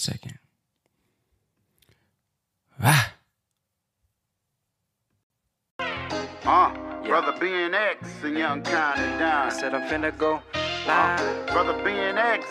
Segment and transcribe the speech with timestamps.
[0.00, 0.38] Second.
[2.82, 3.12] Ah.
[6.46, 6.72] Uh,
[7.06, 11.46] brother Ben X and Young Kind and I said I'm finna go Uh, live.
[11.48, 12.46] brother Ben X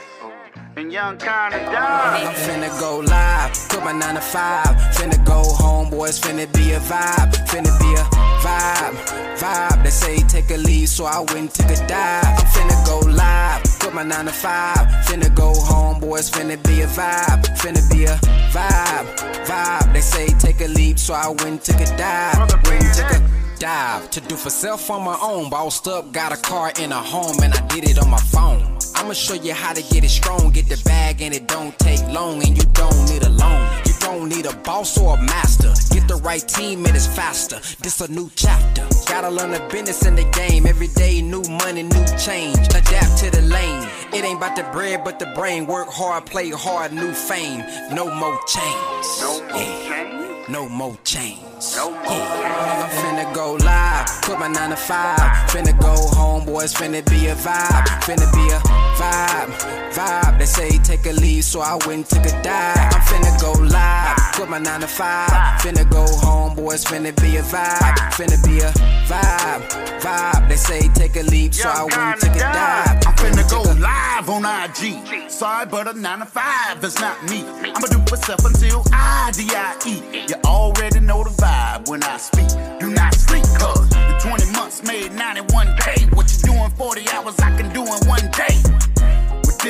[0.77, 4.65] and Young Kind and I'm finna go live, put my 9 to 5.
[4.95, 7.33] Finna go home, boys, finna be a vibe.
[7.49, 8.05] Finna be a
[8.45, 8.93] vibe,
[9.41, 9.83] vibe.
[9.83, 12.25] They say take a leave, so I went and took a dive.
[12.41, 14.77] I'm finna go live, put my 9 to 5.
[15.05, 17.43] Finna go home, boys, finna be a vibe.
[17.57, 18.15] Finna be a
[18.51, 19.07] vibe,
[19.45, 19.93] vibe.
[19.93, 22.37] They say take a leap, so I went took a dive.
[22.65, 25.49] Went took a dive to do for self on my own.
[25.49, 28.61] Bossed up, got a car and a home, and I did it on my phone.
[28.95, 32.05] I'ma show you how to get it strong, get the bag, and it don't take
[32.07, 33.88] long, and you don't need a loan.
[34.19, 35.71] Don't need a boss or a master.
[35.95, 37.55] Get the right team, and it's faster.
[37.79, 38.85] This a new chapter.
[39.07, 40.67] Gotta learn the business in the game.
[40.67, 42.57] Every day, new money, new change.
[42.75, 43.87] Adapt to the lane.
[44.11, 45.67] It ain't about the bread, but the brain.
[45.67, 47.63] Work hard, play hard, new fame.
[47.93, 49.07] No more chains.
[49.21, 49.87] No more Yeah.
[49.87, 50.49] change.
[50.49, 51.75] No more chains.
[51.77, 52.83] No more Yeah.
[52.83, 55.31] I'm finna go live, put my 9 to 5.
[55.47, 57.87] Finna go home, boys, finna be a vibe.
[58.03, 58.59] Finna be a
[58.99, 59.49] vibe,
[59.95, 60.37] vibe.
[60.39, 62.93] They say take a leave, so I went took a dive.
[62.95, 65.29] I'm finna go live, put my 9 to 5.
[65.61, 67.95] Finna go home, boys, finna be a vibe.
[68.17, 68.71] Finna be a
[69.07, 69.61] vibe,
[70.01, 70.49] vibe.
[70.49, 73.07] They say take a leave, so I went took a dive.
[73.07, 75.29] I'm finna go and took a- live on IG.
[75.29, 77.45] Sorry, but a 9 to 5 is not me.
[77.75, 80.25] I'ma do myself until I D-I-E.
[80.29, 82.49] You already know the vibe when I speak.
[82.79, 86.09] Do not sleep, cuz the 20 months made 91K.
[86.15, 88.38] What you doing 40 hours, I can do in one day.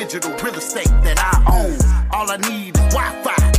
[0.00, 1.76] Digital real estate that I own.
[2.10, 3.49] All I need is Wi-Fi and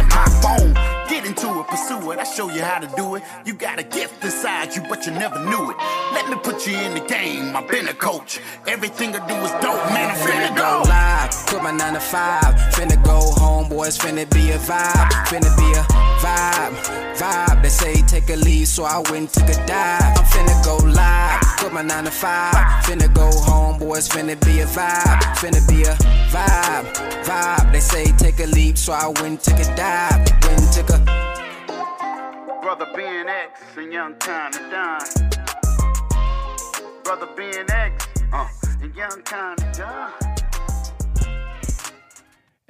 [1.82, 2.20] pursue it.
[2.20, 3.24] I show you how to do it.
[3.46, 5.78] You got a gift inside you, but you never knew it.
[6.14, 7.56] Let me put you in the game.
[7.56, 8.40] I've been a coach.
[8.68, 10.10] Everything I do is dope, man.
[10.10, 12.44] I'm finna go live, put my 9 to 5.
[12.76, 15.12] Finna go home, boys, finna be a vibe.
[15.28, 15.84] Finna be a
[16.24, 16.76] vibe,
[17.16, 17.62] vibe.
[17.62, 20.18] They say take a leave, so I went took a dive.
[20.18, 22.54] I'm finna go live, put my 9 to 5.
[22.86, 25.22] Finna go home, boys, finna be a vibe.
[25.40, 25.96] Finna be a
[26.30, 26.86] vibe,
[27.26, 27.72] vibe.
[27.72, 30.28] They say take a leap, so I went took a dive.
[30.46, 31.31] Went took a
[32.62, 35.00] Brother Ben X and Young Kind of Don.
[37.04, 38.48] Brother Ben X uh,
[38.82, 40.31] and Young Kind of Don.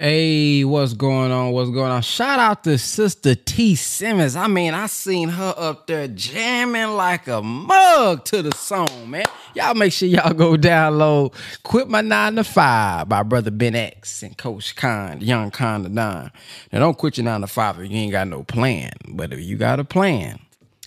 [0.03, 1.51] Hey, what's going on?
[1.51, 2.01] What's going on?
[2.01, 4.35] Shout out to Sister T Simmons.
[4.35, 9.25] I mean, I seen her up there jamming like a mug to the song, man.
[9.53, 14.23] Y'all make sure y'all go download Quit My 9 to 5 by Brother Ben X
[14.23, 16.31] and Coach Khan, Young Khan of Don.
[16.73, 18.94] Now, don't quit your 9 to 5 if you ain't got no plan.
[19.07, 20.40] But if you got a plan,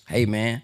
[0.08, 0.60] hey, man,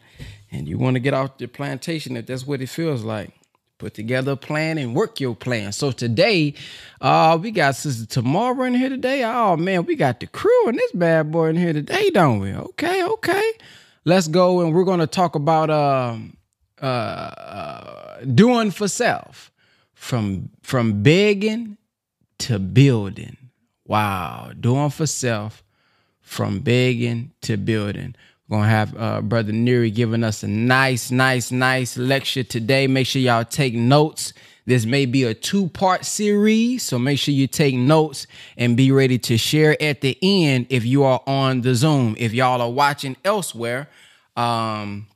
[0.50, 3.32] and you want to get off your plantation, if that's what it feels like,
[3.80, 5.72] put together a plan and work your plan.
[5.72, 6.54] So today,
[7.00, 9.24] uh, we got Sister Tamara in here today.
[9.24, 12.52] Oh man, we got the crew and this bad boy in here today, don't we?
[12.52, 13.52] Okay, okay.
[14.04, 16.36] Let's go and we're gonna talk about um
[16.80, 19.50] uh, uh doing for self.
[19.94, 21.76] From from begging
[22.38, 23.36] to building.
[23.86, 25.62] Wow, doing for self
[26.20, 28.14] from begging to building.
[28.50, 32.88] Gonna have uh, Brother Nuri giving us a nice, nice, nice lecture today.
[32.88, 34.32] Make sure y'all take notes.
[34.66, 39.20] This may be a two-part series, so make sure you take notes and be ready
[39.20, 42.16] to share at the end if you are on the Zoom.
[42.18, 43.88] If y'all are watching elsewhere,
[44.36, 45.06] um,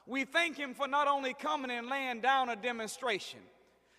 [0.06, 3.40] We thank him for not only coming and laying down a demonstration,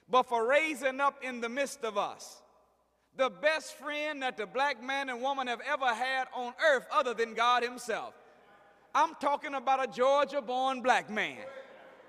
[0.10, 2.44] but for raising up in the midst of us
[3.16, 7.14] the best friend that the black man and woman have ever had on earth other
[7.14, 8.14] than God himself.
[8.96, 11.38] I'm talking about a Georgia born black man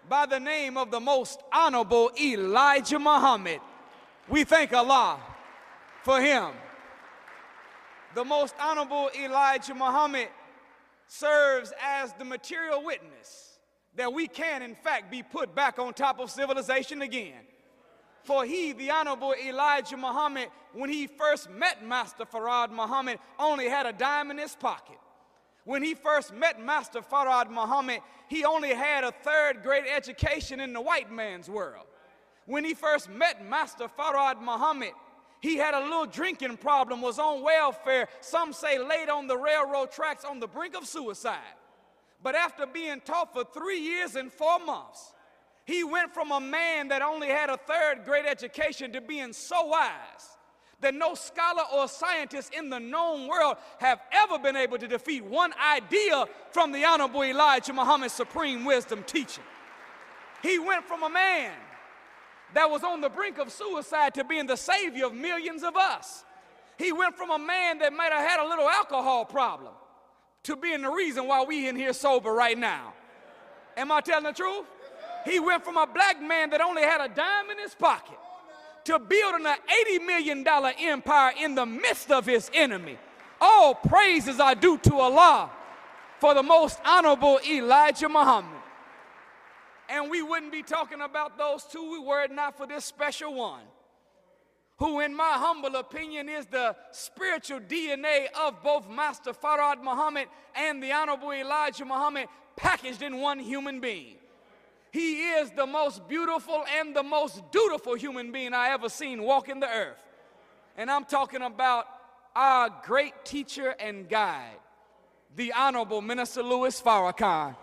[0.09, 3.61] by the name of the most honorable Elijah Muhammad.
[4.29, 5.21] We thank Allah
[6.03, 6.53] for him.
[8.15, 10.29] The most honorable Elijah Muhammad
[11.07, 13.59] serves as the material witness
[13.97, 17.43] that we can, in fact, be put back on top of civilization again.
[18.23, 23.85] For he, the Honorable Elijah Muhammad, when he first met Master Fard Muhammad, only had
[23.85, 24.97] a dime in his pocket.
[25.65, 30.73] When he first met Master Fard Muhammad, he only had a third grade education in
[30.73, 31.87] the white man's world.
[32.47, 34.93] When he first met Master Fard Muhammad,
[35.41, 39.93] he had a little drinking problem, was on welfare, some say laid on the railroad
[39.93, 41.39] tracks on the brink of suicide.
[42.23, 45.13] But after being taught for three years and four months,
[45.67, 49.67] he went from a man that only had a third grade education to being so
[49.67, 50.39] wise
[50.81, 55.25] that no scholar or scientist in the known world have ever been able to defeat
[55.25, 59.45] one idea from the Honorable Elijah Muhammad's supreme wisdom teaching.
[60.43, 61.53] He went from a man
[62.55, 66.25] that was on the brink of suicide to being the savior of millions of us.
[66.79, 69.73] He went from a man that might have had a little alcohol problem
[70.45, 72.93] to being the reason why we in here sober right now.
[73.77, 74.67] Am I telling the truth?
[75.25, 78.19] He went from a black man that only had a dime in his pocket
[78.85, 79.57] to building an
[79.99, 82.99] $80 million empire in the midst of his enemy.
[83.41, 85.51] All praises are due to Allah
[86.19, 88.54] for the most honorable Elijah Muhammad.
[89.89, 93.63] And we wouldn't be talking about those two were it not for this special one,
[94.79, 100.83] who, in my humble opinion, is the spiritual DNA of both Master Fard Muhammad and
[100.83, 102.27] the Honorable Elijah Muhammad
[102.57, 104.17] packaged in one human being.
[104.91, 109.59] He is the most beautiful and the most dutiful human being I ever seen walking
[109.59, 109.99] the earth.
[110.77, 111.87] And I'm talking about
[112.35, 114.59] our great teacher and guide,
[115.37, 117.57] the Honorable Minister Louis Farrakhan.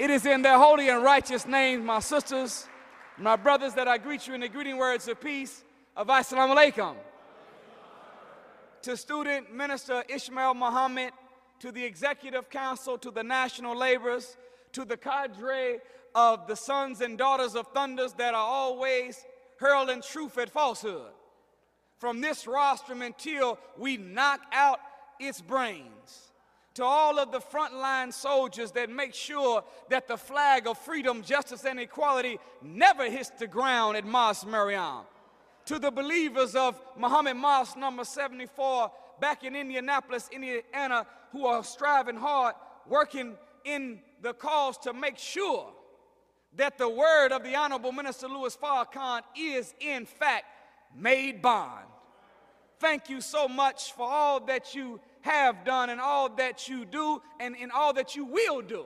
[0.00, 2.66] It is in their holy and righteous names, my sisters,
[3.18, 5.62] my brothers, that I greet you in the greeting words of peace
[5.94, 6.94] of Assalamu alaikum.
[8.80, 11.12] To student minister Ishmael Muhammad,
[11.58, 14.38] to the executive council, to the national laborers,
[14.72, 15.80] to the cadre
[16.14, 19.22] of the sons and daughters of thunders that are always
[19.58, 21.12] hurling truth at falsehood.
[21.98, 24.80] From this rostrum until we knock out
[25.18, 26.29] its brains.
[26.74, 31.64] To all of the frontline soldiers that make sure that the flag of freedom, justice,
[31.64, 35.02] and equality never hits the ground at Mosque Maryam.
[35.66, 38.90] To the believers of Muhammad Mosque number 74
[39.20, 42.54] back in Indianapolis, Indiana, who are striving hard,
[42.88, 43.34] working
[43.64, 45.72] in the cause to make sure
[46.56, 50.44] that the word of the Honorable Minister Louis Farrakhan is, in fact,
[50.96, 51.86] made bond.
[52.78, 57.20] Thank you so much for all that you have done and all that you do
[57.38, 58.84] and in all that you will do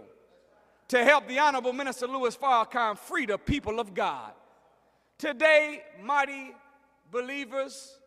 [0.89, 4.33] to help the Honorable Minister Louis Farrakhan free the people of God.
[5.19, 6.55] Today, mighty
[7.11, 7.99] believers,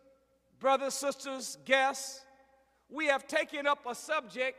[0.59, 2.21] brothers, sisters, guests,
[2.89, 4.57] we have taken up a subject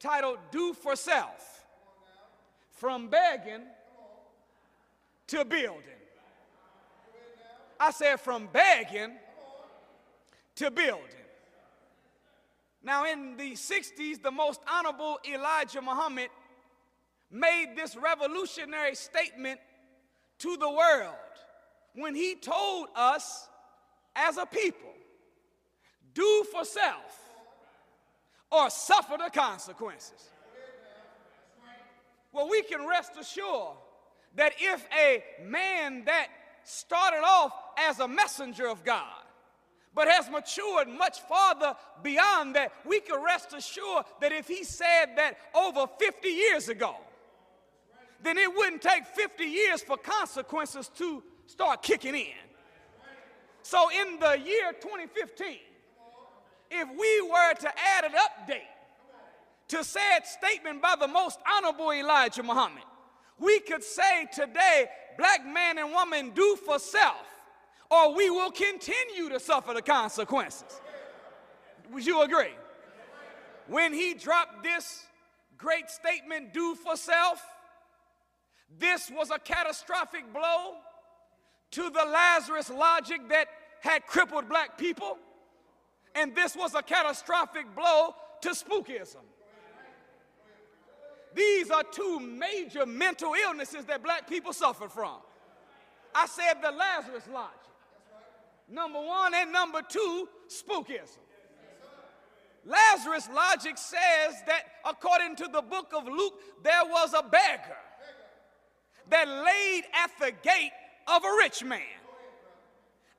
[0.00, 1.64] titled Do for Self.
[2.72, 3.62] From begging
[5.28, 5.82] to building.
[7.78, 9.12] I said from begging
[10.56, 11.23] to building.
[12.84, 16.28] Now, in the 60s, the most honorable Elijah Muhammad
[17.30, 19.58] made this revolutionary statement
[20.40, 21.14] to the world
[21.94, 23.48] when he told us
[24.14, 24.92] as a people
[26.12, 27.20] do for self
[28.52, 30.28] or suffer the consequences.
[32.32, 33.76] Well, we can rest assured
[34.36, 36.28] that if a man that
[36.64, 39.23] started off as a messenger of God,
[39.94, 45.16] but has matured much farther beyond that, we can rest assured that if he said
[45.16, 46.96] that over 50 years ago,
[48.22, 52.32] then it wouldn't take 50 years for consequences to start kicking in.
[53.62, 55.58] So in the year 2015,
[56.70, 58.60] if we were to add an update
[59.68, 62.82] to said statement by the most honorable Elijah Muhammad,
[63.38, 64.86] we could say today,
[65.18, 67.26] black man and woman, do for self,
[67.90, 70.80] or we will continue to suffer the consequences.
[71.92, 72.54] Would you agree?
[73.68, 75.06] When he dropped this
[75.56, 77.42] great statement, do for self,
[78.78, 80.74] this was a catastrophic blow
[81.72, 83.48] to the Lazarus logic that
[83.80, 85.18] had crippled black people,
[86.14, 89.22] and this was a catastrophic blow to spookism.
[91.34, 95.16] These are two major mental illnesses that black people suffer from.
[96.14, 97.63] I said the Lazarus logic.
[98.68, 101.18] Number one and number two, spookism.
[102.64, 107.76] Lazarus logic says that according to the book of Luke, there was a beggar
[109.10, 110.72] that laid at the gate
[111.06, 111.80] of a rich man.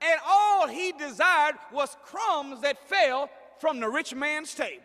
[0.01, 4.81] And all he desired was crumbs that fell from the rich man's table.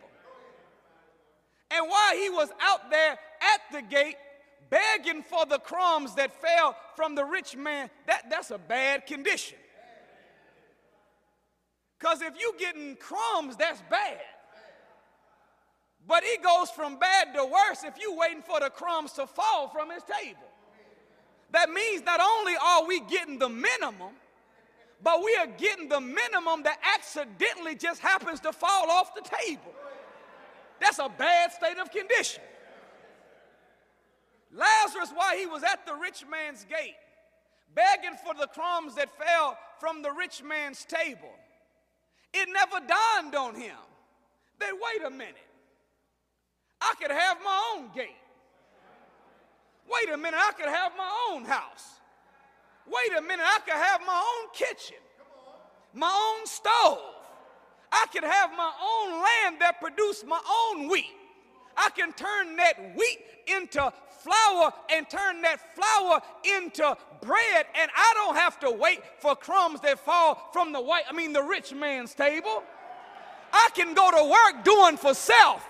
[1.71, 4.15] And while he was out there at the gate
[4.69, 9.57] begging for the crumbs that fell from the rich man, that, that's a bad condition.
[12.01, 14.17] Because if you getting crumbs, that's bad.
[16.07, 19.69] But it goes from bad to worse if you waiting for the crumbs to fall
[19.69, 20.41] from his table.
[21.51, 24.15] That means not only are we getting the minimum,
[25.03, 29.73] but we are getting the minimum that accidentally just happens to fall off the table.
[30.79, 32.41] That's a bad state of condition.
[34.51, 36.95] Lazarus, while he was at the rich man's gate,
[37.75, 41.29] begging for the crumbs that fell from the rich man's table,
[42.33, 43.77] it never dawned on him
[44.59, 45.35] that, wait a minute,
[46.79, 48.09] I could have my own gate.
[49.91, 51.99] Wait a minute, I could have my own house.
[52.87, 54.97] Wait a minute, I could have my own kitchen,
[55.93, 56.99] my own stove.
[57.91, 61.20] I could have my own land that produced my own wheat.
[61.81, 66.21] I can turn that wheat into flour and turn that flour
[66.57, 71.05] into bread, and I don't have to wait for crumbs that fall from the white,
[71.09, 72.63] I mean, the rich man's table.
[73.51, 75.67] I can go to work doing for self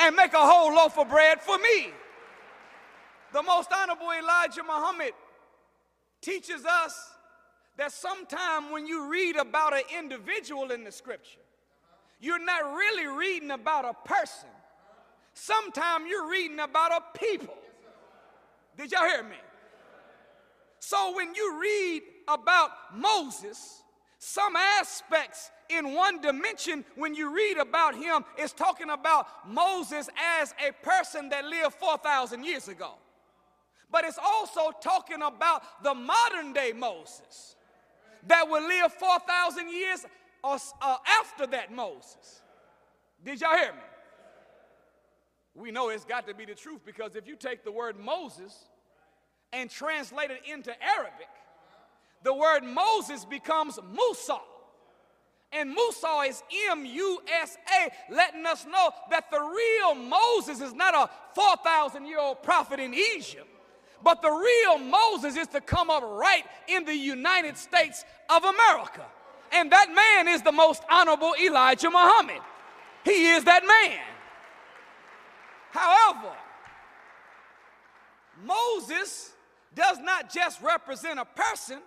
[0.00, 1.92] and make a whole loaf of bread for me.
[3.32, 5.12] The most honorable Elijah Muhammad
[6.20, 7.12] teaches us
[7.76, 11.40] that sometime when you read about an individual in the scripture,
[12.20, 14.48] you're not really reading about a person.
[15.34, 17.56] Sometimes you're reading about a people.
[18.76, 19.36] Did y'all hear me?
[20.78, 23.82] So when you read about Moses,
[24.18, 30.08] some aspects in one dimension when you read about him is talking about Moses
[30.40, 32.92] as a person that lived 4,000 years ago.
[33.90, 37.56] But it's also talking about the modern day Moses
[38.26, 40.06] that will live 4,000 years
[40.42, 40.58] uh,
[41.20, 42.42] after that Moses.
[43.24, 43.80] Did y'all hear me?
[45.54, 48.52] We know it's got to be the truth because if you take the word Moses
[49.52, 51.28] and translate it into Arabic,
[52.24, 54.38] the word Moses becomes Musa.
[55.52, 60.74] And Musa is M U S A, letting us know that the real Moses is
[60.74, 63.46] not a 4,000 year old prophet in Egypt,
[64.02, 69.06] but the real Moses is to come up right in the United States of America.
[69.52, 72.42] And that man is the most honorable Elijah Muhammad.
[73.04, 74.13] He is that man.
[75.74, 76.32] However,
[78.44, 79.32] Moses
[79.74, 81.80] does not just represent a person,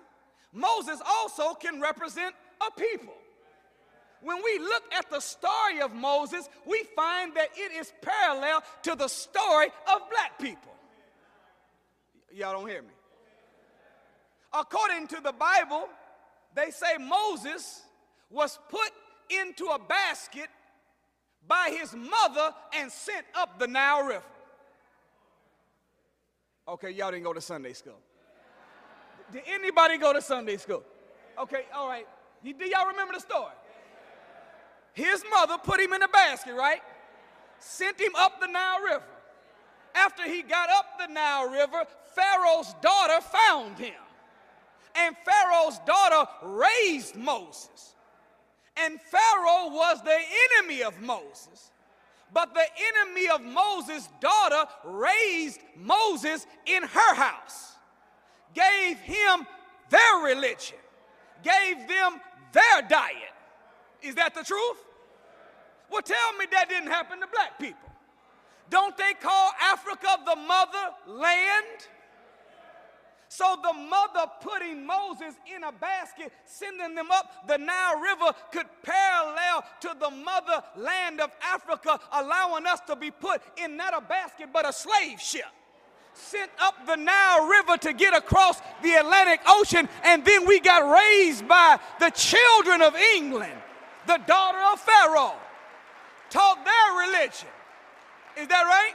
[0.51, 3.13] Moses also can represent a people.
[4.21, 8.95] When we look at the story of Moses, we find that it is parallel to
[8.95, 10.73] the story of black people.
[12.33, 12.89] Y'all don't hear me.
[14.51, 15.87] According to the Bible,
[16.55, 17.83] they say Moses
[18.29, 18.91] was put
[19.29, 20.49] into a basket
[21.47, 24.23] by his mother and sent up the Nile River.
[26.67, 27.97] Okay, y'all didn't go to Sunday school.
[29.31, 30.83] Did anybody go to Sunday school?
[31.39, 32.07] Okay, all right.
[32.43, 33.53] Do y'all remember the story?
[34.93, 36.81] His mother put him in a basket, right?
[37.59, 39.03] Sent him up the Nile River.
[39.95, 41.85] After he got up the Nile River,
[42.15, 43.93] Pharaoh's daughter found him.
[44.95, 47.95] And Pharaoh's daughter raised Moses.
[48.83, 50.19] And Pharaoh was the
[50.59, 51.71] enemy of Moses.
[52.33, 52.65] But the
[52.99, 57.75] enemy of Moses' daughter raised Moses in her house,
[58.53, 59.47] gave him
[59.89, 60.77] their religion,
[61.43, 62.19] gave them
[62.51, 63.33] their diet.
[64.01, 64.77] Is that the truth?
[65.89, 67.89] Well, tell me that didn't happen to black people.
[68.69, 71.87] Don't they call Africa the motherland?
[73.29, 78.67] So the mother putting Moses in a basket, sending them up the Nile River, could
[78.83, 84.49] parallel to the motherland of Africa, allowing us to be put in not a basket
[84.53, 85.45] but a slave ship.
[86.13, 90.89] Sent up the Nile River to get across the Atlantic Ocean, and then we got
[90.89, 93.53] raised by the children of England,
[94.07, 95.35] the daughter of Pharaoh,
[96.29, 97.49] taught their religion.
[98.37, 98.93] Is that right?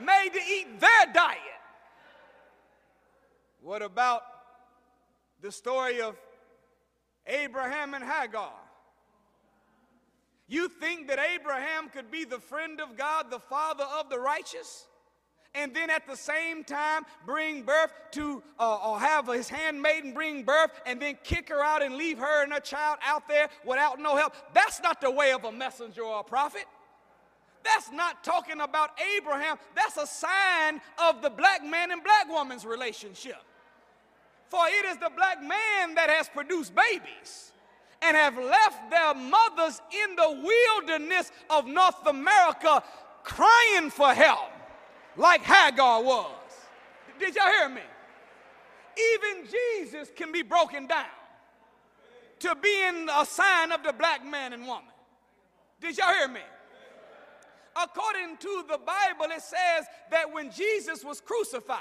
[0.00, 1.38] Made to eat their diet.
[3.64, 4.24] What about
[5.40, 6.16] the story of
[7.26, 8.52] Abraham and Hagar?
[10.46, 14.86] You think that Abraham could be the friend of God, the father of the righteous?
[15.56, 20.42] and then at the same time bring birth to uh, or have his handmaiden bring
[20.42, 24.00] birth and then kick her out and leave her and her child out there without
[24.00, 26.64] no help that's not the way of a messenger or a prophet
[27.62, 32.66] that's not talking about abraham that's a sign of the black man and black woman's
[32.66, 33.36] relationship
[34.48, 37.52] for it is the black man that has produced babies
[38.02, 42.82] and have left their mothers in the wilderness of North America
[43.22, 44.50] crying for help,
[45.16, 46.30] like Hagar was.
[47.18, 47.80] Did y'all hear me?
[49.14, 51.06] Even Jesus can be broken down
[52.40, 54.84] to being a sign of the black man and woman.
[55.80, 56.40] Did y'all hear me?
[57.76, 61.80] According to the Bible, it says that when Jesus was crucified,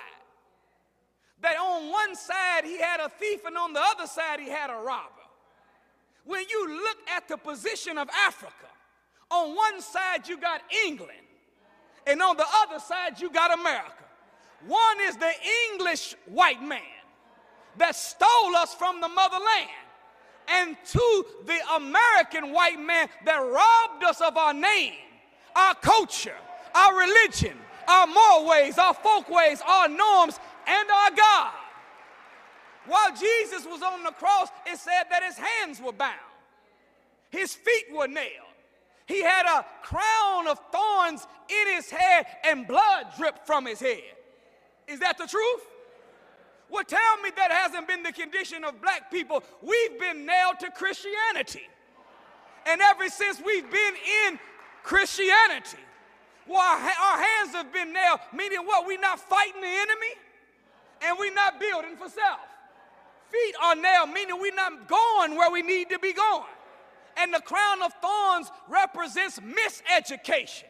[1.42, 4.70] that on one side he had a thief and on the other side he had
[4.70, 5.10] a robber.
[6.26, 8.68] When you look at the position of Africa,
[9.30, 11.12] on one side you got England,
[12.08, 14.04] and on the other side you got America.
[14.68, 15.32] One is the
[15.72, 16.82] English white man
[17.78, 19.70] that stole us from the motherland,
[20.48, 24.94] and two, the American white man that robbed us of our name,
[25.56, 26.36] our culture,
[26.76, 31.54] our religion, our ways, our folk ways, our norms, and our God.
[32.86, 36.20] While Jesus was on the cross, it said that his hands were bound,
[37.30, 38.48] his feet were nailed.
[39.06, 44.02] He had a crown of thorns in his head and blood dripped from his head.
[44.88, 45.62] Is that the truth?
[46.70, 49.44] Well, tell me that hasn't been the condition of black people.
[49.62, 51.68] We've been nailed to Christianity.
[52.66, 53.94] And ever since we've been
[54.28, 54.40] in
[54.84, 55.78] Christianity,
[56.48, 58.88] well, our, our hands have been nailed, meaning what?
[58.88, 60.14] We're not fighting the enemy
[61.04, 62.40] and we're not building for self.
[63.30, 66.44] Feet are nailed, meaning we're not going where we need to be going.
[67.18, 70.66] And the crown of thorns represents miseducation,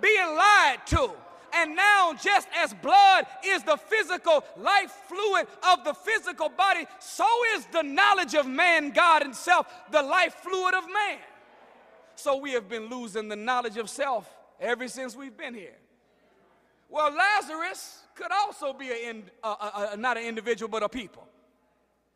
[0.00, 1.10] being lied to.
[1.56, 7.26] And now, just as blood is the physical life fluid of the physical body, so
[7.54, 11.18] is the knowledge of man, God Himself, the life fluid of man.
[12.16, 14.28] So we have been losing the knowledge of self
[14.60, 15.76] ever since we've been here.
[16.88, 21.26] Well, Lazarus could also be a, a, a, not an individual, but a people.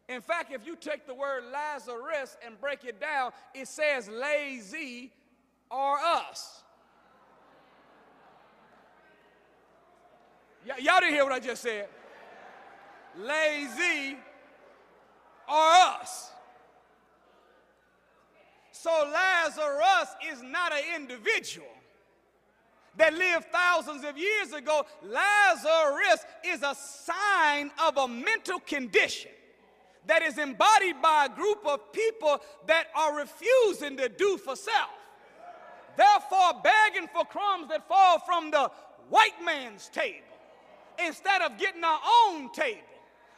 [0.09, 5.13] In fact, if you take the word Lazarus and break it down, it says lazy
[5.71, 6.63] or us.
[10.67, 11.89] Y- y'all didn't hear what I just said.
[13.19, 14.17] Lazy
[15.49, 16.31] or us.
[18.73, 21.67] So Lazarus is not an individual
[22.99, 24.85] that lived thousands of years ago.
[25.03, 29.31] Lazarus is a sign of a mental condition
[30.07, 34.91] that is embodied by a group of people that are refusing to do for self.
[35.97, 38.71] Therefore, begging for crumbs that fall from the
[39.11, 40.25] white man's table
[41.05, 42.81] instead of getting our own table,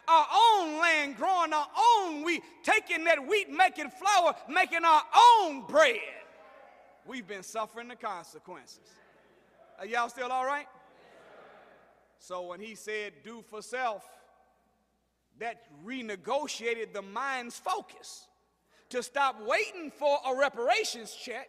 [0.08, 5.02] our own land, growing our own wheat, taking that wheat, making flour, making our
[5.40, 5.98] own bread.
[7.06, 8.80] We've been suffering the consequences.
[9.80, 10.66] Are y'all still all right?
[12.18, 14.04] So when he said do for self,
[15.38, 18.28] that renegotiated the mind's focus
[18.90, 21.48] to stop waiting for a reparations check,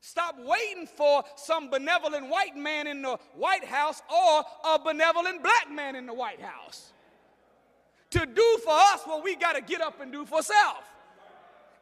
[0.00, 5.68] stop waiting for some benevolent white man in the White House or a benevolent black
[5.68, 6.92] man in the White House.
[8.10, 10.84] To do for us what we got to get up and do for self.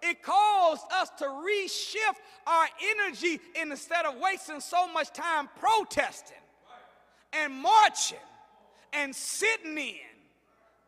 [0.03, 6.37] It caused us to reshift our energy instead of wasting so much time protesting
[7.33, 8.19] and marching
[8.93, 9.95] and sitting in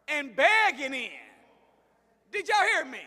[0.09, 1.11] and begging in.
[2.33, 3.01] Did y'all hear me?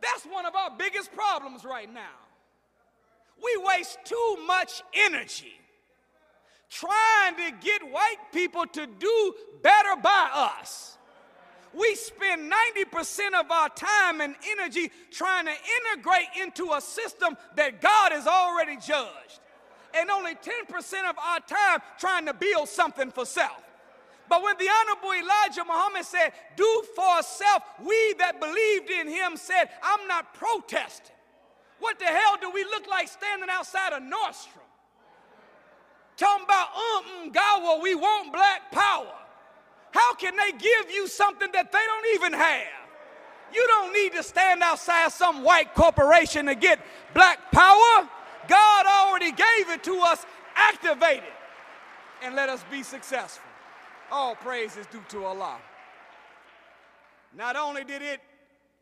[0.00, 2.16] That's one of our biggest problems right now.
[3.42, 5.54] We waste too much energy
[6.70, 10.96] trying to get white people to do better by us.
[11.72, 17.80] We spend 90% of our time and energy trying to integrate into a system that
[17.80, 19.40] God has already judged,
[19.94, 23.62] and only 10% of our time trying to build something for self.
[24.28, 29.36] But when the Honorable Elijah Muhammad said, Do for self, we that believed in him
[29.36, 31.16] said, I'm not protesting.
[31.80, 34.68] What the hell do we look like standing outside of Nordstrom?
[36.16, 39.19] Talking about, um, God, well, we want black power.
[39.92, 42.66] How can they give you something that they don't even have?
[43.52, 46.78] You don't need to stand outside some white corporation to get
[47.14, 48.08] black power.
[48.48, 50.24] God already gave it to us.
[50.54, 51.32] Activate it
[52.22, 53.48] and let us be successful.
[54.10, 55.58] All praise is due to Allah.
[57.36, 58.20] Not only did it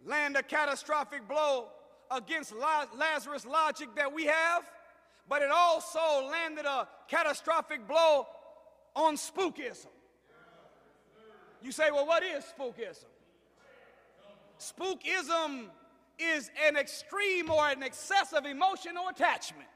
[0.06, 1.68] land a catastrophic blow
[2.10, 2.54] against
[2.96, 4.64] Lazarus logic that we have,
[5.28, 8.26] but it also landed a catastrophic blow
[8.96, 9.86] on spookism.
[11.62, 13.04] You say, well, what is spookism?
[14.58, 15.66] Spookism
[16.18, 19.68] is an extreme or an excessive emotional attachment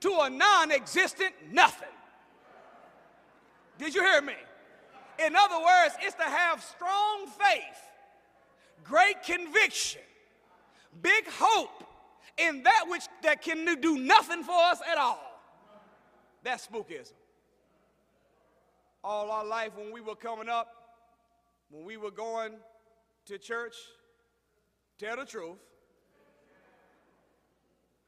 [0.00, 1.88] to a non existent nothing.
[3.78, 4.34] Did you hear me?
[5.24, 7.80] In other words, it's to have strong faith,
[8.84, 10.02] great conviction,
[11.02, 11.84] big hope
[12.36, 15.40] in that which that can do nothing for us at all.
[16.42, 17.12] That's spookism.
[19.04, 20.68] All our life when we were coming up,
[21.70, 22.54] when we were going
[23.26, 23.74] to church,
[24.98, 25.58] tell the truth.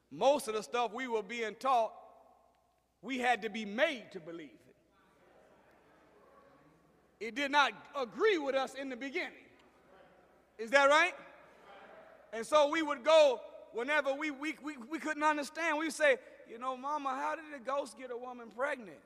[0.09, 1.93] Most of the stuff we were being taught,
[3.01, 4.49] we had to be made to believe
[7.19, 7.27] it.
[7.27, 9.33] It did not agree with us in the beginning.
[10.57, 11.13] Is that right?
[12.33, 13.39] And so we would go
[13.73, 15.77] whenever we, we, we, we couldn't understand.
[15.77, 16.17] We would say,
[16.49, 18.97] you know, mama, how did a ghost get a woman pregnant?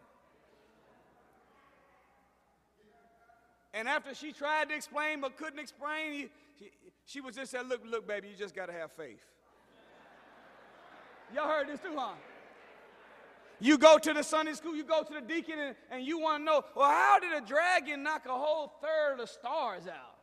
[3.73, 6.29] And after she tried to explain but couldn't explain, he,
[6.59, 6.71] she,
[7.05, 9.23] she was just said, look, look, baby, you just got to have faith.
[11.33, 12.13] Y'all heard this too, huh?
[13.59, 16.41] You go to the Sunday school, you go to the deacon, and, and you want
[16.41, 20.17] to know, well, how did a dragon knock a whole third of stars out?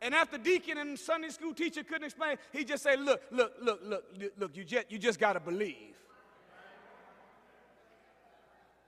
[0.00, 3.80] And after deacon and Sunday school teacher couldn't explain, he just say, look, look, look,
[3.84, 4.04] look,
[4.38, 5.96] look, you just, you just got to believe.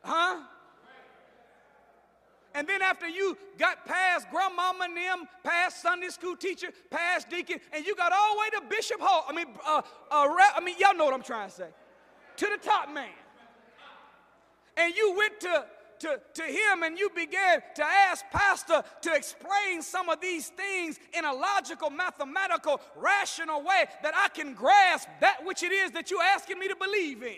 [0.03, 0.42] Huh?
[2.54, 7.60] And then after you got past grandmama and them, past Sunday school teacher, past deacon,
[7.72, 10.76] and you got all the way to Bishop Hall, I mean, uh, uh, I mean,
[10.78, 11.68] y'all know what I'm trying to say,
[12.36, 13.08] to the top man.
[14.76, 15.64] And you went to
[16.00, 20.98] to, to him and you began to ask Pastor to explain some of these things
[21.16, 26.10] in a logical, mathematical, rational way that I can grasp that which it is that
[26.10, 27.36] you're asking me to believe in.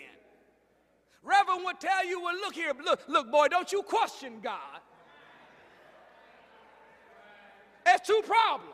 [1.23, 4.79] Reverend would tell you, well, look here, look, look, boy, don't you question God.
[7.85, 8.69] There's two problems.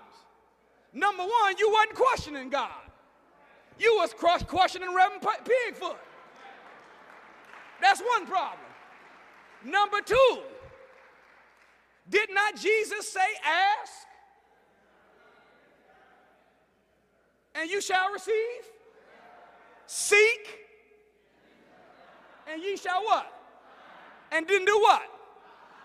[0.94, 2.72] Number one, you wasn't questioning God.
[3.78, 5.96] You was questioning Reverend Pigfoot.
[7.82, 8.60] That's one problem.
[9.64, 10.40] Number two,
[12.10, 14.08] did not Jesus say, Ask
[17.56, 18.34] and you shall receive?
[19.86, 20.66] Seek
[22.52, 23.32] and ye shall what?
[24.32, 25.04] And then do what?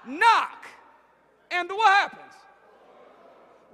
[0.06, 0.66] Knock.
[1.50, 2.33] And what happens?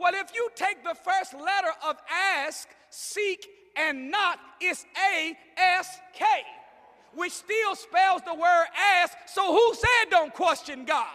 [0.01, 5.99] Well, if you take the first letter of ask, seek, and knock, it's A S
[6.15, 6.25] K
[7.15, 9.13] which still spells the word ask.
[9.27, 11.07] So who said don't question God?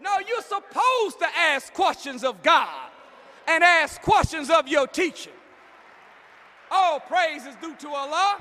[0.00, 2.90] No, you're supposed to ask questions of God
[3.46, 5.30] and ask questions of your teacher.
[6.70, 8.38] All praise is due to Allah.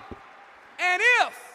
[0.80, 1.49] And if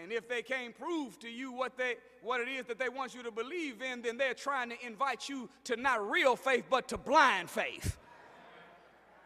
[0.00, 3.14] and if they can't prove to you what they what it is that they want
[3.14, 6.88] you to believe in, then they're trying to invite you to not real faith but
[6.88, 7.96] to blind faith.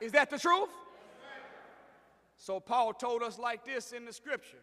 [0.00, 0.70] Is that the truth?
[2.37, 4.62] So Paul told us like this in the scripture.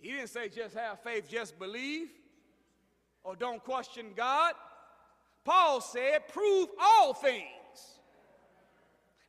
[0.00, 2.08] He didn't say just have faith, just believe,
[3.24, 4.54] or don't question God.
[5.44, 7.46] Paul said, prove all things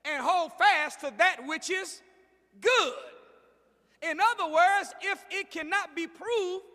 [0.05, 2.01] and hold fast to that which is
[2.61, 2.93] good.
[4.09, 6.65] In other words, if it cannot be proved,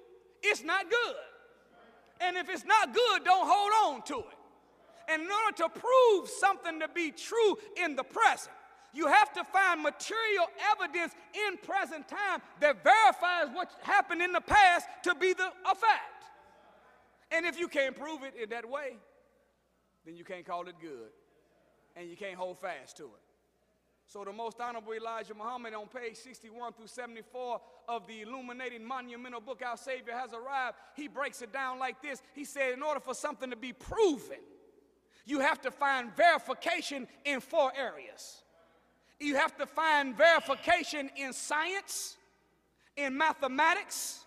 [0.42, 1.16] it's not good.
[2.20, 4.38] And if it's not good, don't hold on to it.
[5.08, 8.54] And in order to prove something to be true in the present,
[8.92, 14.40] you have to find material evidence in present time that verifies what happened in the
[14.40, 16.24] past to be the, a fact.
[17.30, 18.96] And if you can't prove it in that way,
[20.04, 21.10] then you can't call it good
[21.96, 23.27] and you can't hold fast to it.
[24.08, 29.42] So, the most honorable Elijah Muhammad on page 61 through 74 of the illuminating monumental
[29.42, 32.22] book, Our Savior Has Arrived, he breaks it down like this.
[32.34, 34.38] He said, In order for something to be proven,
[35.26, 38.44] you have to find verification in four areas.
[39.20, 42.16] You have to find verification in science,
[42.96, 44.24] in mathematics,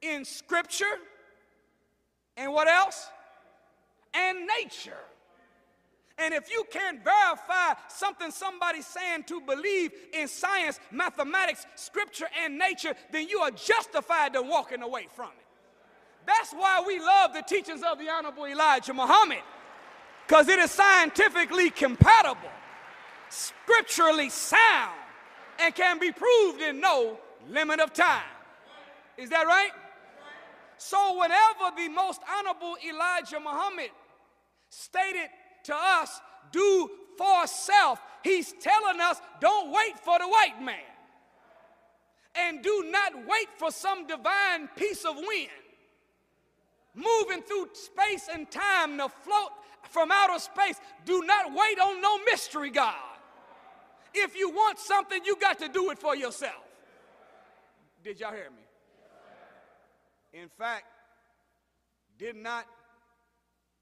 [0.00, 0.84] in scripture,
[2.36, 3.08] and what else?
[4.14, 4.92] And nature.
[6.18, 12.58] And if you can't verify something somebody's saying to believe in science, mathematics, scripture, and
[12.58, 15.46] nature, then you are justified to walking away from it.
[16.26, 19.42] That's why we love the teachings of the Honorable Elijah Muhammad,
[20.26, 22.50] because it is scientifically compatible
[23.28, 24.94] scripturally sound
[25.58, 28.22] and can be proved in no limit of time.
[29.16, 29.70] Is that right?
[30.78, 33.90] So, whenever the most honorable Elijah Muhammad
[34.68, 35.28] stated
[35.66, 36.20] to us,
[36.52, 40.76] do for self, he's telling us, don't wait for the white man.
[42.34, 45.50] And do not wait for some divine piece of wind
[46.94, 49.50] moving through space and time to float
[49.90, 50.80] from outer space.
[51.04, 52.94] Do not wait on no mystery God.
[54.14, 56.64] If you want something, you got to do it for yourself.
[58.02, 60.40] Did y'all hear me?
[60.40, 60.84] In fact,
[62.18, 62.66] did not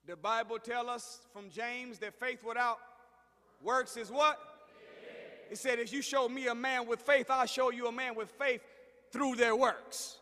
[0.07, 2.79] the Bible tell us from James that faith without
[3.62, 4.38] works is what?
[5.51, 8.14] It said, if you show me a man with faith, I'll show you a man
[8.14, 8.61] with faith
[9.12, 10.19] through their works.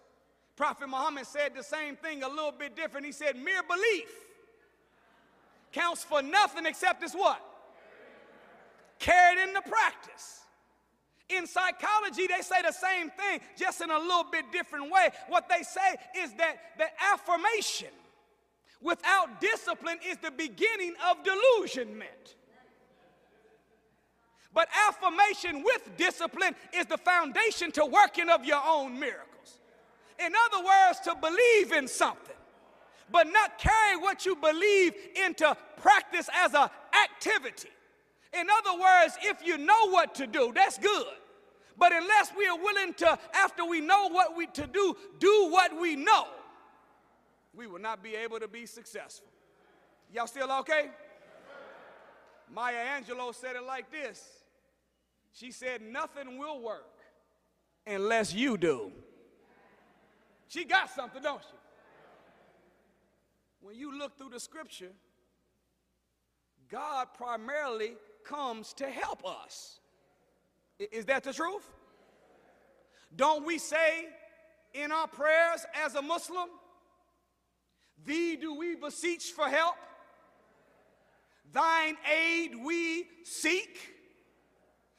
[0.57, 3.07] Prophet Muhammad said the same thing a little bit different.
[3.07, 4.11] He said, mere belief
[5.73, 7.41] counts for nothing except it's what?
[8.99, 10.41] Carried into practice.
[11.29, 15.09] In psychology, they say the same thing, just in a little bit different way.
[15.29, 17.89] What they say is that the affirmation
[18.83, 22.37] without discipline is the beginning of delusionment.
[24.55, 29.61] But affirmation with discipline is the foundation to working of your own miracles.
[30.19, 32.37] In other words, to believe in something,
[33.11, 36.69] but not carry what you believe into practice as an
[37.05, 37.71] activity.
[38.39, 41.07] In other words, if you know what to do, that's good.
[41.79, 45.79] But unless we are willing to, after we know what we to do, do what
[45.81, 46.27] we know,
[47.55, 49.29] we will not be able to be successful.
[50.13, 50.91] Y'all still okay?
[52.51, 54.23] Maya Angelou said it like this.
[55.33, 56.99] She said, Nothing will work
[57.87, 58.93] unless you do.
[60.49, 61.57] She got something, don't she?
[63.63, 64.93] When you look through the scripture,
[66.71, 69.79] God primarily comes to help us.
[70.79, 71.69] Is that the truth?
[73.15, 74.07] Don't we say
[74.75, 76.49] in our prayers as a Muslim,
[78.05, 79.77] Thee do we beseech for help,
[81.53, 83.79] thine aid we seek?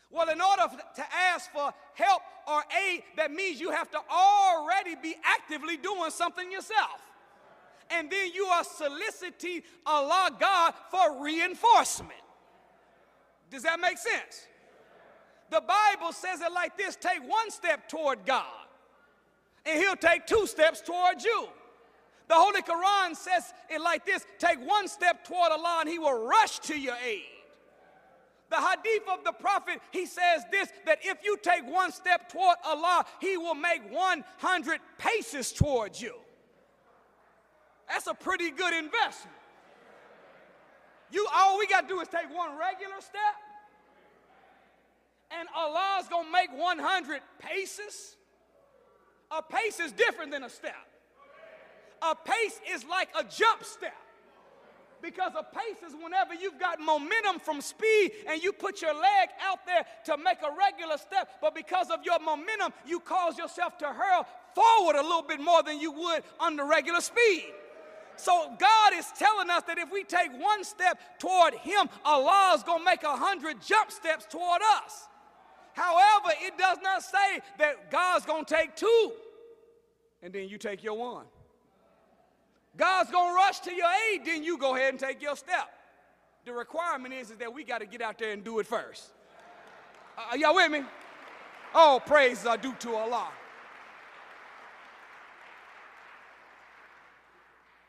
[0.09, 4.95] Well, in order to ask for help or aid, that means you have to already
[5.01, 7.01] be actively doing something yourself.
[7.89, 12.11] And then you are soliciting Allah God for reinforcement.
[13.49, 14.47] Does that make sense?
[15.49, 18.45] The Bible says it like this take one step toward God,
[19.65, 21.47] and He'll take two steps toward you.
[22.27, 26.27] The Holy Quran says it like this take one step toward Allah, and He will
[26.27, 27.23] rush to your aid.
[28.49, 32.57] The hadith of the prophet, he says this that if you take one step toward
[32.63, 36.13] Allah, he will make 100 paces towards you.
[37.89, 39.35] That's a pretty good investment.
[41.11, 43.35] You all we got to do is take one regular step
[45.39, 48.15] and Allah's to make 100 paces.
[49.31, 50.75] A pace is different than a step.
[52.03, 53.95] A pace is like a jump step.
[55.01, 59.29] Because a pace is whenever you've got momentum from speed and you put your leg
[59.41, 63.77] out there to make a regular step, but because of your momentum, you cause yourself
[63.79, 67.51] to hurl forward a little bit more than you would under regular speed.
[68.15, 72.63] So God is telling us that if we take one step toward Him, Allah is
[72.63, 75.07] going to make a hundred jump steps toward us.
[75.73, 79.11] However, it does not say that God's going to take two
[80.21, 81.25] and then you take your one.
[82.75, 85.69] God's going to rush to your aid, then you go ahead and take your step.
[86.45, 89.11] The requirement is, is that we got to get out there and do it first.
[90.17, 90.81] Uh, are y'all with me?
[91.73, 93.29] All praises are due to Allah.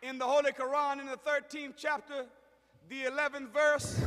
[0.02, 2.26] In the Holy Quran, in the 13th chapter,
[2.88, 4.00] the 11th verse,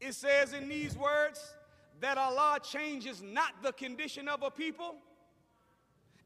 [0.00, 1.54] it says in these words
[2.00, 4.96] that Allah changes not the condition of a people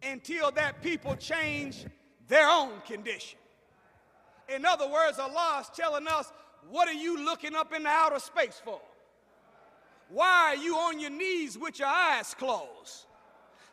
[0.02, 1.84] until that people change
[2.28, 3.38] their own condition.
[4.54, 6.32] In other words, Allah is telling us,
[6.70, 8.80] what are you looking up in the outer space for?
[10.08, 13.06] Why are you on your knees with your eyes closed?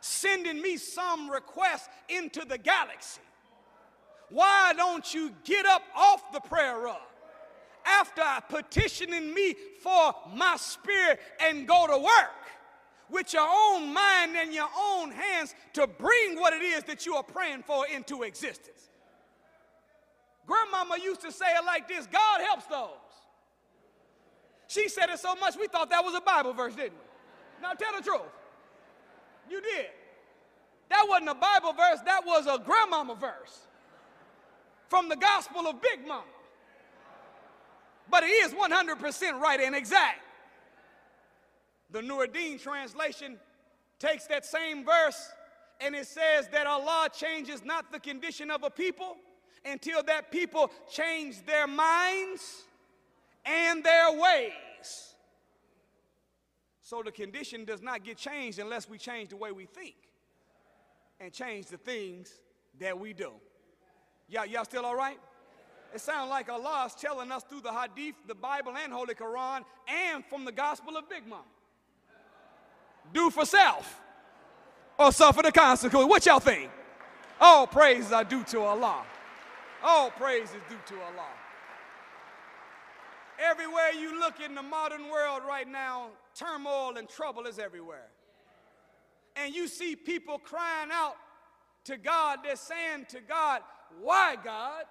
[0.00, 3.20] Sending me some request into the galaxy.
[4.30, 6.96] Why don't you get up off the prayer rug
[7.84, 12.30] after petitioning me for my spirit and go to work?
[13.12, 17.14] With your own mind and your own hands to bring what it is that you
[17.14, 18.88] are praying for into existence.
[20.46, 22.88] Grandmama used to say it like this God helps those.
[24.66, 27.62] She said it so much we thought that was a Bible verse, didn't we?
[27.62, 28.22] Now tell the truth.
[29.48, 29.86] You did.
[30.88, 33.66] That wasn't a Bible verse, that was a grandmama verse
[34.88, 36.24] from the Gospel of Big Mama.
[38.10, 40.20] But it is 100% right and exact.
[41.92, 43.38] The Nooruddin translation
[43.98, 45.30] takes that same verse
[45.80, 49.16] and it says that Allah changes not the condition of a people
[49.64, 52.62] until that people change their minds
[53.44, 55.14] and their ways.
[56.80, 59.94] So the condition does not get changed unless we change the way we think
[61.20, 62.32] and change the things
[62.80, 63.32] that we do.
[64.28, 65.18] Y'all, y'all still all right?
[65.94, 69.62] It sounds like Allah is telling us through the Hadith, the Bible, and Holy Quran,
[69.86, 71.44] and from the Gospel of Big Mama
[73.12, 74.00] do for self
[74.98, 76.08] or suffer the consequence.
[76.08, 76.70] What y'all think?
[77.40, 79.04] All praises are due to Allah.
[79.82, 81.28] All praise is due to Allah.
[83.38, 88.08] Everywhere you look in the modern world right now, turmoil and trouble is everywhere.
[89.34, 91.16] and you see people crying out
[91.84, 93.62] to God, they're saying to God,
[94.00, 94.84] Why, God?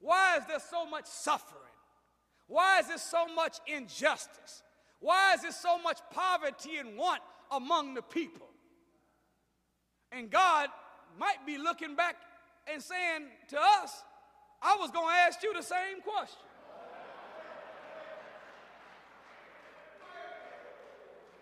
[0.00, 1.62] Why is there so much suffering?
[2.46, 4.63] Why is there so much injustice?
[5.04, 8.46] Why is there so much poverty and want among the people?
[10.10, 10.70] And God
[11.20, 12.16] might be looking back
[12.72, 14.02] and saying to us,
[14.62, 16.38] I was going to ask you the same question.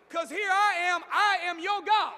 [0.09, 2.15] Because here I am, I am your God.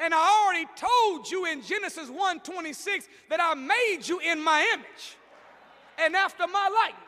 [0.00, 5.16] And I already told you in Genesis 1:26 that I made you in my image
[5.98, 7.07] and after my likeness.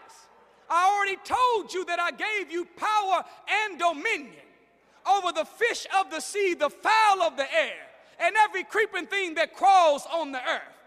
[0.70, 3.24] I already told you that I gave you power
[3.66, 4.46] and dominion
[5.04, 7.76] over the fish of the sea, the fowl of the air,
[8.20, 10.78] and every creeping thing that crawls on the earth.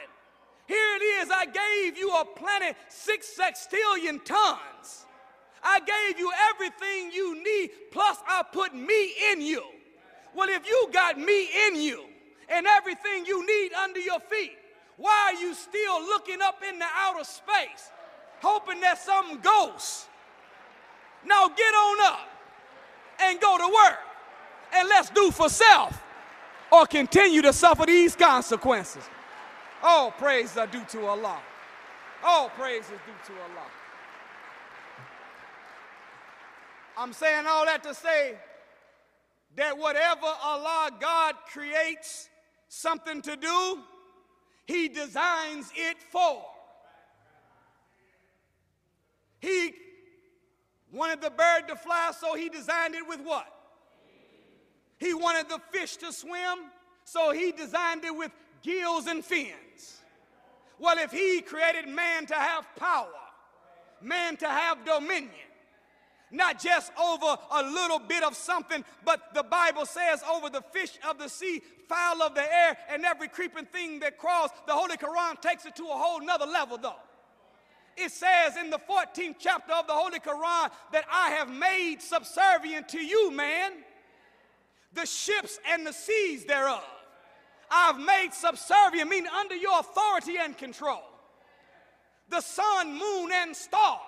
[0.67, 5.05] Here it is, I gave you a planet six sextillion tons.
[5.63, 9.63] I gave you everything you need, plus I put me in you.
[10.35, 12.05] Well, if you got me in you
[12.47, 14.57] and everything you need under your feet,
[14.97, 17.91] why are you still looking up in the outer space,
[18.41, 20.05] hoping that something goes?
[21.25, 22.29] Now get on up
[23.21, 23.99] and go to work
[24.73, 26.01] and let's do for self
[26.71, 29.03] or continue to suffer these consequences.
[29.81, 31.39] All praise are due to Allah.
[32.23, 33.67] All praise is due to Allah.
[36.97, 38.35] I'm saying all that to say
[39.55, 42.29] that whatever Allah God creates
[42.67, 43.79] something to do,
[44.65, 46.43] He designs it for.
[49.39, 49.73] He
[50.91, 53.47] wanted the bird to fly, so He designed it with what?
[54.99, 56.69] He wanted the fish to swim,
[57.05, 58.31] so he designed it with
[58.61, 60.01] gills and fins.
[60.77, 63.07] Well, if he created man to have power,
[64.01, 65.31] man to have dominion,
[66.31, 70.91] not just over a little bit of something, but the Bible says over the fish
[71.07, 74.51] of the sea, fowl of the air, and every creeping thing that crawls.
[74.67, 76.99] The Holy Quran takes it to a whole nother level, though.
[77.97, 82.89] It says in the 14th chapter of the Holy Quran that I have made subservient
[82.89, 83.71] to you, man
[84.93, 86.83] the ships and the seas thereof.
[87.71, 91.03] I've made subservient, meaning under your authority and control.
[92.29, 93.99] The sun, moon, and stars.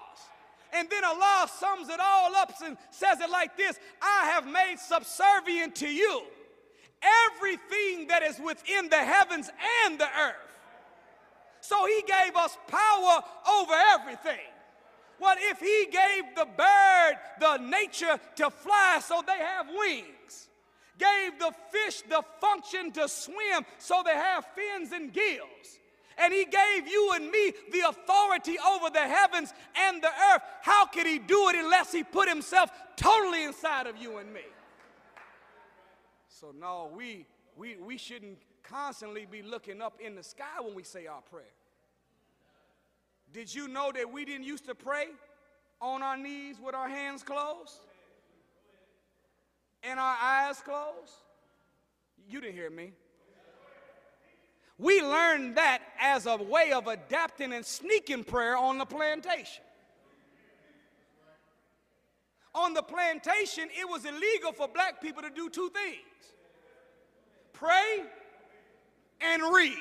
[0.74, 4.78] And then Allah sums it all up and says it like this I have made
[4.80, 6.23] subservient to you
[7.02, 9.50] everything that is within the heavens
[9.86, 10.36] and the earth.
[11.62, 13.21] So He gave us power
[13.52, 14.46] over everything.
[15.19, 20.50] What if He gave the bird the nature to fly so they have wings,
[21.02, 25.79] gave the fish the function to swim so they have fins and gills.
[26.17, 30.41] And he gave you and me the authority over the heavens and the earth.
[30.62, 34.41] How could he do it unless he put himself totally inside of you and me?
[36.27, 37.25] So, no, we,
[37.58, 41.43] we, we shouldn't constantly be looking up in the sky when we say our prayer.
[43.33, 45.08] Did you know that we didn't used to pray
[45.81, 47.79] on our knees with our hands closed
[49.84, 51.13] and our eyes closed?
[52.29, 52.94] You didn't hear me.
[54.77, 59.63] We learned that as a way of adapting and sneaking prayer on the plantation.
[62.54, 66.06] On the plantation, it was illegal for black people to do two things
[67.54, 68.04] pray
[69.21, 69.77] and read.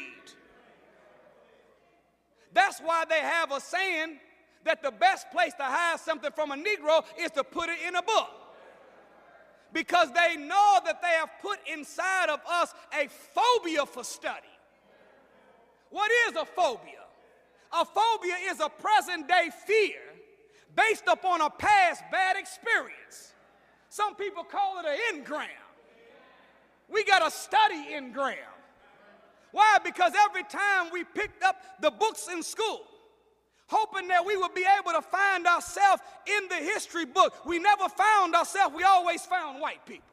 [2.53, 4.18] That's why they have a saying
[4.64, 7.96] that the best place to hide something from a Negro is to put it in
[7.96, 8.28] a book.
[9.72, 14.46] Because they know that they have put inside of us a phobia for study.
[15.90, 17.04] What is a phobia?
[17.72, 20.00] A phobia is a present day fear
[20.74, 23.34] based upon a past bad experience.
[23.88, 25.46] Some people call it an engram.
[26.88, 28.36] We got to study engram.
[29.52, 29.78] Why?
[29.82, 32.82] Because every time we picked up the books in school,
[33.70, 37.88] hoping that we would be able to find ourselves in the history book, we never
[37.88, 40.04] found ourselves, we always found white people.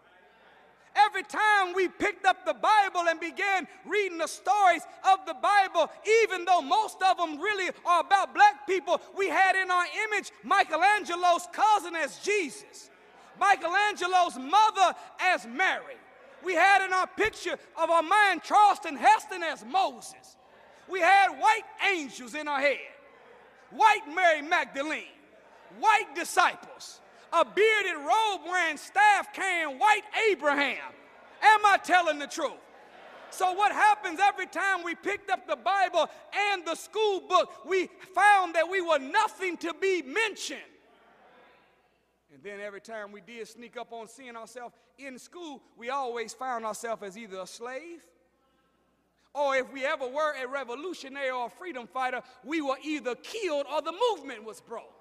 [0.95, 4.81] Every time we picked up the Bible and began reading the stories
[5.11, 5.91] of the Bible,
[6.23, 10.31] even though most of them really are about black people, we had in our image
[10.43, 12.89] Michelangelo's cousin as Jesus,
[13.39, 15.97] Michelangelo's mother as Mary.
[16.43, 20.35] We had in our picture of our mind Charlton Heston as Moses.
[20.89, 22.79] We had white angels in our head,
[23.71, 25.03] white Mary Magdalene,
[25.79, 27.01] white disciples,
[27.33, 30.93] a bearded robe wearing staff carrying white Abraham.
[31.41, 32.53] Am I telling the truth?
[33.29, 36.09] So, what happens every time we picked up the Bible
[36.51, 40.61] and the school book, we found that we were nothing to be mentioned.
[42.33, 46.33] And then every time we did sneak up on seeing ourselves in school, we always
[46.33, 48.05] found ourselves as either a slave
[49.37, 53.65] or if we ever were a revolutionary or a freedom fighter, we were either killed
[53.71, 54.93] or the movement was broke.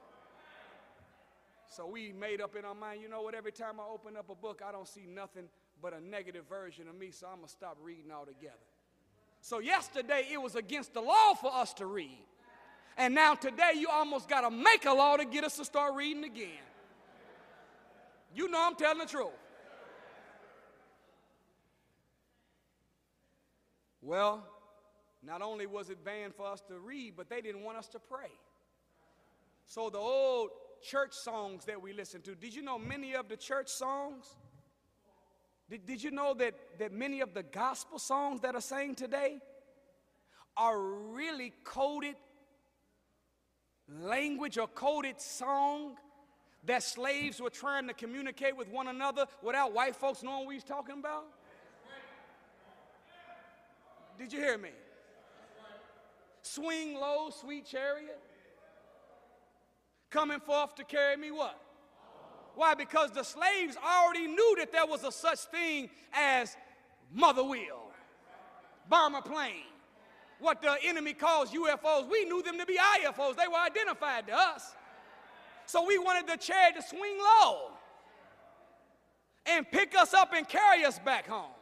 [1.74, 4.30] So we made up in our mind, you know what, every time I open up
[4.30, 5.44] a book, I don't see nothing
[5.82, 8.54] but a negative version of me, so I'm going to stop reading altogether.
[9.40, 12.18] So yesterday it was against the law for us to read.
[12.96, 15.94] And now today you almost got to make a law to get us to start
[15.94, 16.64] reading again.
[18.34, 19.28] You know I'm telling the truth.
[24.06, 24.46] Well,
[25.20, 27.98] not only was it banned for us to read, but they didn't want us to
[27.98, 28.30] pray.
[29.66, 30.50] So the old
[30.80, 34.36] church songs that we listen to, did you know many of the church songs?
[35.68, 39.40] Did, did you know that, that many of the gospel songs that are sang today
[40.56, 42.14] are really coded
[43.88, 45.96] language or coded song
[46.64, 50.62] that slaves were trying to communicate with one another without white folks knowing what he's
[50.62, 51.24] talking about?
[54.18, 54.70] Did you hear me?
[56.42, 58.20] Swing low, sweet chariot.
[60.10, 61.60] Coming forth to carry me what?
[62.54, 62.74] Why?
[62.74, 66.56] Because the slaves already knew that there was a such thing as
[67.12, 67.90] mother wheel,
[68.88, 69.64] bomber plane,
[70.38, 72.10] what the enemy calls UFOs.
[72.10, 73.36] We knew them to be IFOs.
[73.36, 74.74] They were identified to us.
[75.66, 77.72] So we wanted the chariot to swing low
[79.46, 81.55] and pick us up and carry us back home.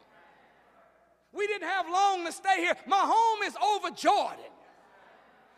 [1.35, 2.75] We didn't have long to stay here.
[2.87, 4.51] My home is over Jordan,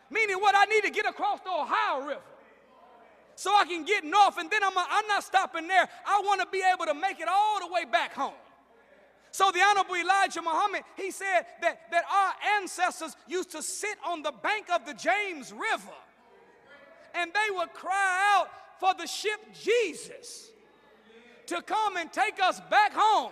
[0.10, 2.22] meaning what I need to get across the Ohio River
[3.36, 5.88] so I can get north, and then I'm, I'm not stopping there.
[6.08, 8.34] I want to be able to make it all the way back home.
[9.30, 14.24] So the Honorable Elijah Muhammad, he said that, that our ancestors used to sit on
[14.24, 15.94] the bank of the James River
[17.14, 18.48] and they would cry out
[18.80, 20.50] for the ship Jesus
[21.46, 23.32] to come and take us back home.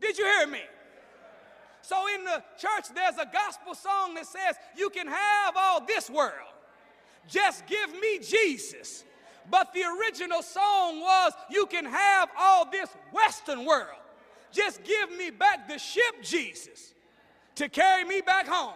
[0.00, 0.60] Did you hear me?
[1.82, 6.08] So in the church, there's a gospel song that says, You can have all this
[6.08, 6.54] world,
[7.28, 9.04] just give me Jesus.
[9.50, 13.98] But the original song was, You can have all this Western world,
[14.52, 16.94] just give me back the ship Jesus
[17.56, 18.74] to carry me back home.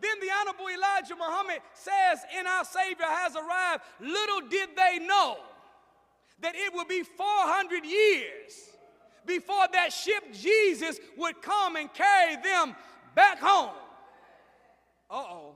[0.00, 3.82] Then the Honorable Elijah Muhammad says, In our Savior has arrived.
[4.00, 5.36] Little did they know
[6.40, 8.71] that it would be 400 years
[9.26, 12.74] before that ship Jesus would come and carry them
[13.14, 13.70] back home.
[15.10, 15.54] Uh oh.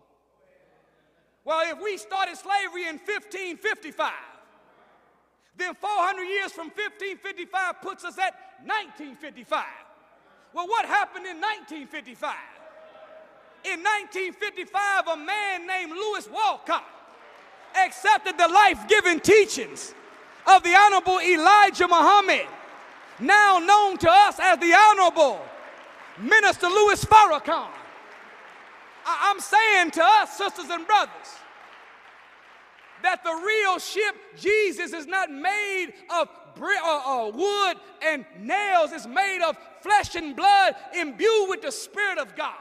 [1.44, 4.12] Well, if we started slavery in 1555,
[5.56, 9.64] then 400 years from 1555 puts us at 1955.
[10.52, 12.34] Well, what happened in 1955?
[13.64, 16.84] In 1955, a man named Louis Walcott
[17.76, 19.94] accepted the life giving teachings
[20.46, 22.46] of the Honorable Elijah Muhammad,
[23.20, 25.40] now known to us as the Honorable
[26.18, 27.68] Minister Louis Farrakhan.
[29.04, 31.38] I- I'm saying to us, sisters and brothers,
[33.02, 38.92] that the real ship, Jesus, is not made of brick, uh, uh, wood and nails,
[38.92, 42.56] it's made of flesh and blood imbued with the Spirit of God.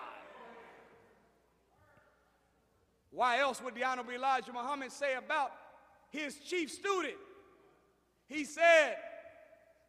[3.12, 5.54] Why else would the Honorable Elijah Muhammad say about
[6.10, 7.16] his chief student?
[8.28, 8.98] He said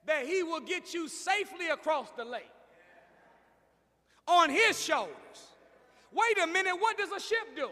[0.06, 2.50] that he will get you safely across the lake
[4.26, 5.12] on his shoulders.
[6.12, 7.68] Wait a minute, what does a ship do?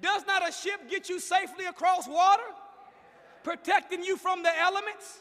[0.00, 2.42] Does not a ship get you safely across water,
[3.42, 5.20] protecting you from the elements?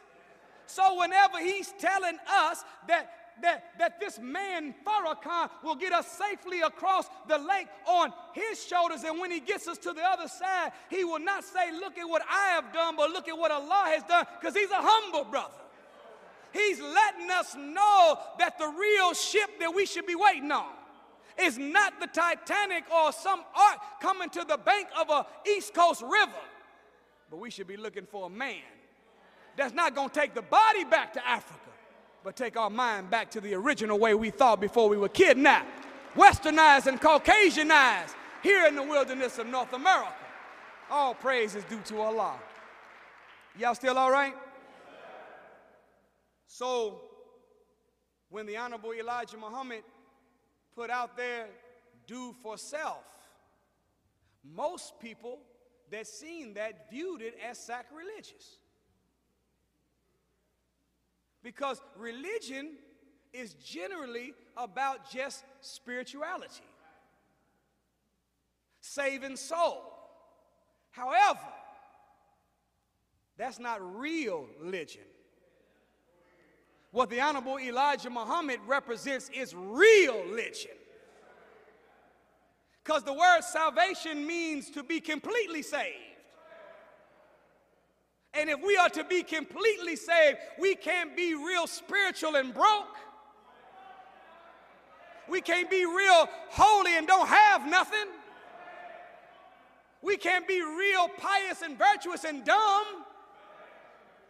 [0.68, 3.10] So, whenever he's telling us that
[3.42, 9.04] that, that this man, Farrakhan, will get us safely across the lake on his shoulders.
[9.04, 12.08] And when he gets us to the other side, he will not say, Look at
[12.08, 15.24] what I have done, but look at what Allah has done, because he's a humble
[15.24, 15.54] brother.
[16.54, 20.72] He's letting us know that the real ship that we should be waiting on
[21.40, 26.02] is not the Titanic or some ark coming to the bank of a East Coast
[26.02, 26.32] river,
[27.30, 28.62] but we should be looking for a man
[29.56, 31.67] that's not going to take the body back to Africa
[32.28, 35.88] but take our mind back to the original way we thought before we were kidnapped,
[36.14, 40.14] westernized, and Caucasianized here in the wilderness of North America.
[40.92, 42.36] All praise is due to Allah.
[43.58, 44.34] Y'all still all right?
[46.48, 47.00] So,
[48.28, 49.84] when the Honorable Elijah Muhammad
[50.76, 51.48] put out there,
[52.08, 53.06] do for self,
[54.44, 55.40] most people
[55.92, 58.58] that seen that viewed it as sacrilegious.
[61.44, 62.72] Because religion
[63.34, 66.64] is generally about just spirituality,
[68.82, 69.84] saving soul.
[70.92, 71.40] However,
[73.38, 75.04] that's not real religion.
[76.92, 80.72] What the Honorable Elijah Muhammad represents is real religion.
[82.84, 86.17] Because the word salvation means to be completely saved.
[88.38, 92.96] And if we are to be completely saved, we can't be real spiritual and broke.
[95.28, 98.08] We can't be real holy and don't have nothing.
[100.02, 102.86] We can't be real pious and virtuous and dumb.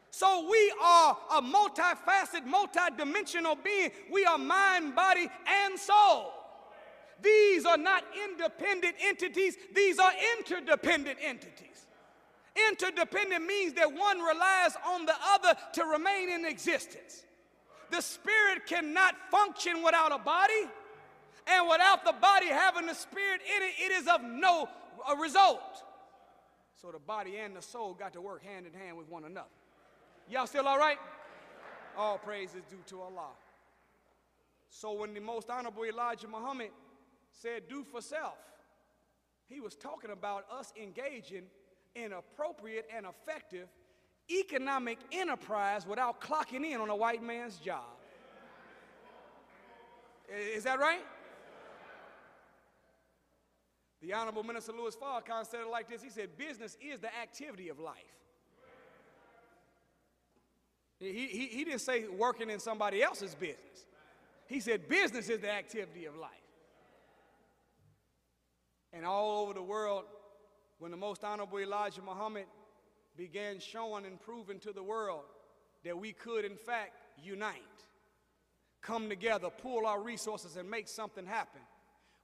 [0.09, 3.91] So we are a multifaceted, multidimensional being.
[4.11, 6.33] We are mind, body, and soul.
[7.21, 11.66] These are not independent entities, these are interdependent entities.
[12.69, 17.23] Interdependent means that one relies on the other to remain in existence.
[17.91, 20.67] The spirit cannot function without a body,
[21.47, 24.67] and without the body having the spirit in it, it is of no
[25.19, 25.83] result.
[26.81, 29.47] So the body and the soul got to work hand in hand with one another.
[30.29, 30.97] Y'all still all right?
[31.97, 33.29] All praise is due to Allah.
[34.69, 36.71] So when the most honorable Elijah Muhammad
[37.31, 38.37] said, do for self,
[39.47, 41.43] he was talking about us engaging
[42.03, 43.67] an appropriate and effective
[44.29, 47.83] economic enterprise without clocking in on a white man's job.
[50.29, 51.03] Is that right?
[54.01, 57.69] The Honorable Minister Louis Farrakhan said it like this He said, Business is the activity
[57.69, 57.95] of life.
[60.99, 63.85] He, he, he didn't say working in somebody else's business.
[64.47, 66.31] He said, Business is the activity of life.
[68.93, 70.05] And all over the world,
[70.79, 72.45] when the most honorable Elijah Muhammad
[73.15, 75.23] began showing and proving to the world
[75.83, 77.61] that we could, in fact, unite,
[78.81, 81.61] come together, pool our resources, and make something happen,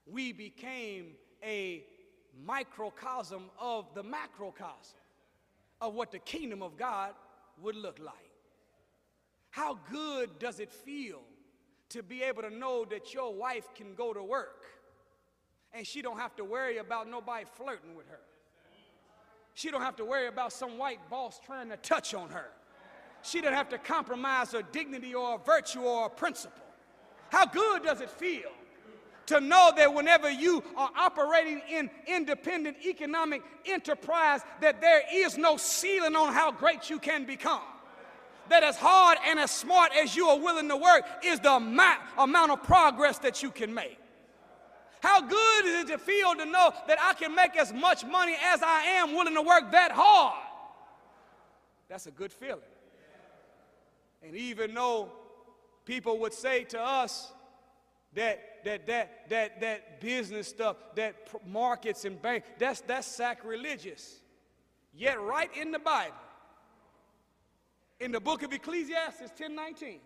[0.06, 1.84] we became a
[2.44, 4.98] microcosm of the macrocosm
[5.80, 7.12] of what the kingdom of God
[7.62, 8.14] would look like.
[9.50, 11.20] How good does it feel
[11.90, 14.64] to be able to know that your wife can go to work
[15.72, 18.20] and she don't have to worry about nobody flirting with her?
[19.54, 22.50] She don't have to worry about some white boss trying to touch on her.
[23.22, 26.60] She doesn't have to compromise her dignity or virtue or principle.
[27.30, 28.50] How good does it feel
[29.26, 35.56] to know that whenever you are operating in independent economic enterprise that there is no
[35.56, 37.62] ceiling on how great you can become?
[38.50, 42.50] That as hard and as smart as you are willing to work is the amount
[42.50, 43.98] of progress that you can make.
[45.04, 48.36] How good is it to feel to know that I can make as much money
[48.42, 50.42] as I am willing to work that hard?
[51.90, 52.62] That's a good feeling.
[54.22, 55.12] And even though
[55.84, 57.30] people would say to us
[58.14, 61.14] that that that that that business stuff, that
[61.46, 64.20] markets and bank, that's that's sacrilegious.
[64.94, 66.16] Yet right in the Bible,
[68.00, 69.98] in the book of Ecclesiastes 10:19,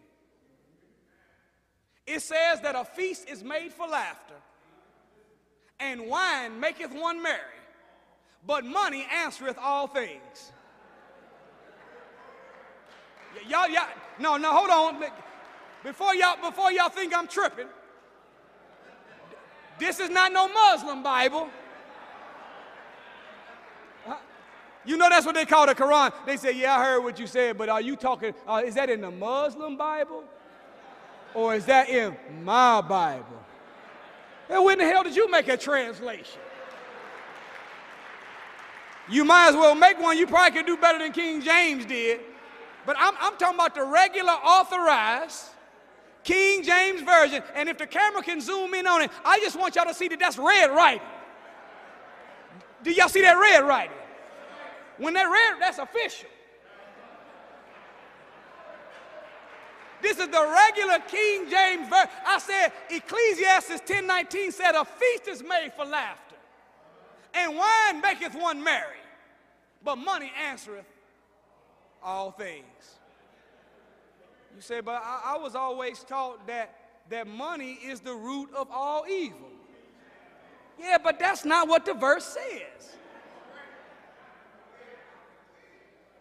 [2.04, 4.34] it says that a feast is made for laughter
[5.80, 7.38] and wine maketh one merry,
[8.46, 10.52] but money answereth all things.
[13.46, 13.86] Y'all, y'all,
[14.18, 15.10] no, no, hold on.
[15.84, 17.68] Before y'all, before y'all think I'm tripping,
[19.78, 21.48] this is not no Muslim Bible.
[24.84, 26.12] You know that's what they call the Quran.
[26.24, 28.32] They say, "Yeah, I heard what you said, but are you talking?
[28.46, 30.24] Uh, is that in the Muslim Bible,
[31.34, 33.37] or is that in my Bible?"
[34.50, 36.40] And when the hell did you make a translation?
[39.10, 40.18] You might as well make one.
[40.18, 42.20] You probably could do better than King James did.
[42.84, 45.44] But I'm, I'm talking about the regular authorized
[46.24, 47.42] King James Version.
[47.54, 50.08] And if the camera can zoom in on it, I just want y'all to see
[50.08, 51.06] that that's red writing.
[52.82, 53.96] Do y'all see that red writing?
[54.98, 56.28] When that red, that's official.
[60.00, 62.10] This is the regular King James version.
[62.26, 66.36] I said Ecclesiastes 10:19 said a feast is made for laughter,
[67.34, 69.02] and wine maketh one merry,
[69.82, 70.86] but money answereth
[72.02, 72.98] all things.
[74.54, 76.74] You say, but I, I was always taught that
[77.10, 79.50] that money is the root of all evil.
[80.78, 82.96] Yeah, but that's not what the verse says.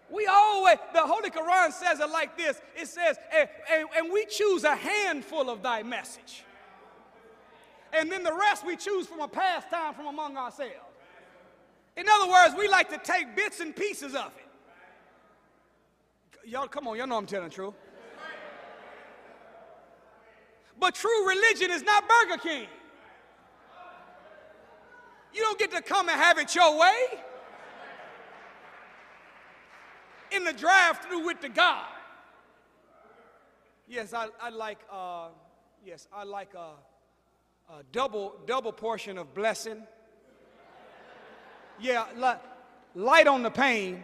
[0.10, 4.26] We always, the Holy Quran says it like this it says, and, and, and, we
[4.26, 6.44] choose a handful of thy message.
[7.92, 10.74] And then the rest we choose from a pastime from among ourselves.
[11.98, 16.50] In other words, we like to take bits and pieces of it.
[16.50, 17.74] Y'all, come on, y'all know I'm telling the truth.
[20.80, 22.68] But true religion is not Burger King.
[25.34, 27.20] You don't get to come and have it your way
[30.32, 31.86] in the drive-through with the God.
[33.88, 34.80] Yes, I, I like.
[34.92, 35.30] Uh,
[35.86, 36.72] yes, I like a,
[37.74, 39.84] a, double double portion of blessing.
[41.80, 42.42] Yeah, li-
[42.96, 44.04] light on the pain.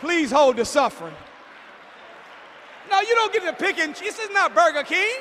[0.00, 1.14] Please hold the suffering.
[2.90, 3.94] No, you don't get to pick and.
[3.94, 5.20] This is not Burger King.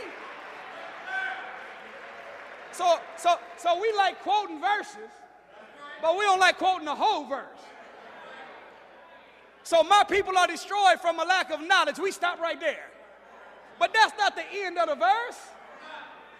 [2.72, 5.12] So, so, so we like quoting verses,
[6.02, 7.60] but we don't like quoting the whole verse.
[9.64, 12.00] So my people are destroyed from a lack of knowledge.
[12.00, 12.90] We stop right there.
[13.80, 15.40] But that's not the end of the verse.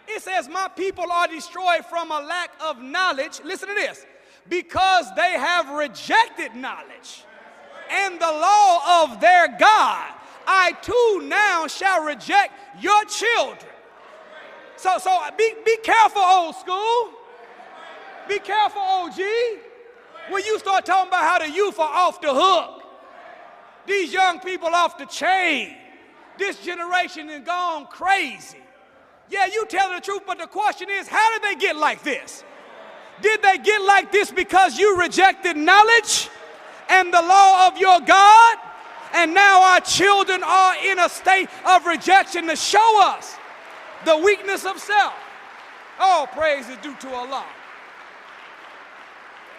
[0.08, 3.42] It says, My people are destroyed from a lack of knowledge.
[3.44, 4.06] Listen to this
[4.50, 7.24] because they have rejected knowledge
[7.90, 10.14] and the law of their God.
[10.48, 13.72] I too now shall reject your children.
[14.76, 17.12] So, so be, be careful, old school.
[18.28, 19.20] Be careful, OG.
[20.30, 22.81] When you start talking about how the youth are off the hook.
[23.86, 25.76] These young people off the chain.
[26.38, 28.58] This generation has gone crazy.
[29.30, 32.44] Yeah, you tell the truth, but the question is, how did they get like this?
[33.22, 36.30] Did they get like this because you rejected knowledge
[36.90, 38.58] and the law of your God?
[39.14, 43.36] And now our children are in a state of rejection to show us
[44.06, 45.14] the weakness of self.
[46.00, 47.46] All praise is due to Allah.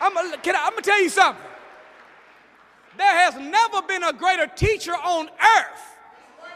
[0.01, 1.52] I'm, I'm gonna tell you something.
[2.97, 5.97] There has never been a greater teacher on earth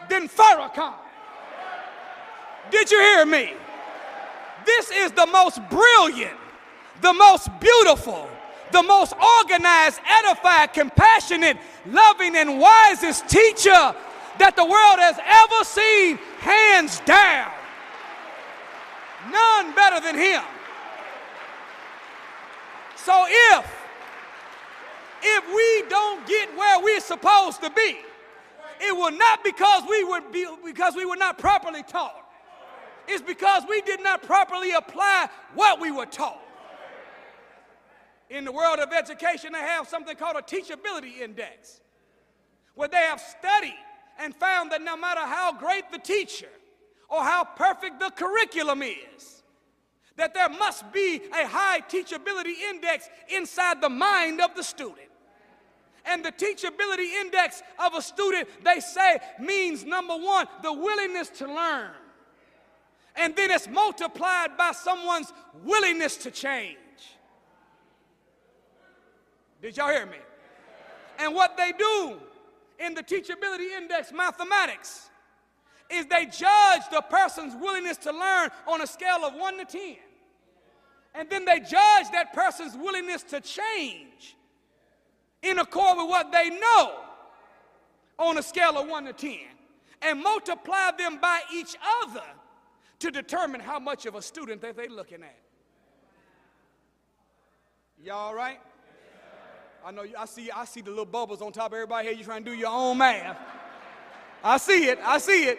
[0.09, 0.95] than Farrakhan.
[2.71, 3.53] Did you hear me?
[4.65, 6.37] This is the most brilliant,
[7.01, 8.29] the most beautiful,
[8.73, 11.57] the most organized, edified, compassionate,
[11.87, 13.95] loving, and wisest teacher
[14.39, 17.51] that the world has ever seen, hands down.
[19.31, 20.43] None better than him.
[22.97, 23.86] So if
[25.23, 27.99] if we don't get where we're supposed to be,
[28.81, 32.23] it will not because we were be, because we were not properly taught.
[33.09, 36.43] It's because we did not properly apply what we were taught.
[38.29, 41.81] In the world of education, they have something called a teachability index,
[42.75, 43.79] where they have studied
[44.19, 46.49] and found that no matter how great the teacher
[47.09, 49.43] or how perfect the curriculum is,
[50.17, 55.06] that there must be a high teachability index inside the mind of the student.
[56.07, 61.47] And the teachability index of a student, they say, means number one, the willingness to
[61.47, 61.91] learn.
[63.17, 65.33] And then it's multiplied by someone's
[65.65, 66.77] willingness to change.
[69.61, 70.19] Did y'all hear me?
[71.19, 72.17] And what they do
[72.79, 75.09] in the teachability index mathematics
[75.91, 79.97] is they judge the person's willingness to learn on a scale of 1 to 10.
[81.15, 84.37] And then they judge that person's willingness to change
[85.49, 86.95] in accord with what they know
[88.19, 89.39] on a scale of 1 to 10
[90.03, 92.25] and multiply them by each other
[92.99, 95.39] to determine how much of a student that they're looking at.
[98.03, 98.59] Y'all right?
[99.85, 102.17] I know you, I see I see the little bubbles on top of everybody here.
[102.17, 103.39] You trying to do your own math.
[104.43, 104.99] I see it.
[105.03, 105.59] I see it.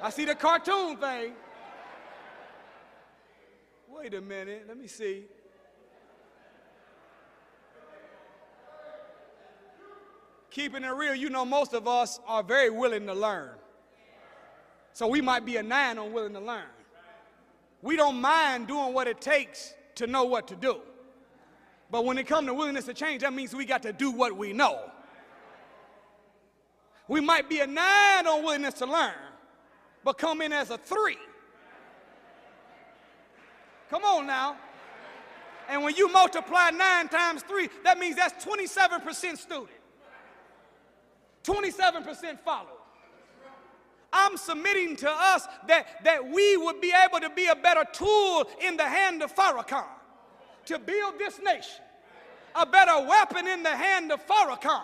[0.00, 1.32] I see the cartoon thing.
[3.88, 4.64] Wait a minute.
[4.68, 5.24] Let me see.
[10.54, 13.50] Keeping it real, you know, most of us are very willing to learn.
[14.92, 16.68] So we might be a nine on willing to learn.
[17.82, 20.78] We don't mind doing what it takes to know what to do.
[21.90, 24.36] But when it comes to willingness to change, that means we got to do what
[24.36, 24.78] we know.
[27.08, 29.12] We might be a nine on willingness to learn,
[30.04, 31.18] but come in as a three.
[33.90, 34.56] Come on now.
[35.68, 39.68] And when you multiply nine times three, that means that's 27% student,
[41.44, 42.78] 27% follow.
[44.12, 48.48] I'm submitting to us that, that we would be able to be a better tool
[48.64, 49.86] in the hand of Farrakhan
[50.66, 51.82] to build this nation,
[52.54, 54.82] a better weapon in the hand of Farrakhan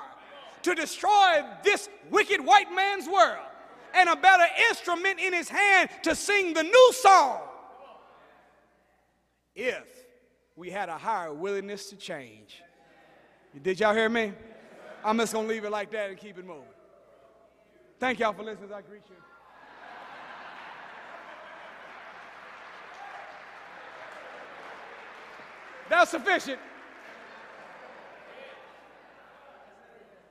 [0.62, 3.38] to destroy this wicked white man's world,
[3.94, 7.40] and a better instrument in his hand to sing the new song.
[9.54, 9.86] If
[10.56, 12.62] we had a higher willingness to change.
[13.62, 14.32] Did y'all hear me?
[15.04, 16.64] I'm just gonna leave it like that and keep it moving.
[17.98, 18.72] Thank y'all for listening.
[18.72, 19.16] I greet you.
[25.88, 26.60] That's sufficient.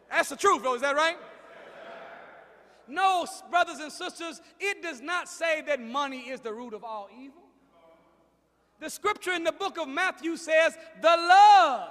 [0.09, 0.75] That's the truth, though.
[0.75, 1.17] Is that right?
[2.87, 7.07] No, brothers and sisters, it does not say that money is the root of all
[7.13, 7.43] evil.
[8.79, 11.89] The scripture in the book of Matthew says the love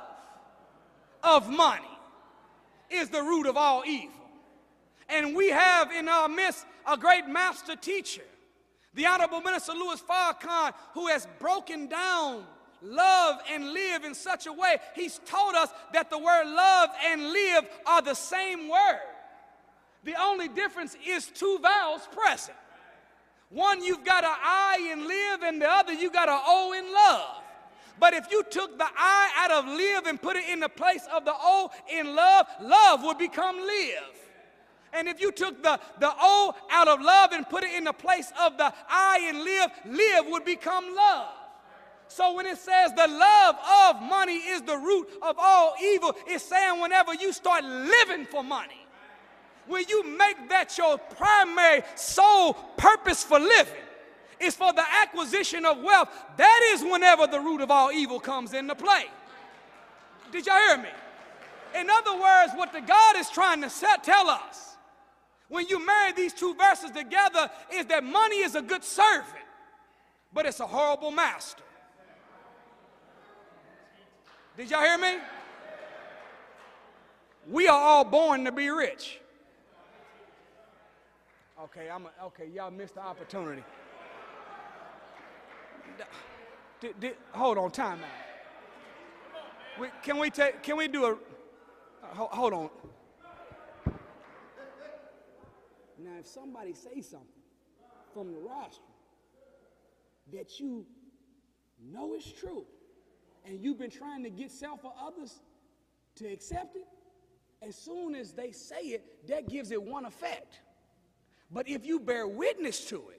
[1.22, 1.97] of money
[2.90, 4.14] is the root of all evil.
[5.08, 8.22] And we have in our midst a great master teacher,
[8.94, 12.44] the Honorable Minister Louis Farrakhan, who has broken down
[12.82, 14.76] love and live in such a way.
[14.94, 19.00] He's told us that the word love and live are the same word.
[20.04, 22.56] The only difference is two vowels present.
[23.50, 26.92] One, you've got an I in live, and the other, you've got an O in
[26.92, 27.37] love.
[28.00, 31.06] But if you took the I out of live and put it in the place
[31.12, 34.14] of the O in love, love would become live.
[34.92, 37.92] And if you took the, the O out of love and put it in the
[37.92, 41.28] place of the I in live, live would become love.
[42.08, 46.44] So when it says the love of money is the root of all evil, it's
[46.44, 48.86] saying whenever you start living for money,
[49.66, 53.74] when you make that your primary sole purpose for living,
[54.40, 58.54] is for the acquisition of wealth, that is whenever the root of all evil comes
[58.54, 59.04] into play.
[60.30, 60.88] Did y'all hear me?
[61.78, 63.70] In other words, what the God is trying to
[64.02, 64.76] tell us
[65.48, 69.44] when you marry these two verses together is that money is a good servant,
[70.32, 71.62] but it's a horrible master.
[74.56, 75.18] Did y'all hear me?
[77.48, 79.20] We are all born to be rich.
[81.62, 82.46] Okay, I'm a, okay.
[82.54, 83.64] Y'all missed the opportunity.
[86.80, 88.28] Did, did, hold on, time out.
[89.80, 90.62] We, can we take?
[90.62, 91.12] Can we do a?
[91.12, 91.16] Uh,
[92.02, 92.70] hold, hold on.
[95.98, 97.28] Now, if somebody say something
[98.14, 98.82] from the roster
[100.32, 100.86] that you
[101.92, 102.64] know is true,
[103.44, 105.40] and you've been trying to get self or others
[106.16, 106.86] to accept it,
[107.62, 110.60] as soon as they say it, that gives it one effect.
[111.50, 113.17] But if you bear witness to it,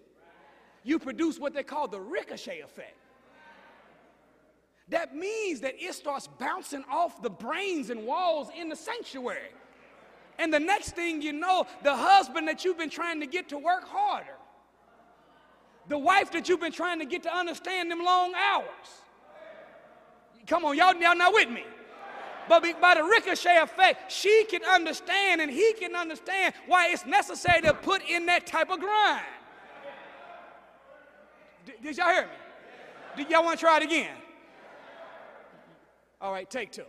[0.84, 2.96] you produce what they call the ricochet effect.
[4.90, 9.52] That means that it starts bouncing off the brains and walls in the sanctuary.
[10.40, 13.58] And the next thing you know, the husband that you've been trying to get to
[13.58, 14.38] work harder,
[15.88, 19.02] the wife that you've been trying to get to understand them long hours,
[20.50, 21.64] Come on, y'all, y'all not with me.
[22.48, 27.62] But by the ricochet effect, she can understand and he can understand why it's necessary
[27.62, 29.26] to put in that type of grind.
[31.70, 32.30] D- did y'all hear me?
[33.18, 34.16] Did y'all want to try it again?
[36.20, 36.84] All right, take two.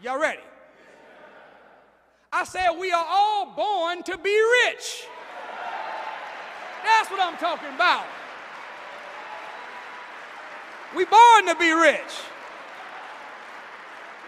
[0.00, 0.40] Y'all ready?
[2.32, 5.06] I said we are all born to be rich.
[6.84, 8.04] That's what I'm talking about.
[10.94, 12.12] We born to be rich.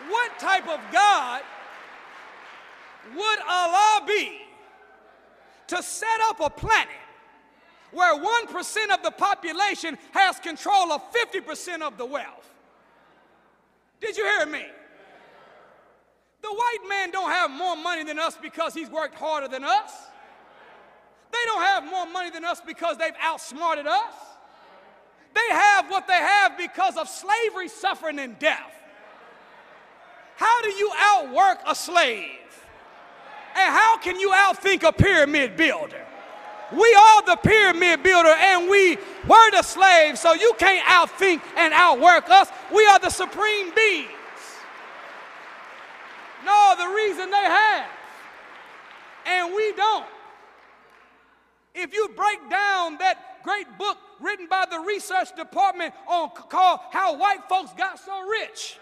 [0.09, 1.43] What type of God
[3.15, 4.50] would Allah be
[5.71, 6.89] to set up a planet
[7.93, 12.51] where 1% of the population has control of 50% of the wealth?
[14.01, 14.65] Did you hear me?
[16.43, 19.93] The white man don't have more money than us because he's worked harder than us.
[21.33, 24.15] They don't have more money than us because they've outsmarted us.
[25.35, 28.75] They have what they have because of slavery, suffering, and death.
[30.37, 32.39] How do you outwork a slave?
[33.61, 36.07] And how can you outthink a pyramid builder?
[36.73, 38.97] We are the pyramid builder and we
[39.29, 42.49] were the slaves, so you can't outthink and outwork us.
[42.73, 44.09] We are the supreme beings.
[46.45, 47.87] No, the reason they have,
[49.27, 50.07] and we don't.
[51.75, 57.17] If you break down that great book written by the research department on called How
[57.17, 58.79] White Folks Got So Rich,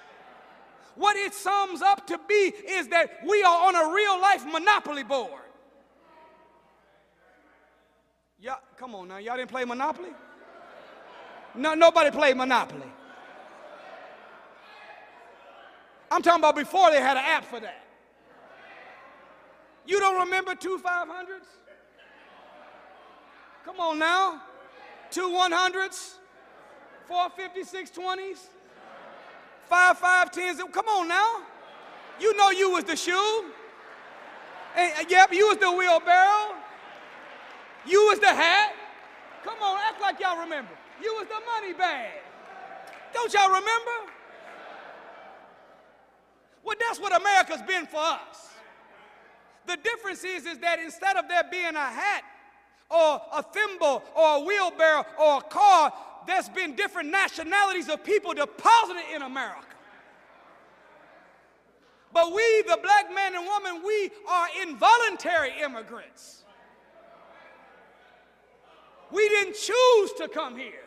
[0.98, 5.04] what it sums up to be is that we are on a real life monopoly
[5.04, 5.42] board.
[8.40, 10.10] Y'all, come on now, y'all didn't play Monopoly?
[11.54, 12.86] No, nobody played Monopoly.
[16.10, 17.84] I'm talking about before they had an app for that.
[19.86, 21.46] You don't remember two 500s?
[23.64, 24.42] Come on now.
[25.10, 26.14] Two 100s?
[27.06, 28.38] Four 5620s?
[29.68, 30.72] Five 510s?
[30.72, 31.42] Come on now.
[32.20, 33.44] You know you was the shoe.
[34.76, 36.54] And, yep, you was the wheelbarrow.
[37.86, 38.74] You was the hat.
[39.44, 40.70] Come on, act like y'all remember.
[41.02, 42.10] You was the money bag.
[43.12, 44.12] Don't y'all remember?
[46.64, 48.48] Well, that's what America's been for us.
[49.66, 52.24] The difference is, is that instead of there being a hat
[52.90, 55.92] or a thimble or a wheelbarrow or a car,
[56.28, 59.64] there's been different nationalities of people deposited in America.
[62.12, 66.44] But we, the black man and woman, we are involuntary immigrants.
[69.10, 70.84] We didn't choose to come here.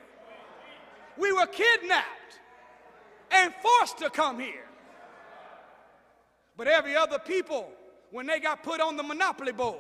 [1.18, 2.40] We were kidnapped
[3.32, 4.68] and forced to come here.
[6.56, 7.72] But every other people,
[8.12, 9.80] when they got put on the monopoly board,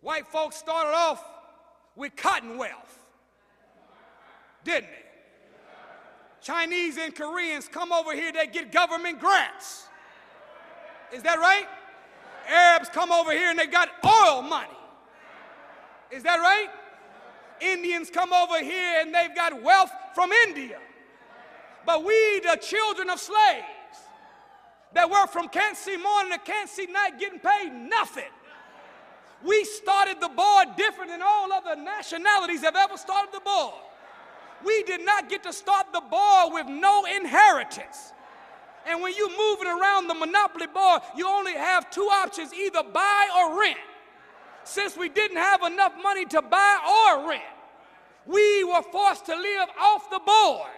[0.00, 1.24] white folks started off
[1.96, 3.01] with cotton wealth,
[4.64, 5.02] didn't they?
[6.40, 9.86] Chinese and Koreans come over here, they get government grants.
[11.12, 11.66] Is that right?
[12.48, 14.68] Arabs come over here and they got oil money.
[16.10, 16.68] Is that right?
[17.60, 20.78] Indians come over here and they've got wealth from India.
[21.86, 23.66] But we, the children of slaves,
[24.94, 28.30] that were from can't see morning to can't see night getting paid nothing.
[29.44, 33.74] We started the board different than all other nationalities have ever started the board.
[34.64, 38.12] We did not get to start the ball with no inheritance.
[38.86, 43.28] And when you're moving around the monopoly board, you only have two options either buy
[43.36, 43.78] or rent
[44.64, 47.42] since we didn't have enough money to buy or rent,
[48.26, 50.70] we were forced to live off the board.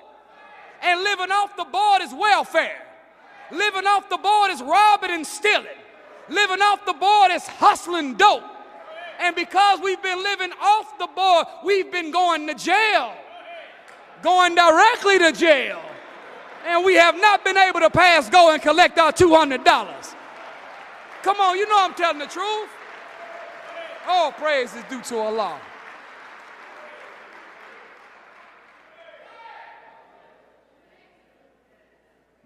[0.82, 2.80] And living off the board is welfare.
[3.51, 5.66] Living off the board is robbing and stealing.
[6.28, 8.43] Living off the board is hustling dope.
[9.20, 13.14] And because we've been living off the board, we've been going to jail.
[14.23, 15.81] Going directly to jail.
[16.67, 20.15] And we have not been able to pass go and collect our $200.
[21.23, 22.69] Come on, you know I'm telling the truth.
[24.07, 25.61] All praise is due to Allah.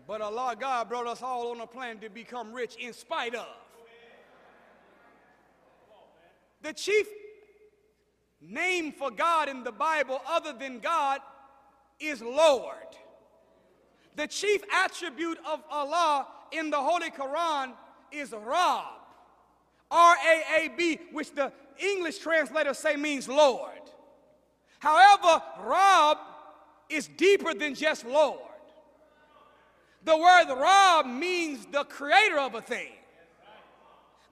[0.06, 3.46] But Allah, God brought us all on a plan to become rich in spite of.
[6.62, 7.06] The chief
[8.40, 11.20] name for God in the Bible, other than God,
[12.00, 12.74] is Lord.
[14.16, 17.72] The chief attribute of Allah in the Holy Quran
[18.10, 18.84] is Rab.
[19.90, 23.70] R A A B, which the English translators say means Lord.
[24.80, 26.18] However, Rab
[26.88, 28.40] is deeper than just Lord.
[30.04, 32.92] The word Rab means the creator of a thing,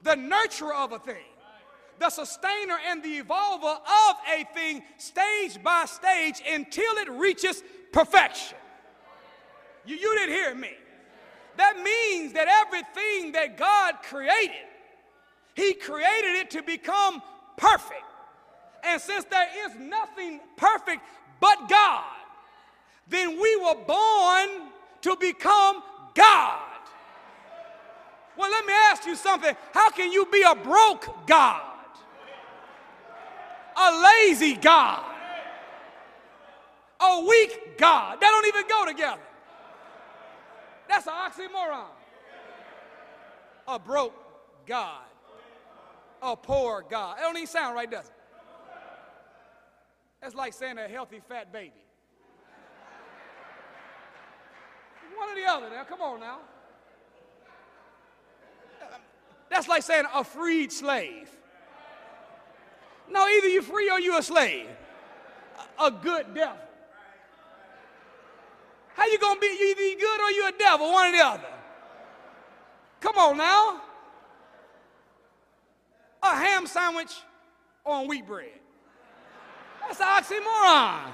[0.01, 1.25] the nurturer of a thing,
[1.99, 8.57] the sustainer and the evolver of a thing, stage by stage, until it reaches perfection.
[9.85, 10.71] You, you didn't hear me.
[11.57, 14.67] That means that everything that God created
[15.57, 17.19] he created it to become
[17.57, 18.03] perfect.
[18.83, 21.01] And since there is nothing perfect
[21.41, 22.03] but God,
[23.07, 24.69] then we were born
[25.01, 25.81] to become
[26.13, 26.59] God.
[28.37, 29.55] Well, let me ask you something.
[29.73, 31.76] How can you be a broke God?
[33.77, 35.03] A lazy God?
[36.99, 38.19] A weak God?
[38.19, 39.21] That don't even go together.
[40.89, 41.85] That's an oxymoron.
[43.67, 44.15] A broke
[44.65, 45.01] God
[46.21, 47.17] a poor God.
[47.17, 48.13] It don't even sound right, does it?
[50.21, 51.73] That's like saying a healthy fat baby.
[55.15, 56.39] One or the other now, come on now.
[59.49, 61.29] That's like saying a freed slave.
[63.09, 64.67] No, either you're free or you're a slave.
[65.79, 66.57] a good devil.
[68.95, 69.47] How you gonna be?
[69.47, 71.53] You either good or you a devil, one or the other.
[72.99, 73.81] Come on now.
[76.23, 77.11] A ham sandwich
[77.85, 78.49] on wheat bread.
[79.81, 81.11] That's an oxymoron.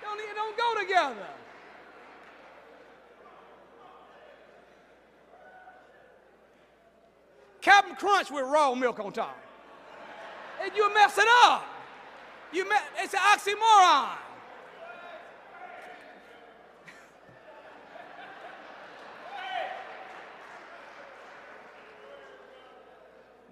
[0.00, 1.26] Don't, don't go together.
[7.60, 9.43] Captain Crunch with raw milk on top.
[10.62, 11.64] And you mess it up.
[12.52, 14.08] You me- it's an oxymoron.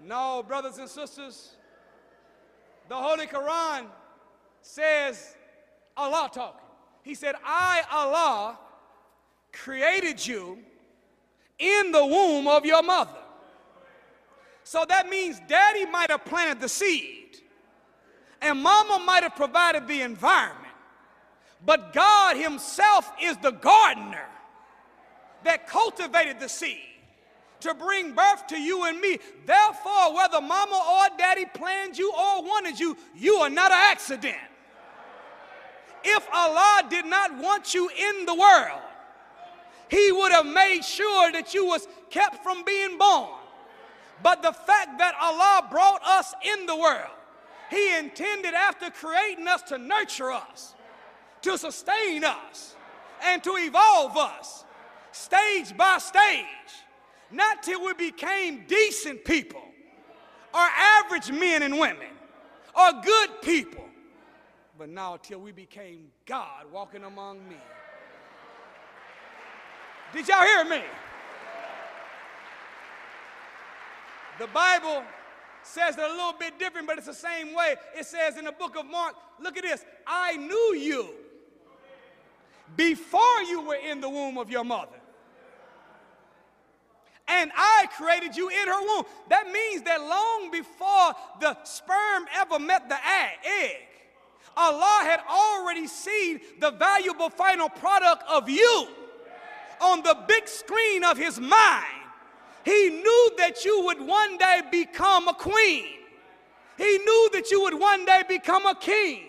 [0.05, 1.55] No, brothers and sisters,
[2.89, 3.85] the Holy Quran
[4.61, 5.35] says,
[5.95, 6.59] Allah talking.
[7.03, 8.59] He said, I, Allah,
[9.51, 10.59] created you
[11.59, 13.22] in the womb of your mother.
[14.63, 17.37] So that means daddy might have planted the seed,
[18.41, 20.59] and mama might have provided the environment.
[21.65, 24.27] But God Himself is the gardener
[25.43, 26.77] that cultivated the seed
[27.61, 29.17] to bring birth to you and me.
[29.45, 34.37] Therefore, whether mama or daddy planned you or wanted you, you are not an accident.
[36.03, 38.81] If Allah did not want you in the world,
[39.89, 43.39] He would have made sure that you was kept from being born.
[44.23, 47.11] But the fact that Allah brought us in the world,
[47.69, 50.73] He intended after creating us to nurture us,
[51.41, 52.75] to sustain us,
[53.21, 54.63] and to evolve us
[55.11, 56.45] stage by stage
[57.33, 59.61] not till we became decent people,
[60.53, 60.59] or
[60.99, 62.07] average men and women,
[62.75, 63.85] or good people,
[64.77, 67.57] but now till we became God walking among men.
[70.13, 70.81] Did y'all hear me?
[74.39, 75.03] The Bible
[75.63, 77.75] says it a little bit different, but it's the same way.
[77.97, 81.09] It says in the book of Mark, look at this I knew you
[82.75, 84.97] before you were in the womb of your mother
[87.27, 89.05] and I created you in her womb.
[89.29, 93.77] That means that long before the sperm ever met the egg,
[94.55, 98.87] Allah had already seen the valuable final product of you
[99.81, 101.92] on the big screen of His mind.
[102.63, 105.85] He knew that you would one day become a queen.
[106.77, 109.23] He knew that you would one day become a king.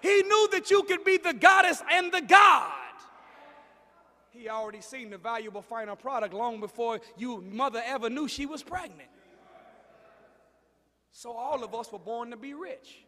[0.00, 2.72] He knew that you could be the goddess and the God.
[4.30, 8.62] He already seen the valuable final product long before you mother ever knew she was
[8.62, 9.08] pregnant.
[11.10, 13.02] So all of us were born to be rich.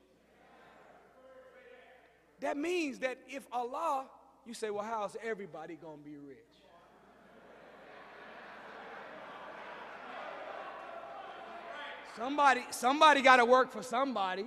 [2.41, 4.07] That means that if Allah,
[4.45, 6.39] you say, well, how's everybody gonna be rich?
[12.17, 14.47] Somebody, somebody got to work for somebody.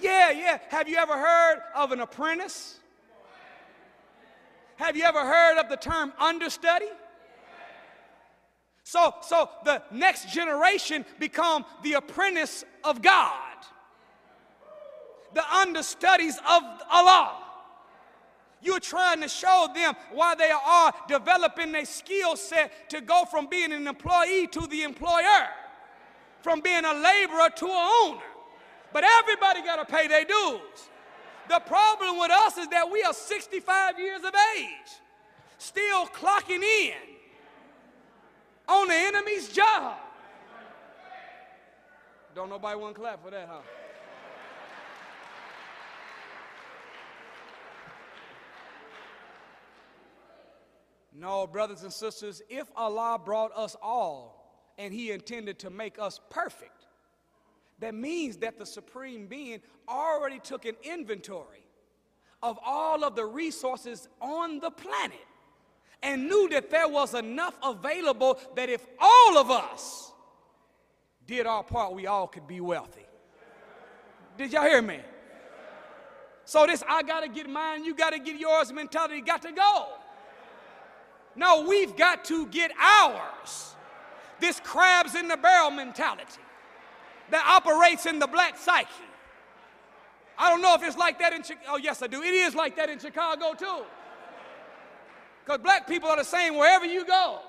[0.00, 0.58] Yeah, yeah.
[0.68, 2.78] Have you ever heard of an apprentice?
[4.76, 6.86] Have you ever heard of the term understudy?
[8.84, 13.56] So, so the next generation become the apprentice of God,
[15.34, 17.36] the understudies of Allah.
[18.62, 23.46] You're trying to show them why they are developing their skill set to go from
[23.46, 25.48] being an employee to the employer,
[26.42, 28.22] from being a laborer to an owner.
[28.92, 30.88] But everybody got to pay their dues.
[31.48, 34.90] The problem with us is that we are 65 years of age,
[35.58, 36.92] still clocking in
[38.68, 39.96] on the enemy's job.
[42.34, 43.60] Don't nobody want to clap for that, huh?
[51.14, 54.37] No, brothers and sisters, if Allah brought us all
[54.78, 56.86] and He intended to make us perfect,
[57.80, 61.64] that means that the Supreme Being already took an inventory
[62.42, 65.18] of all of the resources on the planet
[66.02, 70.12] and knew that there was enough available that if all of us
[71.26, 73.06] did our part, we all could be wealthy.
[74.36, 75.00] Did y'all hear me?
[76.44, 79.88] So, this I gotta get mine, you gotta get yours mentality got to go.
[81.36, 83.74] No, we've got to get ours.
[84.40, 86.40] This crabs in the barrel mentality
[87.30, 88.88] that operates in the black psyche.
[90.38, 91.70] I don't know if it's like that in Chicago.
[91.70, 92.22] Oh, yes, I do.
[92.22, 93.84] It is like that in Chicago, too.
[95.44, 97.40] Because black people are the same wherever you go.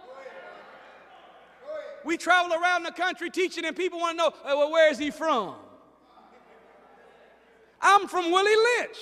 [2.04, 5.12] We travel around the country teaching, and people want to know, well, where is he
[5.12, 5.56] from?
[7.82, 8.98] I'm from Willie Lynch.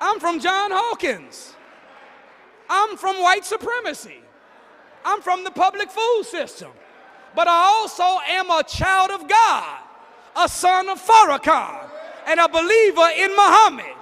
[0.00, 1.54] I'm from John Hawkins.
[2.68, 4.20] I'm from white supremacy.
[5.04, 6.70] I'm from the public food system
[7.34, 9.80] but I also am a child of God,
[10.36, 11.88] a son of Farrakhan,
[12.26, 13.96] and a believer in Muhammad.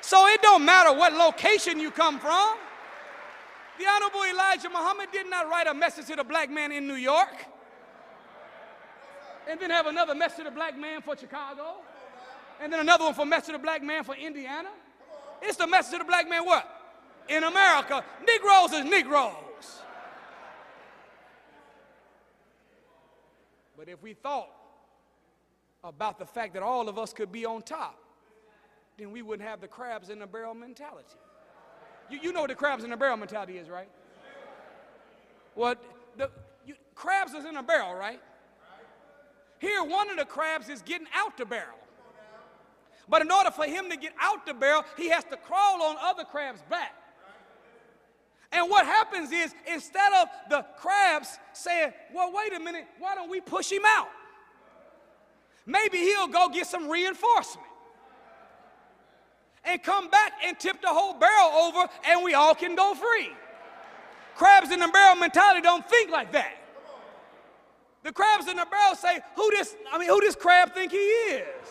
[0.00, 2.56] So it don't matter what location you come from.
[3.78, 6.94] The Honorable Elijah Muhammad did not write a message to the black man in New
[6.94, 7.44] York
[9.48, 11.74] and then have another message to the black man for Chicago
[12.60, 14.70] and then another one for message to the black man for Indiana.
[15.42, 16.75] It's the message to the black man what?
[17.28, 19.34] In America, Negroes is Negroes.
[23.76, 24.48] But if we thought
[25.84, 27.98] about the fact that all of us could be on top,
[28.96, 31.16] then we wouldn't have the crabs in the barrel mentality.
[32.10, 33.88] You, you know what the crabs in the barrel mentality is, right?
[35.54, 35.82] What
[36.16, 36.30] the
[36.64, 38.20] you, crabs is in a barrel, right?
[39.58, 41.78] Here, one of the crabs is getting out the barrel.
[43.08, 45.96] But in order for him to get out the barrel, he has to crawl on
[46.00, 46.92] other crabs' back.
[48.52, 53.30] And what happens is, instead of the crabs saying, Well, wait a minute, why don't
[53.30, 54.08] we push him out?
[55.66, 57.66] Maybe he'll go get some reinforcement
[59.64, 63.30] and come back and tip the whole barrel over, and we all can go free.
[64.36, 66.52] Crabs in the barrel mentality don't think like that.
[68.04, 69.74] The crabs in the barrel say, "Who this?
[69.92, 71.68] I mean, who this crab think he is?"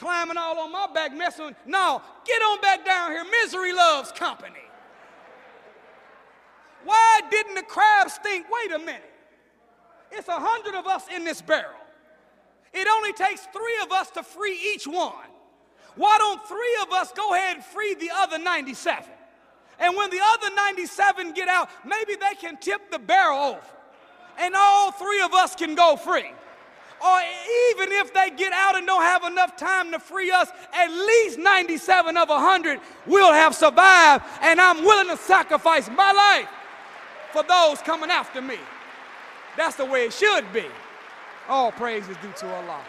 [0.00, 1.54] Climbing all on my back, messing.
[1.66, 3.22] No, get on back down here.
[3.42, 4.64] Misery loves company.
[6.84, 9.12] Why didn't the crabs think, wait a minute,
[10.10, 11.76] it's a hundred of us in this barrel.
[12.72, 15.28] It only takes three of us to free each one.
[15.96, 19.04] Why don't three of us go ahead and free the other 97?
[19.78, 23.60] And when the other 97 get out, maybe they can tip the barrel over.
[24.38, 26.32] And all three of us can go free.
[27.02, 27.18] Or
[27.70, 31.38] even if they get out and don't have enough time to free us, at least
[31.38, 34.24] 97 of 100 will have survived.
[34.42, 36.48] And I'm willing to sacrifice my life
[37.32, 38.58] for those coming after me.
[39.56, 40.66] That's the way it should be.
[41.48, 42.84] All praise is due to Allah.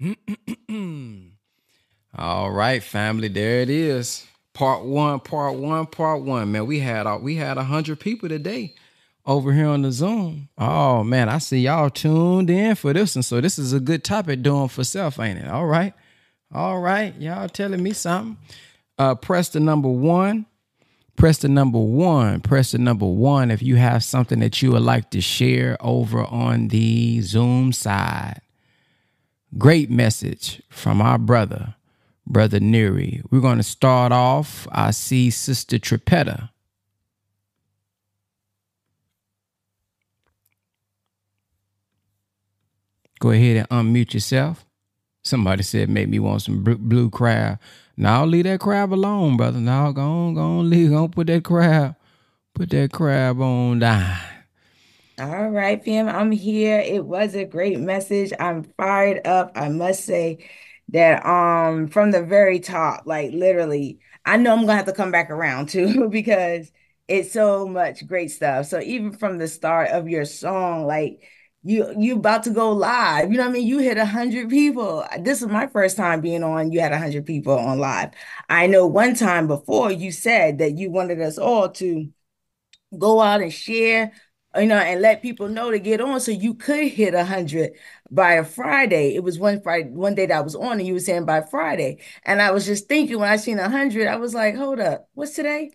[2.16, 4.26] All right, family, there it is.
[4.54, 6.50] Part one, part one, part one.
[6.52, 8.74] Man, we had uh, we had a hundred people today
[9.26, 10.48] over here on the Zoom.
[10.58, 13.22] Oh man, I see y'all tuned in for this one.
[13.22, 15.48] So this is a good topic doing for self, ain't it?
[15.48, 15.94] All right.
[16.52, 17.14] All right.
[17.20, 18.36] Y'all telling me something.
[18.98, 20.46] Uh press the number one
[21.20, 22.40] press the number one.
[22.40, 26.24] Press the number one if you have something that you would like to share over
[26.24, 28.40] on the Zoom side.
[29.58, 31.74] Great message from our brother,
[32.26, 33.22] Brother Nuri.
[33.30, 34.66] We're going to start off.
[34.72, 36.48] I see Sister Tripetta.
[43.20, 44.66] Go ahead and unmute yourself.
[45.22, 47.58] Somebody said, make me want some blue crab.
[47.96, 49.60] Now leave that crab alone, brother.
[49.60, 50.90] Now go on, go on, leave.
[50.90, 51.96] Go on, put that crab,
[52.54, 54.18] put that crab on down.
[55.18, 56.08] All right, fam.
[56.08, 56.78] I'm here.
[56.80, 58.32] It was a great message.
[58.40, 59.52] I'm fired up.
[59.54, 60.48] I must say
[60.88, 65.10] that um from the very top, like literally, I know I'm gonna have to come
[65.10, 66.72] back around too because
[67.06, 68.66] it's so much great stuff.
[68.66, 71.22] So even from the start of your song, like
[71.62, 73.30] you you about to go live.
[73.30, 73.66] You know what I mean?
[73.66, 75.04] You hit a hundred people.
[75.20, 76.72] This is my first time being on.
[76.72, 78.10] You had a hundred people on live.
[78.48, 82.10] I know one time before you said that you wanted us all to
[82.98, 84.12] go out and share,
[84.56, 87.72] you know, and let people know to get on so you could hit a hundred
[88.10, 89.14] by a Friday.
[89.14, 91.42] It was one Friday, one day that I was on, and you were saying by
[91.42, 92.00] Friday.
[92.24, 95.08] And I was just thinking when I seen a hundred, I was like, hold up,
[95.14, 95.72] what's today?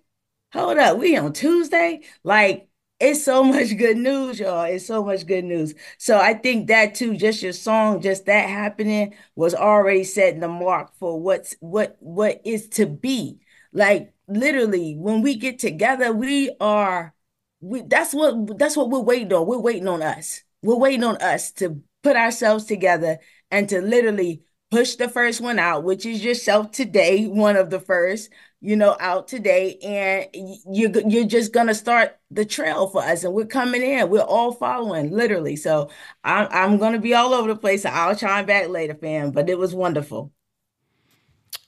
[0.54, 2.02] Hold up, we on Tuesday?
[2.24, 2.70] Like
[3.00, 4.64] it's so much good news, y'all.
[4.64, 5.74] It's so much good news.
[5.98, 10.48] So I think that too, just your song, just that happening was already setting the
[10.48, 13.40] mark for what's what what is to be.
[13.74, 17.14] Like literally, when we get together, we are
[17.60, 19.46] we that's what that's what we're waiting on.
[19.46, 20.44] We're waiting on us.
[20.62, 23.20] We're waiting on us to put ourselves together
[23.52, 27.80] and to literally push the first one out, which is yourself today, one of the
[27.80, 28.30] first,
[28.62, 30.28] you know, out today, and
[30.72, 34.10] you're, you're just gonna start the trail for us, and we're coming in.
[34.10, 35.56] We're all following, literally.
[35.56, 35.90] So
[36.24, 37.86] I'm I'm gonna be all over the place.
[37.86, 39.32] I'll chime back later, fam.
[39.32, 40.32] But it was wonderful.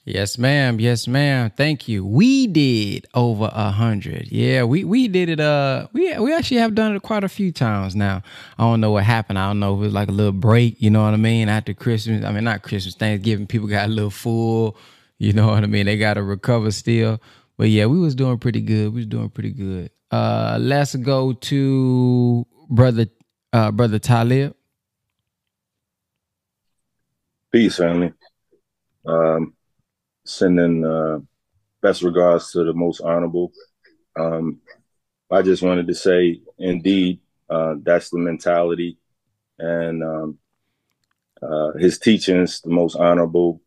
[0.08, 0.80] Yes, ma'am.
[0.80, 1.50] Yes, ma'am.
[1.54, 2.04] Thank you.
[2.04, 4.32] We did over a hundred.
[4.32, 5.40] Yeah, we we did it.
[5.40, 8.22] Uh, we we actually have done it quite a few times now.
[8.58, 9.38] I don't know what happened.
[9.38, 10.80] I don't know if it was like a little break.
[10.80, 11.48] You know what I mean?
[11.48, 13.46] After Christmas, I mean not Christmas, Thanksgiving.
[13.46, 14.76] People got a little full
[15.18, 15.86] you know what I mean?
[15.86, 17.20] They got to recover still.
[17.56, 18.92] But yeah, we was doing pretty good.
[18.92, 19.90] We was doing pretty good.
[20.10, 23.06] Uh, let's go to brother,
[23.52, 24.54] uh, brother Talib.
[27.50, 28.12] Peace, family.
[29.04, 29.54] Um,
[30.28, 31.18] sending uh,
[31.80, 33.52] best regards to the most honorable.
[34.18, 34.60] Um,
[35.30, 38.98] I just wanted to say, indeed, Uh, that's the mentality,
[39.58, 40.38] and um,
[41.40, 43.60] uh, his teachings, the most honorable.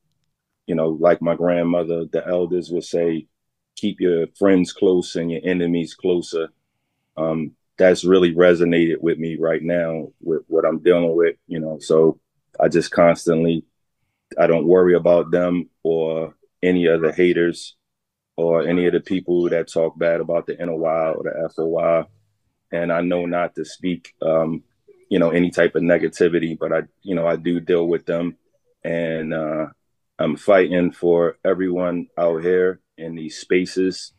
[0.68, 3.26] You know, like my grandmother, the elders would say,
[3.76, 6.54] keep your friends close and your enemies closer.
[7.18, 11.36] Um, that's really resonated with me right now with what I'm dealing with.
[11.48, 12.20] You know, so
[12.60, 13.66] I just constantly,
[14.38, 17.76] I don't worry about them or any of the haters
[18.38, 22.06] or any of the people that talk bad about the NOI or the FOI.
[22.72, 24.64] And I know not to speak, um,
[25.10, 28.38] you know, any type of negativity, but I, you know, I do deal with them.
[28.84, 29.68] And uh,
[30.18, 34.14] I'm fighting for everyone out here in these spaces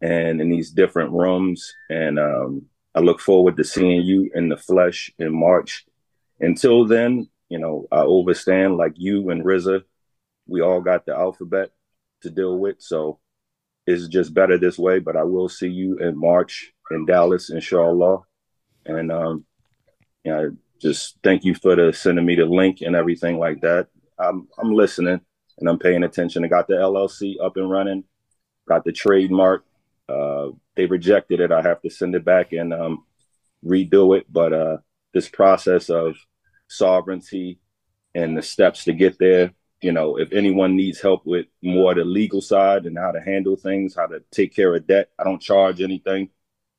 [0.00, 1.74] and in these different rooms.
[1.90, 5.84] And um, I look forward to seeing you in the flesh in March.
[6.40, 9.82] Until then, you know, I overstand like you and RZA.
[10.46, 11.70] We all got the alphabet
[12.22, 12.76] to deal with.
[12.80, 13.20] So
[13.86, 14.98] it's just better this way.
[14.98, 18.20] But I will see you in March in Dallas, inshallah.
[18.86, 19.44] And um,
[20.24, 23.88] you know, just thank you for the sending me the link and everything like that.
[24.18, 25.20] I'm I'm listening
[25.58, 26.44] and I'm paying attention.
[26.44, 28.04] I got the LLC up and running,
[28.68, 29.64] got the trademark.
[30.08, 31.52] Uh, they rejected it.
[31.52, 33.04] I have to send it back and um,
[33.64, 34.26] redo it.
[34.32, 34.76] But uh,
[35.12, 36.16] this process of
[36.68, 37.60] sovereignty
[38.14, 42.04] and the steps to get there you know, if anyone needs help with more the
[42.04, 45.40] legal side and how to handle things, how to take care of debt, I don't
[45.40, 46.30] charge anything.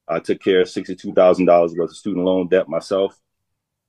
[0.07, 3.17] I took care of sixty-two thousand dollars worth of student loan debt myself.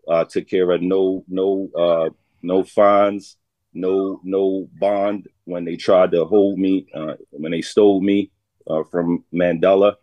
[0.09, 2.11] I took care of no no uh,
[2.43, 3.37] no fines,
[3.73, 8.31] no no bond when they tried to hold me uh, when they stole me
[8.69, 9.95] uh, from Mandela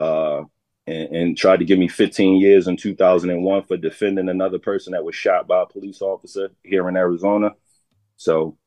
[0.00, 0.42] uh,
[0.86, 5.04] and, and, tried to give me 15 years in 2001 for defending another person that
[5.04, 7.50] was shot by a police officer here in Arizona.
[8.20, 8.58] So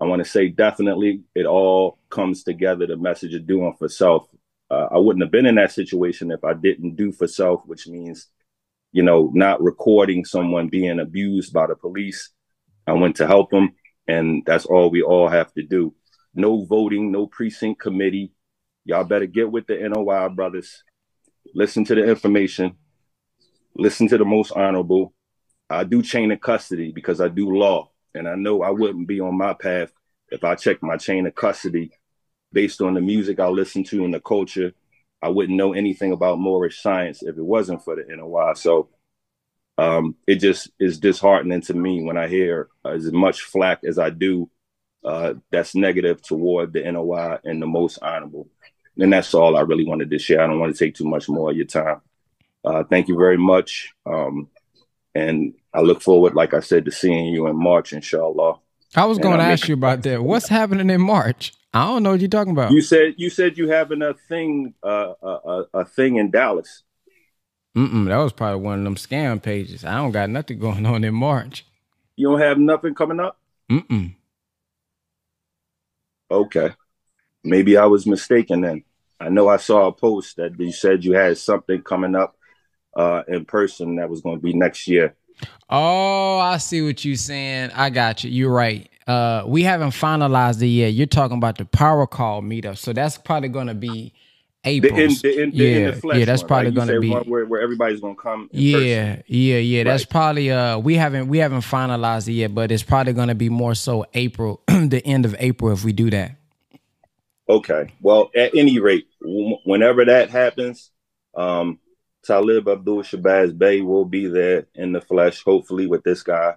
[0.00, 2.84] I want to say definitely it all comes together.
[2.84, 4.26] The message of doing for self.
[4.68, 7.86] Uh, I wouldn't have been in that situation if I didn't do for self, which
[7.86, 8.26] means,
[8.90, 12.30] you know, not recording someone being abused by the police.
[12.88, 13.76] I went to help them,
[14.08, 15.94] and that's all we all have to do.
[16.34, 18.32] No voting, no precinct committee.
[18.84, 20.82] Y'all better get with the NOI brothers.
[21.54, 22.76] Listen to the information.
[23.76, 25.14] Listen to the most honorable.
[25.70, 27.92] I do chain of custody because I do law.
[28.18, 29.92] And I know I wouldn't be on my path
[30.30, 31.92] if I checked my chain of custody
[32.52, 34.72] based on the music I listen to and the culture.
[35.22, 38.54] I wouldn't know anything about Moorish science if it wasn't for the NOI.
[38.54, 38.88] So
[39.76, 44.10] um, it just is disheartening to me when I hear as much flack as I
[44.10, 44.50] do
[45.04, 48.48] uh, that's negative toward the NOI and the most honorable.
[48.96, 50.42] And that's all I really wanted to share.
[50.42, 52.00] I don't want to take too much more of your time.
[52.64, 53.94] Uh, thank you very much.
[54.04, 54.48] Um,
[55.18, 58.58] and I look forward, like I said, to seeing you in March, inshallah.
[58.94, 60.22] I was going to ask you about that.
[60.22, 61.52] What's happening in March?
[61.74, 62.72] I don't know what you're talking about.
[62.72, 66.82] You said you said you having a thing, uh, a, a thing in Dallas.
[67.76, 69.84] Mm-mm, that was probably one of them scam pages.
[69.84, 71.66] I don't got nothing going on in March.
[72.16, 73.38] You don't have nothing coming up.
[73.70, 74.14] Mm-mm.
[76.30, 76.70] Okay,
[77.44, 78.84] maybe I was mistaken then.
[79.20, 82.37] I know I saw a post that you said you had something coming up
[82.98, 85.14] uh, in person that was going to be next year.
[85.70, 87.70] Oh, I see what you're saying.
[87.74, 88.30] I got you.
[88.30, 88.90] You're right.
[89.06, 90.88] Uh, we haven't finalized it yet.
[90.88, 94.12] You're talking about the power call meetup, so that's probably going to be
[94.64, 94.94] April.
[94.94, 96.74] The in, the in, yeah, the yeah, that's one, probably right?
[96.74, 98.50] going to be where, where everybody's going to come.
[98.52, 99.24] yeah, person.
[99.28, 99.84] yeah, yeah.
[99.84, 100.10] That's Right.
[100.10, 103.48] probably uh, we haven't we haven't finalized it yet, but it's probably going to be
[103.48, 106.32] more so April, the end of April if we do that.
[107.48, 107.94] Okay.
[108.02, 110.90] Well, at any rate, whenever that happens,
[111.34, 111.78] um,
[112.28, 116.56] Talib Abdul Shabazz Bey will be there in the flesh, hopefully with this guy,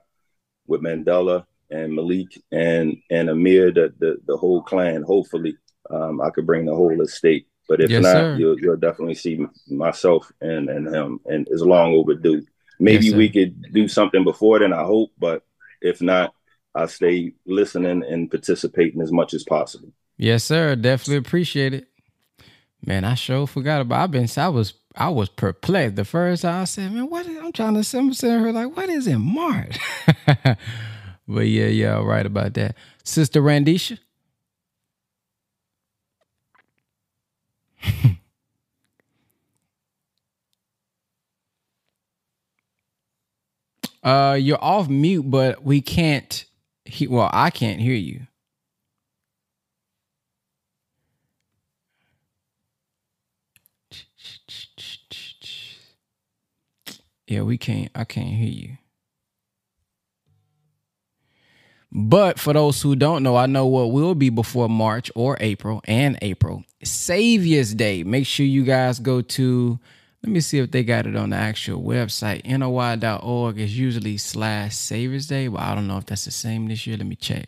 [0.68, 5.02] with Mandela and Malik and and Amir, the the, the whole clan.
[5.04, 5.56] Hopefully,
[5.90, 7.48] um, I could bring the whole estate.
[7.70, 11.94] But if Yes, not, you'll you'll definitely see myself and and him, and it's long
[11.94, 12.46] overdue.
[12.78, 14.74] Maybe Yes, we could do something before then.
[14.74, 15.44] I hope, but
[15.82, 16.34] if not,
[16.76, 19.94] I stay listening and participating as much as possible.
[20.18, 20.76] Yes, sir.
[20.76, 21.88] Definitely appreciate it.
[22.86, 24.02] Man, I sure forgot about.
[24.02, 24.28] I've been.
[24.36, 24.74] I was.
[24.96, 26.62] I was perplexed the first time.
[26.62, 29.78] I said, "Man, what?" Is, I'm trying to send her like, "What is in March?"
[31.28, 34.00] but yeah, yeah, all right about that, Sister Randisha.
[44.04, 46.46] uh, you're off mute, but we can't.
[46.86, 48.28] He, well, I can't hear you.
[57.32, 57.90] Yeah, we can't.
[57.96, 58.78] I can't hear you.
[61.90, 65.82] But for those who don't know, I know what will be before March or April
[65.86, 66.66] and April.
[66.84, 68.04] Savior's Day.
[68.04, 69.80] Make sure you guys go to
[70.22, 72.46] Let me see if they got it on the actual website.
[72.46, 76.86] NOI.org is usually slash Saviors Day, but I don't know if that's the same this
[76.86, 76.98] year.
[76.98, 77.48] Let me check.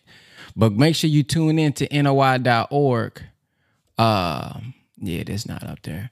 [0.55, 3.21] But make sure you tune in to NOI.org.
[3.97, 4.59] Uh,
[4.97, 6.09] yeah, that's not up there.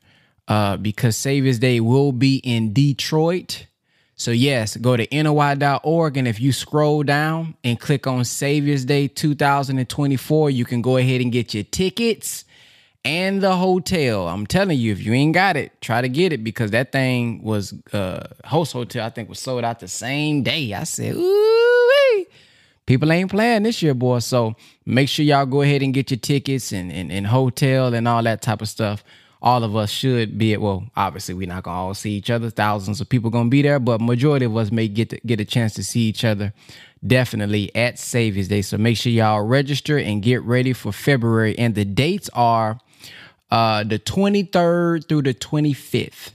[0.52, 3.68] Uh, because Saviors Day will be in Detroit.
[4.16, 6.18] So, yes, go to NOI.org.
[6.18, 11.22] And if you scroll down and click on Saviors Day 2024, you can go ahead
[11.22, 12.44] and get your tickets
[13.06, 14.28] and the hotel.
[14.28, 17.42] I'm telling you, if you ain't got it, try to get it because that thing
[17.44, 20.74] was uh host hotel, I think was sold out the same day.
[20.74, 22.26] I said, ooh,
[22.86, 24.20] people ain't playing this year, boy.
[24.20, 28.06] So make sure y'all go ahead and get your tickets and, and, and hotel and
[28.06, 29.02] all that type of stuff.
[29.42, 32.50] All of us should be at well, obviously we're not gonna all see each other.
[32.50, 35.46] Thousands of people gonna be there, but majority of us may get to, get a
[35.46, 36.54] chance to see each other
[37.06, 38.62] definitely at Saviors Day.
[38.62, 41.58] So make sure y'all register and get ready for February.
[41.58, 42.80] And the dates are
[43.52, 46.34] uh, the 23rd through the 25th.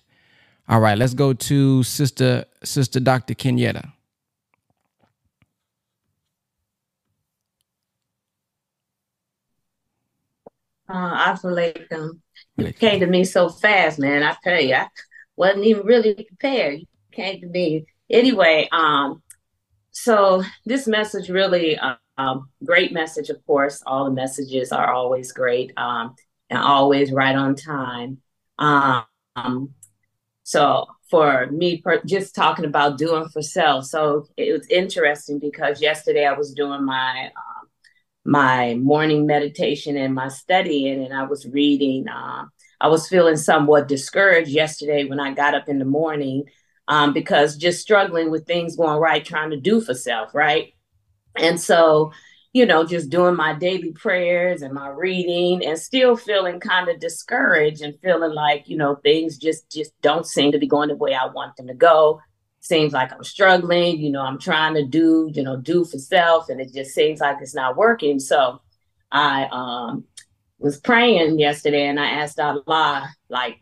[0.69, 3.35] All right, let's go to Sister Sister Dr.
[3.35, 3.93] Kenyetta.
[10.89, 12.26] Uh, Assalamualaikum.
[12.57, 14.23] You came to me so fast, man.
[14.23, 14.89] I tell you, I
[15.37, 16.81] wasn't even really prepared.
[16.81, 18.69] You came to me anyway.
[18.73, 19.23] Um,
[19.91, 23.29] so this message really, uh, um, great message.
[23.29, 25.73] Of course, all the messages are always great.
[25.77, 26.15] Um,
[26.51, 28.19] and always right on time.
[28.59, 29.75] Um,
[30.43, 33.85] so for me, per, just talking about doing for self.
[33.87, 37.31] So it was interesting because yesterday I was doing my
[38.27, 42.09] my morning meditation and my studying, and I was reading.
[42.09, 42.45] Uh,
[42.81, 46.45] I was feeling somewhat discouraged yesterday when I got up in the morning
[46.89, 50.73] um, because just struggling with things going right, trying to do for self, right?
[51.37, 52.13] And so
[52.57, 56.99] you know, just doing my daily prayers and my reading and still feeling kind of
[56.99, 60.97] discouraged and feeling like, you know, things just just don't seem to be going the
[60.97, 62.19] way I want them to go.
[62.67, 66.49] Seems like I'm struggling, you know, I'm trying to do, you know, do for self
[66.49, 68.19] and it just seems like it's not working.
[68.19, 68.61] So
[69.13, 70.05] I um
[70.59, 73.61] was praying yesterday and I asked Allah, like,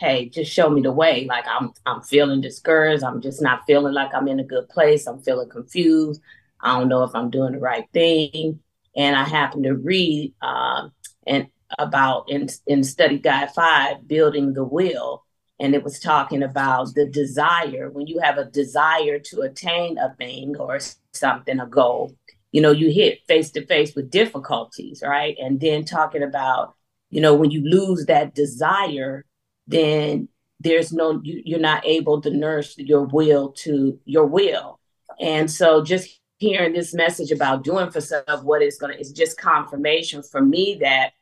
[0.00, 1.26] hey, just show me the way.
[1.26, 3.04] Like I'm I'm feeling discouraged.
[3.04, 5.06] I'm just not feeling like I'm in a good place.
[5.06, 6.20] I'm feeling confused.
[6.60, 8.58] I don't know if I'm doing the right thing.
[8.96, 10.88] And I happened to read uh,
[11.24, 11.46] and
[11.78, 15.24] about in, in study guide five, building the will.
[15.60, 17.90] And it was talking about the desire.
[17.90, 20.78] When you have a desire to attain a thing or
[21.12, 22.16] something, a goal,
[22.52, 25.36] you know, you hit face to face with difficulties, right?
[25.40, 26.74] And then talking about,
[27.10, 29.24] you know, when you lose that desire,
[29.66, 30.28] then
[30.60, 34.78] there's no, you, you're not able to nourish your will to your will.
[35.20, 39.12] And so just hearing this message about doing for self what is going to is
[39.12, 41.12] just confirmation for me that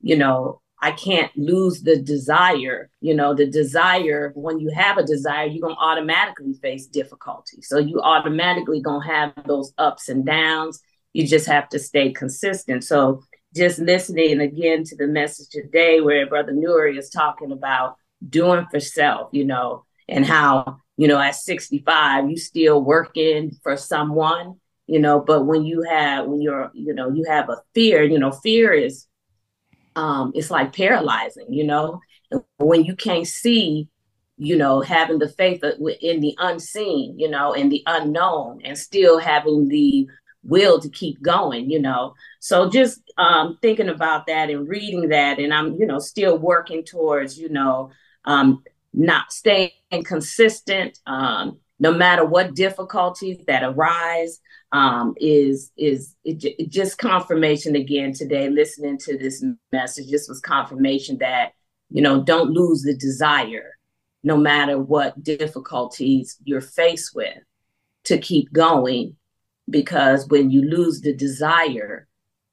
[0.00, 5.04] you know i can't lose the desire you know the desire when you have a
[5.04, 7.62] desire you're going to automatically face difficulty.
[7.62, 10.80] So you automatically going to have those ups and downs.
[11.12, 12.84] You just have to stay consistent.
[12.84, 13.22] So
[13.54, 17.96] just listening again to the message today where brother nuri is talking about
[18.28, 23.76] doing for self you know and how you know, at 65, you still working for
[23.76, 24.56] someone,
[24.88, 28.18] you know, but when you have, when you're, you know, you have a fear, you
[28.18, 29.06] know, fear is,
[29.98, 32.00] um, it's like paralyzing, you know,
[32.58, 33.88] when you can't see,
[34.36, 35.60] you know, having the faith
[36.00, 40.06] in the unseen, you know, and the unknown and still having the
[40.44, 42.14] will to keep going, you know.
[42.38, 46.84] So just um, thinking about that and reading that, and I'm, you know, still working
[46.84, 47.90] towards, you know,
[48.24, 48.62] um,
[48.94, 49.72] not staying
[50.04, 54.38] consistent, um, no matter what difficulties that arise,
[54.72, 58.48] um, is is it, it just confirmation again today.
[58.48, 61.52] Listening to this message, this was confirmation that
[61.90, 63.78] you know don't lose the desire,
[64.22, 67.38] no matter what difficulties you're faced with,
[68.04, 69.16] to keep going,
[69.70, 72.06] because when you lose the desire,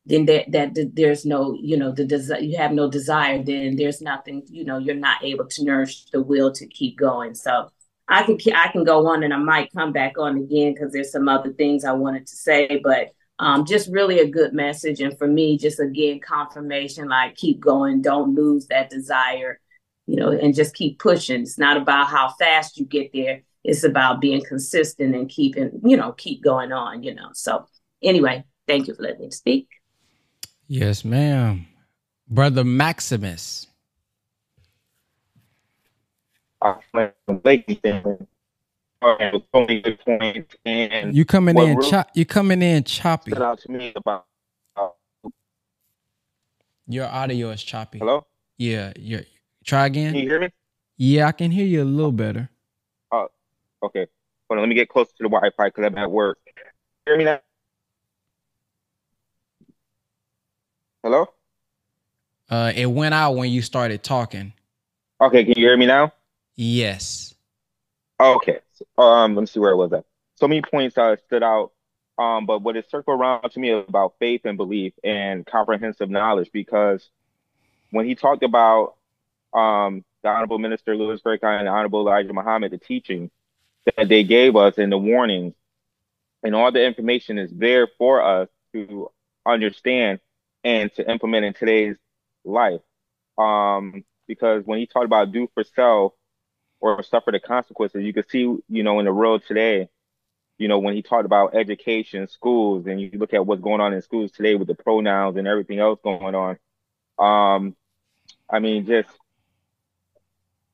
[0.06, 4.02] then that, that there's no you know the desire you have no desire then there's
[4.02, 7.70] nothing you know you're not able to nourish the will to keep going so
[8.08, 11.12] i can i can go on and i might come back on again because there's
[11.12, 15.02] some other things i wanted to say but um, just really a good message.
[15.02, 18.02] And for me just again confirmation like keep going.
[18.02, 19.60] Don't lose that desire
[20.08, 21.42] you know and just keep pushing.
[21.42, 23.42] It's not about how fast you get there.
[23.64, 27.30] It's about being consistent and keeping you know keep going on you know.
[27.34, 27.68] So
[28.02, 29.68] anyway thank you for letting me speak.
[30.68, 31.68] Yes, ma'am.
[32.28, 33.68] Brother Maximus.
[41.14, 43.32] You coming in chop you coming in choppy.
[43.32, 44.26] Stood out to me about
[44.76, 44.90] uh,
[46.88, 48.00] your audio is choppy.
[48.00, 48.26] Hello?
[48.58, 49.24] Yeah, you
[49.64, 50.14] try again.
[50.14, 50.50] Can you hear me?
[50.98, 52.50] Yeah, I can hear you a little better.
[53.12, 53.28] Oh,
[53.84, 54.08] okay.
[54.50, 56.40] Hold on, let me get closer to the Wi-Fi because I'm at work.
[57.06, 57.42] Hear me now?
[61.04, 61.28] Hello?
[62.50, 64.54] Uh, it went out when you started talking.
[65.22, 66.12] Okay, can you hear me now?
[66.56, 67.34] Yes.
[68.20, 68.60] Okay.
[68.98, 70.06] Um, let me see where it was at.
[70.36, 71.72] So many points uh, stood out.
[72.18, 76.50] Um, but what it circled around to me about faith and belief and comprehensive knowledge,
[76.54, 77.10] because
[77.92, 78.96] when he talked about
[79.54, 83.32] um, the Honorable Minister Louis Farrakhan and the Honorable Elijah Muhammad, the teaching
[83.86, 85.54] that they gave us and the warnings,
[86.42, 89.12] and all the information is there for us to
[89.46, 90.20] understand
[90.64, 91.98] and to implement in today's
[92.46, 92.82] life.
[93.38, 96.14] Um, because when he talked about do for self
[96.86, 99.90] or suffer the consequences, you can see, you know, in the world today,
[100.60, 103.94] you know, when he talked about education, schools, and you look at what's going on
[103.94, 106.58] in schools today with the pronouns and everything else going on.
[107.18, 107.76] Um,
[108.48, 109.10] I mean, just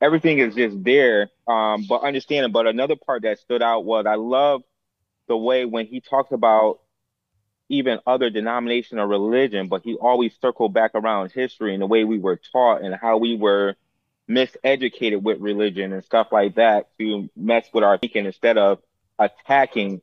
[0.02, 1.30] everything is just there.
[1.48, 2.52] Um, but understanding.
[2.52, 4.62] But another part that stood out was I love
[5.28, 6.80] the way when he talks about
[7.70, 12.04] even other denomination or religion, but he always circled back around history and the way
[12.04, 13.76] we were taught and how we were
[14.30, 18.78] miseducated with religion and stuff like that to mess with our thinking instead of
[19.18, 20.00] attacking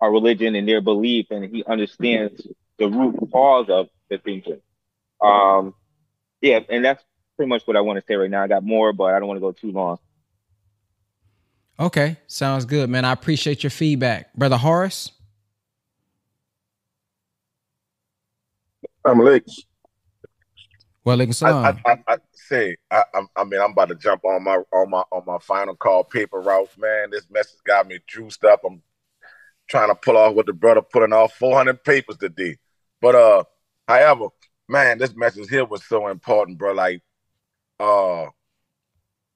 [0.00, 1.26] our religion and their belief.
[1.30, 2.46] And he understands
[2.78, 4.60] the root cause of the thinking.
[5.20, 5.74] Um,
[6.40, 7.02] yeah, and that's
[7.36, 8.42] pretty much what I want to say right now.
[8.42, 9.98] I got more, but I don't want to go too long.
[11.80, 13.04] Okay, sounds good, man.
[13.04, 15.12] I appreciate your feedback, brother Horace.
[19.04, 19.48] I'm late.
[21.40, 23.02] Well, I, I, I, I, say, I,
[23.36, 26.40] I mean, I'm about to jump on my on my on my final call paper
[26.40, 26.70] route.
[26.76, 28.60] Man, this message got me juiced up.
[28.66, 28.82] I'm
[29.68, 32.56] trying to pull off what the brother putting off 400 papers today.
[33.00, 33.44] But uh,
[33.86, 34.28] however,
[34.68, 36.72] man, this message here was so important, bro.
[36.72, 37.02] Like,
[37.78, 38.26] uh,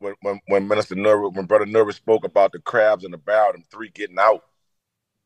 [0.01, 3.53] when when when Minister Nerva, when Brother Nerva spoke about the crabs in the barrel,
[3.53, 4.43] them three getting out,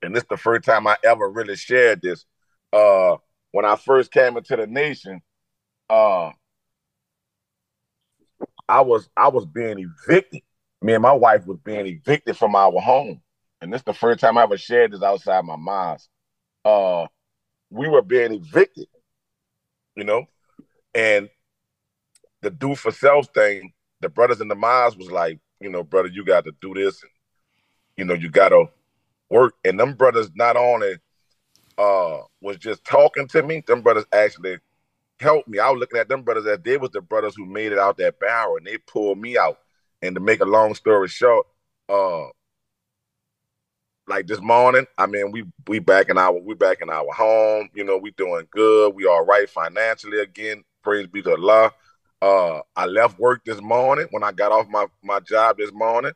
[0.02, 2.24] and this the first time I ever really shared this.
[2.72, 3.16] Uh,
[3.52, 5.22] when I first came into the nation,
[5.88, 6.30] uh,
[8.68, 10.42] I was I was being evicted.
[10.82, 13.20] Me and my wife was being evicted from our home,
[13.60, 16.08] and this the first time I ever shared this outside my mom's.
[16.64, 17.06] Uh,
[17.70, 18.88] we were being evicted,
[19.94, 20.26] you know,
[20.94, 21.28] and
[22.42, 23.72] the do for self thing.
[24.00, 27.02] The brothers in the mosque was like, you know, brother, you got to do this,
[27.02, 27.12] and
[27.96, 28.66] you know, you got to
[29.30, 29.54] work.
[29.64, 30.96] And them brothers not only
[31.78, 34.58] uh was just talking to me, them brothers actually
[35.20, 35.58] helped me.
[35.58, 37.96] I was looking at them brothers that they was the brothers who made it out
[37.98, 39.58] that barrel and they pulled me out.
[40.02, 41.46] And to make a long story short,
[41.88, 42.26] uh
[44.08, 47.68] like this morning, I mean, we we back in our we back in our home,
[47.74, 50.64] you know, we doing good, we all right financially again.
[50.82, 51.72] Praise be to Allah.
[52.22, 56.12] Uh I left work this morning when I got off my, my job this morning.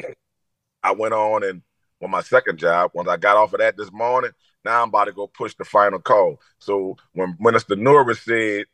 [0.82, 1.62] I went on and
[2.02, 4.32] on my second job, once I got off of that this morning,
[4.64, 6.40] now I'm about to go push the final call.
[6.58, 8.66] So when Minister Norris said,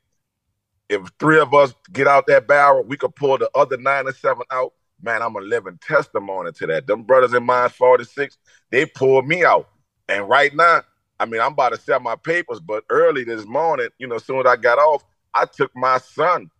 [0.89, 4.17] if three of us get out that barrel, we could pull the other nine and
[4.17, 4.73] seven out.
[5.03, 6.87] Man, I'm a living testimony to that.
[6.87, 8.39] Them brothers in mine 46,
[8.71, 9.69] they pulled me out.
[10.09, 10.83] And right now,
[11.21, 14.25] I mean, I'm about to sell my papers, but early this morning, you know, as
[14.25, 16.51] soon as I got off, I took my son,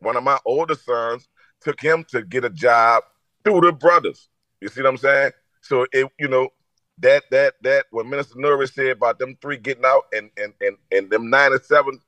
[0.00, 1.28] one of my older sons,
[1.60, 3.02] took him to get a job
[3.44, 4.28] through the brothers.
[4.60, 5.32] You see what I'm saying?
[5.62, 6.48] So it, you know,
[6.98, 10.76] that that that what Minister Norris said about them three getting out and and and
[10.92, 11.98] and them nine and seven,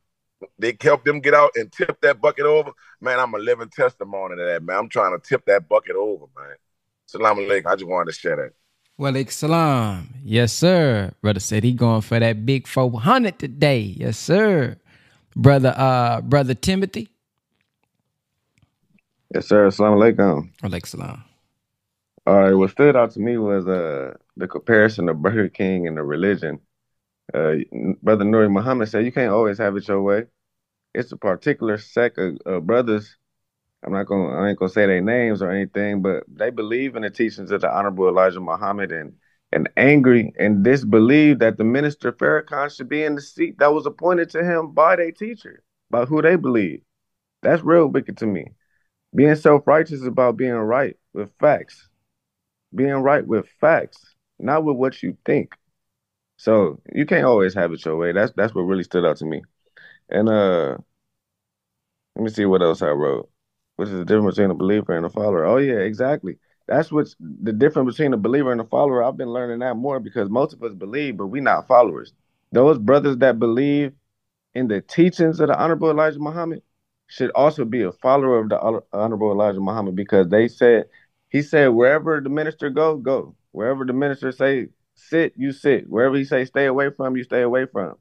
[0.58, 2.70] they helped them get out and tip that bucket over.
[3.00, 4.76] Man, I'm a living testimony to that, man.
[4.76, 6.56] I'm trying to tip that bucket over, man.
[7.06, 7.66] Salam alaikum.
[7.66, 8.52] I just wanted to share that.
[8.98, 10.14] Well, salam.
[10.22, 11.12] Yes, sir.
[11.22, 13.80] Brother said he going for that big 400 today.
[13.80, 14.76] Yes, sir.
[15.34, 17.08] Brother uh brother Timothy.
[19.34, 19.68] Yes, sir.
[19.68, 20.50] Assalamu alaikum.
[20.62, 21.24] Alaikum salam.
[22.26, 25.96] All right, what stood out to me was uh the comparison of Burger King and
[25.96, 26.60] the religion.
[27.34, 27.56] Uh,
[28.02, 30.26] Brother Nuri Muhammad said you can't always have it your way.
[30.94, 33.16] It's a particular sect of, of brothers.
[33.84, 37.02] I'm not gonna I ain't gonna say their names or anything, but they believe in
[37.02, 39.14] the teachings of the Honorable Elijah Muhammad and
[39.52, 43.86] and angry and disbelieve that the minister Farrakhan should be in the seat that was
[43.86, 46.82] appointed to him by their teacher, by who they believe.
[47.42, 48.52] That's real wicked to me.
[49.14, 51.88] Being self-righteous is about being right with facts.
[52.74, 55.54] Being right with facts not with what you think.
[56.36, 58.12] So you can't always have it your way.
[58.12, 59.42] That's that's what really stood out to me.
[60.10, 60.78] And uh
[62.16, 63.30] let me see what else I wrote.
[63.76, 65.44] What is the difference between a believer and a follower?
[65.46, 66.38] Oh yeah, exactly.
[66.68, 69.02] That's what's the difference between a believer and a follower.
[69.02, 72.12] I've been learning that more because most of us believe, but we're not followers.
[72.52, 73.92] Those brothers that believe
[74.54, 76.62] in the teachings of the Honorable Elijah Muhammad
[77.08, 80.86] should also be a follower of the Honorable Elijah Muhammad because they said
[81.32, 83.34] he said wherever the minister go, go.
[83.52, 85.88] Wherever the minister say sit, you sit.
[85.88, 87.94] Wherever he say stay away from, you stay away from.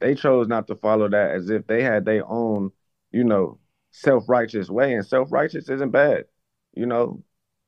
[0.00, 2.72] They chose not to follow that as if they had their own,
[3.10, 3.58] you know,
[3.92, 4.92] self-righteous way.
[4.92, 6.26] And self-righteous isn't bad.
[6.74, 7.22] You know,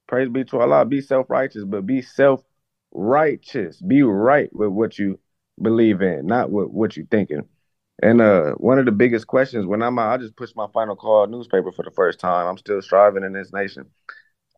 [0.06, 3.80] praise be to Allah, be self-righteous, but be self-righteous.
[3.80, 5.18] Be right with what you
[5.62, 7.48] believe in, not with what you thinking.
[8.02, 10.94] And uh, one of the biggest questions when I'm out, I just pushed my final
[10.94, 12.46] call newspaper for the first time.
[12.46, 13.86] I'm still striving in this nation.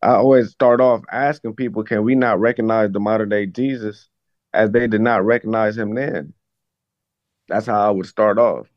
[0.01, 4.09] I always start off asking people, can we not recognize the modern day Jesus
[4.53, 6.33] as they did not recognize him then?
[7.47, 8.67] That's how I would start off.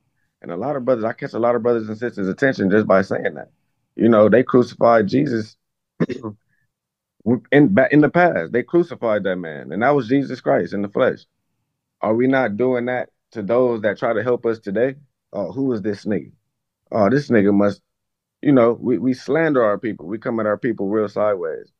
[0.40, 2.86] And a lot of brothers, I catch a lot of brothers and sisters' attention just
[2.86, 3.50] by saying that.
[3.94, 5.56] You know, they crucified Jesus
[6.08, 8.52] in in the past.
[8.52, 11.20] They crucified that man, and that was Jesus Christ in the flesh.
[12.00, 14.96] Are we not doing that to those that try to help us today?
[15.32, 16.32] Oh, who is this nigga?
[16.90, 17.80] Oh, this nigga must,
[18.42, 20.06] you know, we, we slander our people.
[20.06, 21.72] We come at our people real sideways.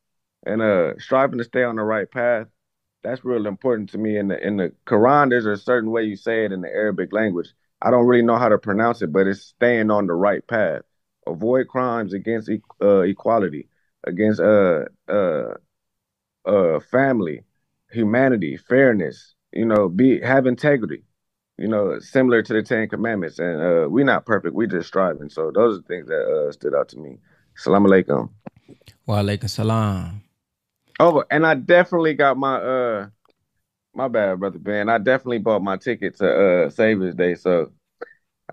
[0.45, 2.47] And uh striving to stay on the right path
[3.03, 4.17] that's real important to me.
[4.17, 7.13] In the in the Quran, there's a certain way you say it in the Arabic
[7.13, 7.53] language.
[7.81, 10.81] I don't really know how to pronounce it, but it's staying on the right path.
[11.27, 12.49] Avoid crimes against
[12.81, 13.69] uh, equality,
[14.05, 15.53] against uh uh
[16.45, 17.43] uh family,
[17.91, 19.35] humanity, fairness.
[19.53, 21.03] You know, be have integrity.
[21.63, 23.39] You know, similar to the Ten Commandments.
[23.39, 24.53] And uh, we're not perfect.
[24.53, 25.29] we're just striving.
[25.29, 27.19] So those are things that uh, stood out to me.
[27.55, 28.29] Salam alaikum.
[29.05, 30.21] Wa alaikum salam.
[30.99, 33.07] Oh, and I definitely got my uh
[33.95, 34.89] my bad, brother Ben.
[34.89, 37.71] I definitely bought my ticket to uh Day, so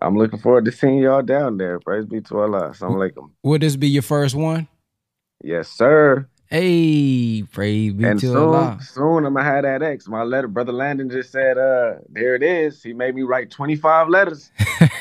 [0.01, 1.81] I'm looking forward to seeing y'all down there.
[1.81, 2.71] Praise be to Allah.
[2.71, 3.31] Assalamu alaikum.
[3.43, 4.69] Would this be your first one?
[5.43, 6.29] Yes, sir.
[6.51, 8.79] Hey, praise be and to soon, Allah.
[8.83, 10.09] soon I'm gonna have that X.
[10.09, 12.83] My letter, brother Landon just said, uh, there it is.
[12.83, 14.51] He made me write 25 letters.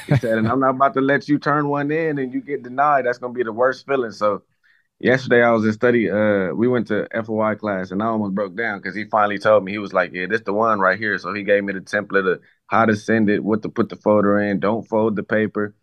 [0.05, 2.61] he said, and I'm not about to let you turn one in and you get
[2.61, 3.07] denied.
[3.07, 4.11] That's gonna be the worst feeling.
[4.11, 4.43] So
[4.99, 6.07] yesterday I was in study.
[6.07, 9.63] Uh, we went to FOI class and I almost broke down because he finally told
[9.63, 11.81] me he was like, "Yeah, this the one right here." So he gave me the
[11.81, 15.23] template of how to send it, what to put the folder in, don't fold the
[15.23, 15.73] paper,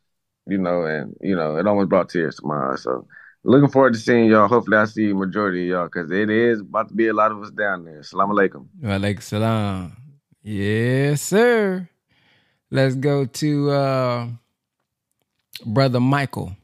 [0.47, 2.84] you know, and you know it almost brought tears to my eyes.
[2.84, 3.09] So
[3.47, 4.48] looking forward to seeing y'all.
[4.48, 7.43] Hopefully, I see majority of y'all because it is about to be a lot of
[7.43, 8.02] us down there.
[8.02, 8.66] Salam alaikum.
[8.82, 9.97] Wa alaikum salam.
[10.43, 11.89] Yes, sir.
[12.70, 14.28] Let's go to uh
[15.64, 16.56] brother Michael.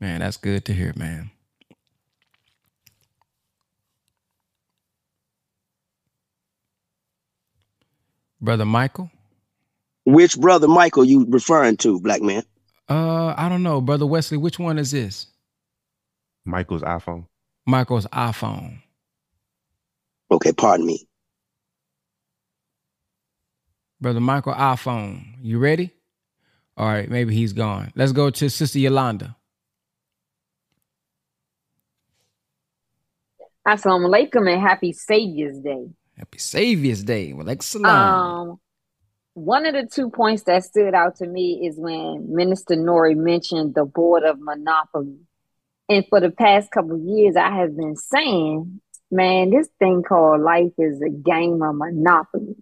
[0.00, 1.30] Man, that's good to hear, man.
[8.40, 9.10] Brother Michael?
[10.06, 12.42] Which brother Michael you referring to, black man?
[12.90, 14.36] Uh, I don't know, brother Wesley.
[14.36, 15.28] Which one is this?
[16.44, 17.26] Michael's iPhone.
[17.64, 18.82] Michael's iPhone.
[20.30, 21.06] Okay, pardon me.
[24.00, 25.34] Brother Michael iPhone.
[25.40, 25.90] You ready?
[26.76, 27.92] All right, maybe he's gone.
[27.94, 29.36] Let's go to Sister Yolanda.
[33.68, 35.86] Assalamu alaikum and happy Savior's Day.
[36.16, 37.32] Happy Savior's Day.
[37.34, 38.50] Well, like salam.
[38.50, 38.60] Um,
[39.34, 43.74] one of the two points that stood out to me is when Minister Nuri mentioned
[43.74, 45.18] the board of monopoly.
[45.88, 48.80] And for the past couple years, I have been saying,
[49.10, 52.56] man, this thing called life is a game of monopoly.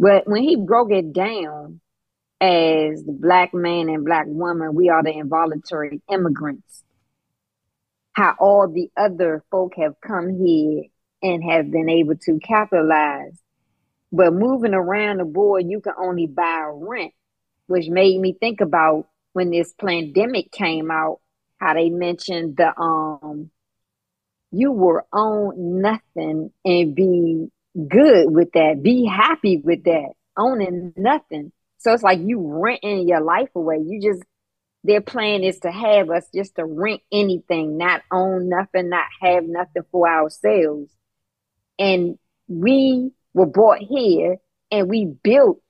[0.00, 1.80] But when he broke it down
[2.40, 6.84] as the black man and black woman, we are the involuntary immigrants.
[8.12, 10.84] How all the other folk have come here
[11.22, 13.40] and have been able to capitalize.
[14.10, 17.12] But moving around the board, you can only buy rent,
[17.66, 21.20] which made me think about when this pandemic came out,
[21.60, 23.50] how they mentioned the um
[24.50, 31.52] you were own nothing and be good with that, be happy with that, owning nothing.
[31.78, 33.78] So it's like you renting your life away.
[33.86, 34.22] You just
[34.84, 39.44] their plan is to have us just to rent anything, not own nothing, not have
[39.44, 40.90] nothing for ourselves.
[41.78, 42.18] And
[42.48, 44.36] we were brought here
[44.70, 45.60] and we built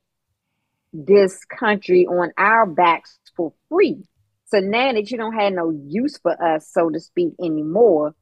[0.92, 4.02] this country on our backs for free.
[4.46, 8.14] So now that you don't have no use for us, so to speak, anymore,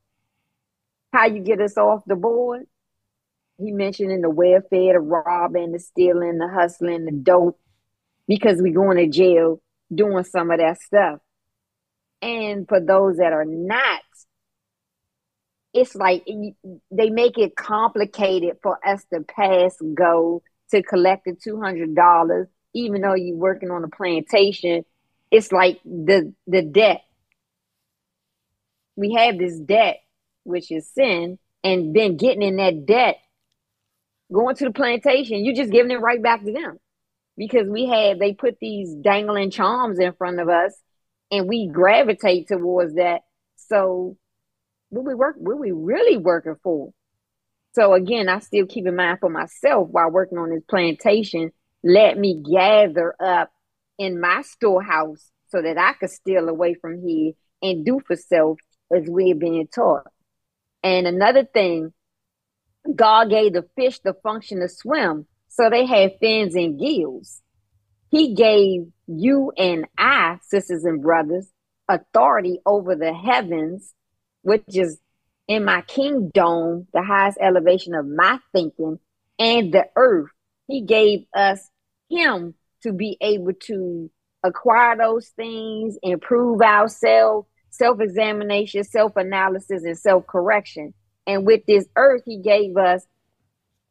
[1.12, 2.66] how you get us off the board?
[3.58, 7.58] He mentioned in the welfare, the robbing, the stealing, the hustling, the dope,
[8.26, 9.62] because we going to jail
[9.94, 11.20] doing some of that stuff.
[12.20, 14.00] And for those that are not,
[15.72, 16.24] it's like
[16.90, 22.48] they make it complicated for us to pass go to collect the two hundred dollars,
[22.74, 24.84] even though you're working on a plantation.
[25.30, 27.02] It's like the the debt.
[28.96, 29.98] We have this debt,
[30.44, 33.18] which is sin, and then getting in that debt,
[34.32, 36.78] going to the plantation, you're just giving it right back to them
[37.36, 40.74] because we had they put these dangling charms in front of us
[41.30, 43.22] and we gravitate towards that.
[43.56, 44.16] So
[44.90, 46.92] what we work what we really working for?
[47.72, 51.52] So again, I still keep in mind for myself while working on this plantation,
[51.84, 53.50] let me gather up
[53.98, 57.32] in my storehouse so that I could steal away from here
[57.62, 58.58] and do for self
[58.90, 60.06] as we're being taught.
[60.82, 61.92] And another thing,
[62.94, 67.42] God gave the fish the function to swim, so they had fins and gills.
[68.10, 71.50] He gave you and I, sisters and brothers,
[71.88, 73.92] authority over the heavens,
[74.46, 75.00] which is
[75.48, 79.00] in my kingdom, the highest elevation of my thinking,
[79.40, 80.30] and the earth.
[80.68, 81.68] He gave us
[82.08, 82.54] Him
[82.84, 84.08] to be able to
[84.44, 90.94] acquire those things, improve ourselves, self examination, self analysis, and self correction.
[91.26, 93.04] And with this earth, He gave us,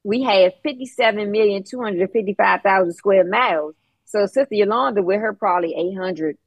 [0.06, 3.76] we had 57,255,000 square miles.
[4.06, 6.38] So Sister Yolanda, with her probably 800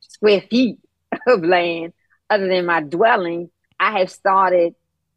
[0.00, 0.80] square feet
[1.28, 1.92] of land,
[2.32, 4.74] other than my dwelling, I have started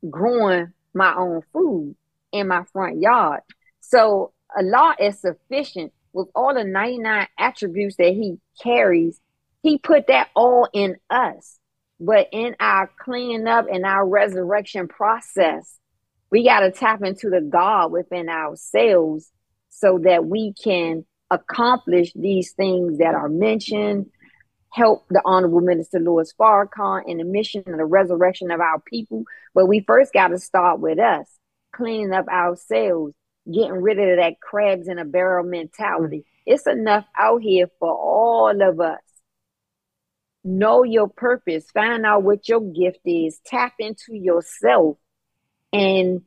[0.09, 1.95] growing my own food
[2.31, 3.41] in my front yard.
[3.79, 9.19] So Allah is sufficient with all the 99 attributes that he carries.
[9.61, 11.59] He put that all in us.
[11.99, 15.79] But in our cleaning up and our resurrection process,
[16.29, 19.31] we got to tap into the God within ourselves
[19.69, 24.07] so that we can accomplish these things that are mentioned,
[24.75, 29.23] help the Honorable Minister Louis Farrakhan in the mission of the resurrection of our people.
[29.53, 31.27] But we first got to start with us,
[31.73, 33.13] cleaning up ourselves,
[33.45, 36.25] getting rid of that crabs in a barrel mentality.
[36.45, 38.99] It's enough out here for all of us.
[40.43, 44.97] Know your purpose, find out what your gift is, tap into yourself.
[45.71, 46.21] And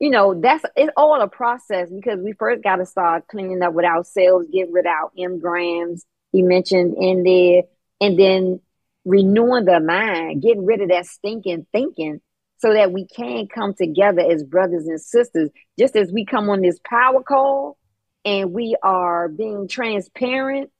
[0.00, 3.74] you know, that's it's all a process because we first got to start cleaning up
[3.74, 6.02] with ourselves, get rid of our engrams,
[6.32, 7.62] he mentioned in there,
[8.00, 8.60] and then
[9.04, 12.20] renewing the mind, getting rid of that stinking thinking
[12.58, 16.60] so that we can come together as brothers and sisters, just as we come on
[16.60, 17.78] this power call
[18.24, 20.70] and we are being transparent.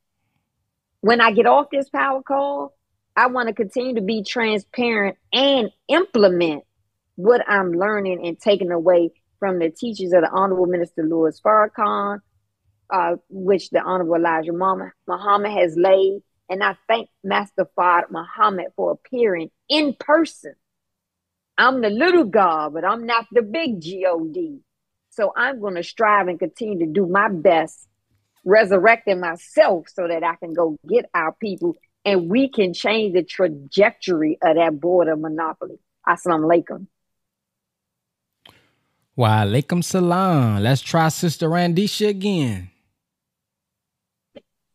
[1.01, 2.75] When I get off this power call,
[3.17, 6.65] I want to continue to be transparent and implement
[7.15, 12.21] what I'm learning and taking away from the teachers of the Honorable Minister Louis Farrakhan,
[12.91, 16.23] uh, which the Honorable Elijah Muhammad has laid.
[16.49, 20.55] And I thank Master Fard Muhammad for appearing in person.
[21.59, 24.61] I'm the little God, but I'm not the big God.
[25.11, 27.89] So I'm going to strive and continue to do my best,
[28.45, 33.25] resurrecting myself so that I can go get our people and we can change the
[33.25, 35.79] trajectory of that border monopoly.
[36.07, 36.87] Assalamu alaikum.
[39.17, 40.63] Wa alaikum salam.
[40.63, 42.71] Let's try Sister Randisha again.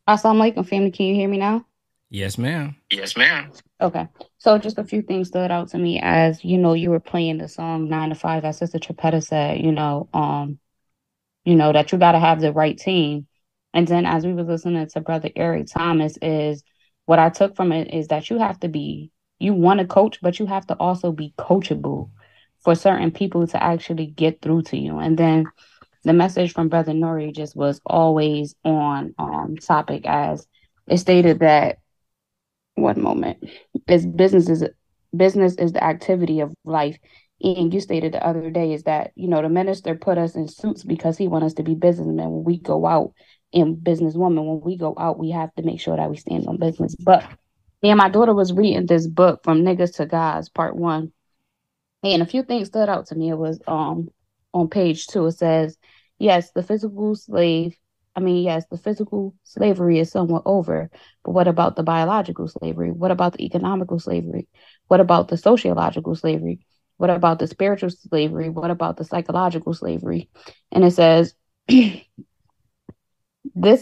[0.07, 0.91] Assalamu alaikum, family.
[0.91, 1.65] Can you hear me now?
[2.09, 2.75] Yes, ma'am.
[2.91, 3.51] Yes, ma'am.
[3.80, 4.07] Okay.
[4.38, 7.38] So just a few things stood out to me as, you know, you were playing
[7.38, 10.59] the song nine to five, as Sister Tripetta said, you know, um,
[11.45, 13.27] you know, that you gotta have the right team.
[13.73, 16.63] And then as we was listening to Brother Eric Thomas, is
[17.05, 20.19] what I took from it is that you have to be you want to coach,
[20.21, 22.09] but you have to also be coachable
[22.59, 24.99] for certain people to actually get through to you.
[24.99, 25.45] And then
[26.03, 30.45] the message from Brother Nuri just was always on um topic as
[30.88, 31.80] it stated that
[32.75, 33.43] one moment
[33.88, 34.67] is business is
[35.15, 36.97] business is the activity of life.
[37.41, 40.47] And you stated the other day is that, you know, the minister put us in
[40.47, 43.13] suits because he wants us to be businessmen when we go out
[43.53, 44.45] and businesswoman.
[44.45, 46.95] When we go out, we have to make sure that we stand on business.
[46.95, 47.25] But
[47.81, 51.11] yeah, my daughter was reading this book from Niggas to Gods, part one.
[52.01, 53.30] And a few things stood out to me.
[53.30, 54.09] It was um
[54.53, 55.77] on page two, it says
[56.19, 57.76] yes, the physical slave,
[58.15, 60.90] I mean, yes, the physical slavery is somewhat over,
[61.23, 62.91] but what about the biological slavery?
[62.91, 64.48] What about the economical slavery?
[64.88, 66.60] What about the sociological slavery?
[66.98, 68.49] What about the spiritual slavery?
[68.49, 70.30] What about the psychological slavery?
[70.72, 71.34] And it says,
[71.68, 72.03] this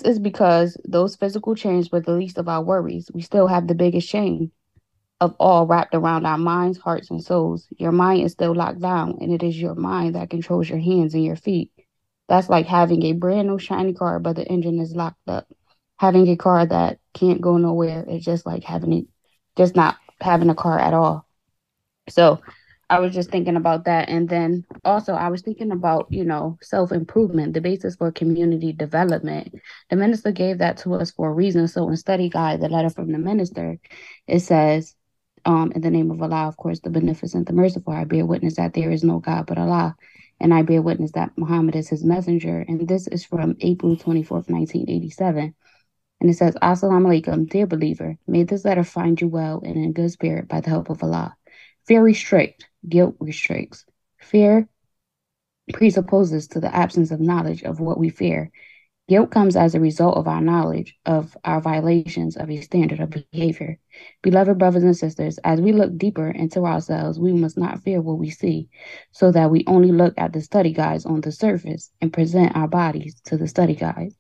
[0.04, 3.10] is because those physical chains were the least of our worries.
[3.14, 4.52] We still have the biggest chain
[5.20, 7.68] of all wrapped around our minds, hearts, and souls.
[7.78, 11.14] Your mind is still locked down, and it is your mind that controls your hands
[11.14, 11.72] and your feet.
[12.32, 15.50] That's like having a brand new shiny car, but the engine is locked up.
[16.00, 19.06] Having a car that can't go nowhere is just like having it,
[19.58, 21.28] just not having a car at all.
[22.08, 22.40] So
[22.90, 24.08] I was just thinking about that.
[24.08, 28.72] And then also, I was thinking about, you know, self improvement, the basis for community
[28.72, 29.54] development.
[29.90, 31.68] The minister gave that to us for a reason.
[31.68, 33.78] So in study guide, the letter from the minister,
[34.26, 34.96] it says,
[35.44, 38.56] um, in the name of Allah, of course, the beneficent, the merciful, I bear witness
[38.56, 39.98] that there is no God but Allah
[40.42, 42.66] and I bear witness that Muhammad is his messenger.
[42.68, 45.54] And this is from April 24th, 1987.
[46.20, 48.18] And it says, Assalamu alaikum, dear believer.
[48.28, 51.36] May this letter find you well and in good spirit by the help of Allah.
[51.86, 53.86] Fear restricts, guilt restricts.
[54.20, 54.68] Fear
[55.74, 58.52] presupposes to the absence of knowledge of what we fear.
[59.10, 63.10] Guilt comes as a result of our knowledge of our violations of a standard of
[63.10, 63.78] behavior.
[64.22, 68.20] Beloved brothers and sisters, as we look deeper into ourselves, we must not fear what
[68.20, 68.70] we see,
[69.12, 72.70] so that we only look at the study guides on the surface and present our
[72.70, 74.16] bodies to the study guides.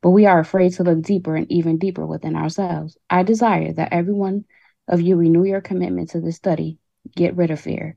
[0.00, 2.96] But we are afraid to look deeper and even deeper within ourselves.
[3.10, 4.44] I desire that every one
[4.86, 6.78] of you renew your commitment to this study.
[7.16, 7.96] Get rid of fear.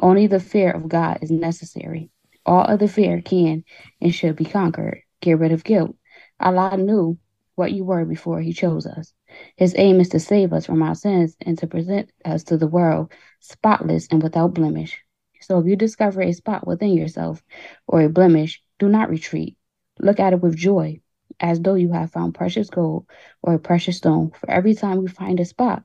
[0.00, 2.10] Only the fear of God is necessary.
[2.46, 3.64] All other fear can
[4.00, 5.02] and should be conquered.
[5.20, 5.96] Get rid of guilt.
[6.38, 7.18] Allah knew
[7.54, 9.12] what you were before He chose us.
[9.56, 12.66] His aim is to save us from our sins and to present us to the
[12.66, 15.02] world spotless and without blemish.
[15.40, 17.42] So if you discover a spot within yourself
[17.86, 19.56] or a blemish, do not retreat.
[19.98, 21.00] Look at it with joy,
[21.38, 23.06] as though you have found precious gold
[23.42, 24.30] or a precious stone.
[24.30, 25.84] For every time we find a spot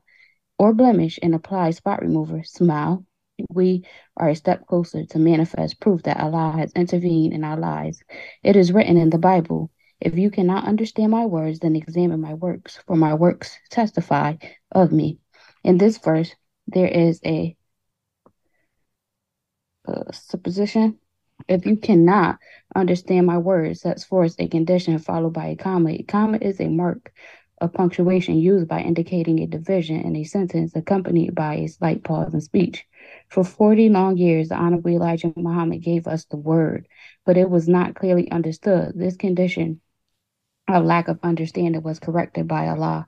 [0.58, 3.06] or blemish and apply spot remover, smile.
[3.50, 3.86] We
[4.18, 8.04] are a step closer to manifest proof that Allah has intervened in our lives.
[8.44, 9.72] It is written in the Bible
[10.02, 14.36] if you cannot understand my words, then examine my works, for my works testify
[14.72, 15.20] of me.
[15.64, 16.36] In this verse,
[16.68, 17.56] there is a,
[19.86, 21.00] a supposition.
[21.48, 22.40] If you cannot
[22.76, 25.92] understand my words, that's forth a condition followed by a comma.
[25.92, 27.14] A comma is a mark
[27.60, 32.34] of punctuation used by indicating a division in a sentence accompanied by a slight pause
[32.34, 32.86] in speech.
[33.30, 36.88] For 40 long years, the Honorable Elijah Muhammad gave us the word,
[37.26, 38.94] but it was not clearly understood.
[38.96, 39.82] This condition
[40.68, 43.08] of lack of understanding was corrected by Allah,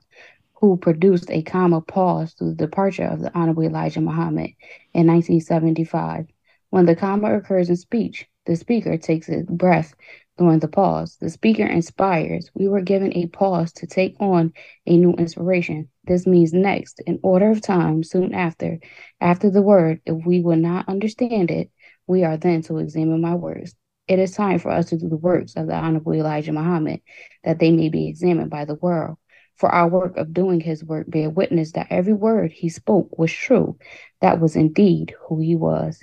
[0.54, 4.50] who produced a comma pause through the departure of the Honorable Elijah Muhammad
[4.94, 6.26] in 1975.
[6.70, 9.94] When the comma occurs in speech, the speaker takes a breath
[10.38, 11.16] during the pause.
[11.20, 12.50] The speaker inspires.
[12.54, 14.52] We were given a pause to take on
[14.86, 15.88] a new inspiration.
[16.04, 18.78] This means next, in order of time, soon after,
[19.20, 21.70] after the word, if we will not understand it,
[22.06, 23.74] we are then to examine my words.
[24.06, 27.02] It is time for us to do the works of the Honorable Elijah Muhammad,
[27.44, 29.18] that they may be examined by the world.
[29.56, 33.32] For our work of doing his work bear witness that every word he spoke was
[33.32, 33.76] true.
[34.20, 36.02] That was indeed who he was.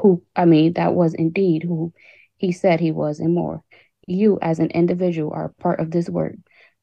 [0.00, 1.92] Who, I mean, that was indeed who
[2.36, 3.62] he said he was and more.
[4.06, 6.34] You, as an individual, are part of this work.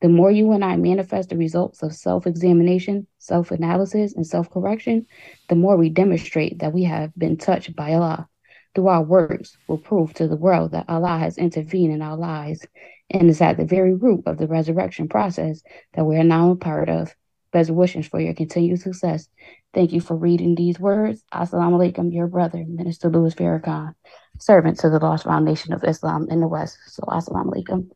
[0.01, 4.49] The more you and I manifest the results of self examination, self analysis, and self
[4.49, 5.05] correction,
[5.47, 8.27] the more we demonstrate that we have been touched by Allah
[8.75, 12.65] through our works we'll prove to the world that Allah has intervened in our lives
[13.09, 15.61] and is at the very root of the resurrection process
[15.93, 17.15] that we are now a part of.
[17.51, 19.27] Best wishes for your continued success.
[19.75, 21.23] Thank you for reading these words.
[21.31, 23.93] Assalamu alaikum, your brother, Minister Louis Farrakhan,
[24.39, 26.77] servant to the Lost-Found Nation of Islam in the West.
[26.87, 27.89] So, assalamu alaikum.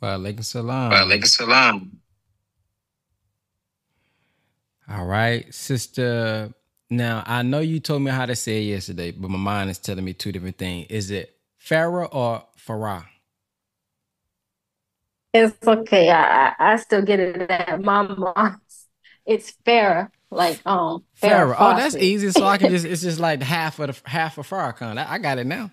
[0.00, 0.90] Wa alaikum salam.
[0.90, 2.00] Wa alaikum salam.
[4.88, 6.54] All right, sister
[6.90, 9.78] now I know you told me how to say it yesterday, but my mind is
[9.78, 10.86] telling me two different things.
[10.88, 13.04] Is it Farah or Farah?
[15.34, 16.10] It's okay.
[16.10, 18.86] I, I I still get it at my mom's.
[19.26, 21.04] It's Farah, like um.
[21.20, 22.30] Farrah Oh, that's easy.
[22.30, 24.98] So I can just it's just like half of the half of Farrakhan.
[24.98, 25.70] I, I got it now.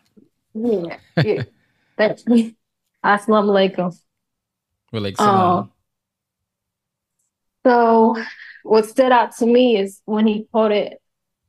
[0.53, 1.44] Yeah, yeah.
[1.98, 2.56] That's me.
[3.03, 3.98] Assalamu alaikum.
[4.91, 5.72] Like Um,
[7.65, 8.15] so
[8.64, 10.98] what stood out to me is when he quoted,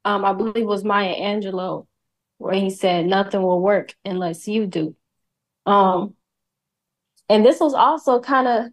[0.04, 1.86] um, I believe it was Maya Angelou,
[2.38, 4.94] where he said, "Nothing will work unless you do."
[5.64, 6.14] Um,
[7.28, 8.72] and this was also kind of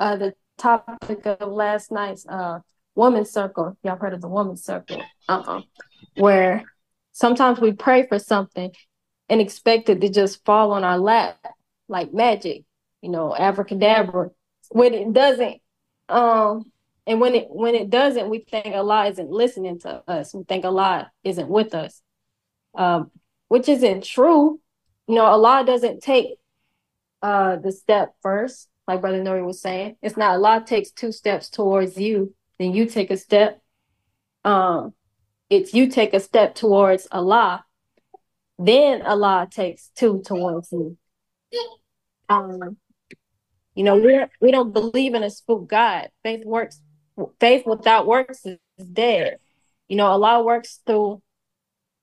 [0.00, 2.60] uh the topic of last night's uh
[2.94, 3.76] women's circle.
[3.82, 5.02] Y'all heard of the woman's circle?
[5.28, 5.62] Uh-uh.
[6.16, 6.64] Where
[7.12, 8.72] sometimes we pray for something
[9.28, 11.38] and expect it to just fall on our lap
[11.88, 12.64] like magic,
[13.00, 14.30] you know, abracadabra.
[14.70, 15.60] When it doesn't,
[16.08, 16.70] um,
[17.06, 20.34] and when it when it doesn't, we think Allah isn't listening to us.
[20.34, 22.00] We think Allah isn't with us,
[22.74, 23.10] um,
[23.48, 24.60] which isn't true.
[25.06, 26.38] You know, Allah doesn't take
[27.22, 29.96] uh the step first, like Brother Nuri was saying.
[30.02, 33.60] It's not Allah takes two steps towards you, then you take a step.
[34.44, 34.94] Um,
[35.50, 37.64] it's you take a step towards Allah,
[38.58, 40.96] then Allah takes two towards you.
[42.28, 42.76] Um,
[43.74, 46.10] you know, we we don't believe in a spook God.
[46.22, 46.80] Faith works.
[47.40, 48.58] Faith without works is
[48.92, 49.38] dead.
[49.88, 51.22] You know, Allah works through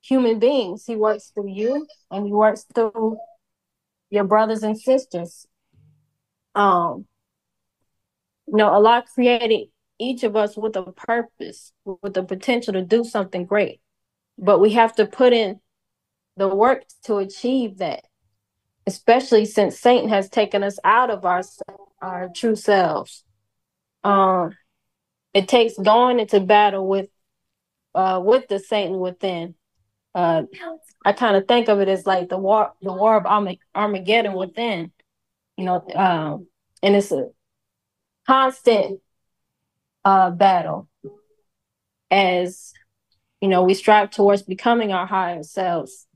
[0.02, 0.86] human beings.
[0.86, 3.18] He works through you, and He works through
[4.10, 5.48] your brothers and sisters.
[6.54, 7.06] Um,
[8.48, 9.70] you know, Allah created
[10.02, 13.82] each of us with a purpose, with the potential to do something great,
[14.38, 15.60] but we have to put in
[16.38, 18.04] the work to achieve that
[18.88, 23.24] especially since Satan has taken us out of ourselves our true selves.
[24.04, 24.58] Um,
[25.34, 27.10] it takes going into battle with
[27.94, 29.56] uh with the Satan within.
[30.14, 30.44] Uh,
[31.06, 33.26] I kind of think of it as like the war, the war of
[33.76, 34.92] Armageddon within.
[35.58, 36.48] You know, um,
[36.82, 37.28] and it's a
[38.28, 39.00] constant
[40.06, 40.88] uh battle
[42.10, 42.74] as
[43.40, 46.08] you know we strive towards becoming our higher selves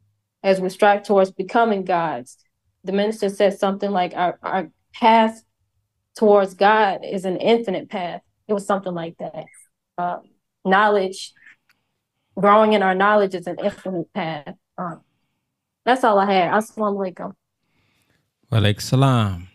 [0.44, 2.38] as we strive towards becoming gods
[2.84, 5.44] the minister said something like our, our path
[6.16, 8.22] towards God is an infinite path.
[8.48, 9.46] It was something like that.
[9.98, 10.20] Uh,
[10.64, 11.34] knowledge,
[12.38, 14.56] growing in our knowledge is an infinite path.
[14.78, 15.02] Um,
[15.84, 16.52] that's all I had.
[16.52, 17.34] Assalamu alaikum.
[18.52, 19.48] Walaikum salam.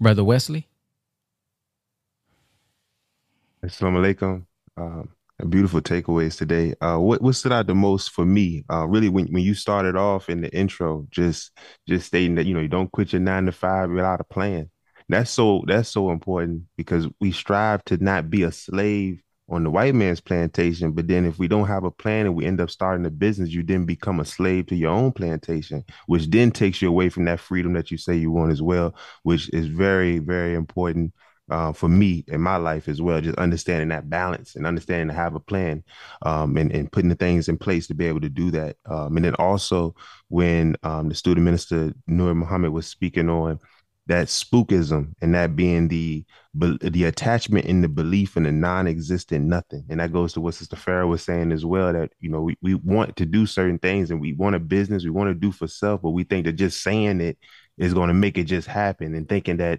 [0.00, 0.66] Brother Wesley.
[3.64, 4.46] Assalamu alaikum.
[4.76, 5.10] Um,
[5.50, 6.74] beautiful takeaways today.
[6.80, 9.96] Uh, what what stood out the most for me, uh, really when when you started
[9.96, 11.52] off in the intro, just
[11.86, 14.70] just stating that you know you don't quit your nine to five without a plan.
[15.10, 19.20] That's so that's so important because we strive to not be a slave
[19.50, 20.92] on the white man's plantation.
[20.92, 23.50] But then if we don't have a plan and we end up starting a business,
[23.50, 27.26] you then become a slave to your own plantation, which then takes you away from
[27.26, 31.12] that freedom that you say you want as well, which is very very important
[31.50, 33.20] uh, for me in my life as well.
[33.20, 35.82] Just understanding that balance and understanding to have a plan
[36.22, 38.76] um, and, and putting the things in place to be able to do that.
[38.86, 39.94] Um, and then also
[40.28, 43.58] when um, the student minister Nuri Muhammad was speaking on
[44.06, 46.24] that spookism and that being the
[46.54, 50.74] the attachment in the belief in the non-existent nothing and that goes to what sister
[50.74, 54.10] farah was saying as well that you know we, we want to do certain things
[54.10, 56.54] and we want a business we want to do for self but we think that
[56.54, 57.38] just saying it
[57.78, 59.78] is going to make it just happen and thinking that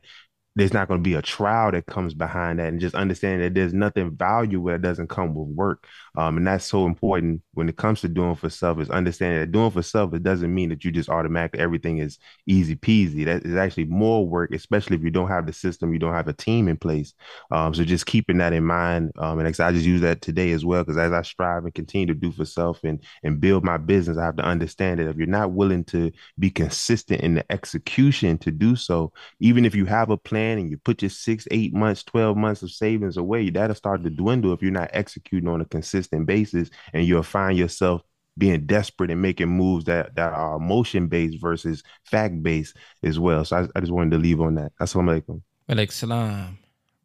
[0.56, 3.54] there's not going to be a trial that comes behind that and just understanding that
[3.54, 7.78] there's nothing valuable that doesn't come with work um, and that's so important when it
[7.78, 10.84] comes to doing for self is understanding that doing for self it doesn't mean that
[10.84, 13.26] you just automatically everything is easy peasy.
[13.26, 16.28] That is actually more work especially if you don't have the system you don't have
[16.28, 17.14] a team in place.
[17.52, 19.12] Um, so just keeping that in mind.
[19.18, 22.08] Um, and i just use that today as well because as i strive and continue
[22.08, 25.18] to do for self and and build my business i have to understand that if
[25.18, 29.86] you're not willing to be consistent in the execution to do so even if you
[29.86, 33.50] have a plan and you put your six, eight months, 12 months of savings away,
[33.50, 37.58] that'll start to dwindle if you're not executing on a consistent basis and you'll find
[37.58, 38.02] yourself
[38.38, 43.44] being desperate and making moves that, that are emotion based versus fact based as well.
[43.46, 44.72] So I, I, just wanted to leave on that.
[44.80, 45.42] Assalamu alaikum.
[45.70, 46.58] Alaikum salam.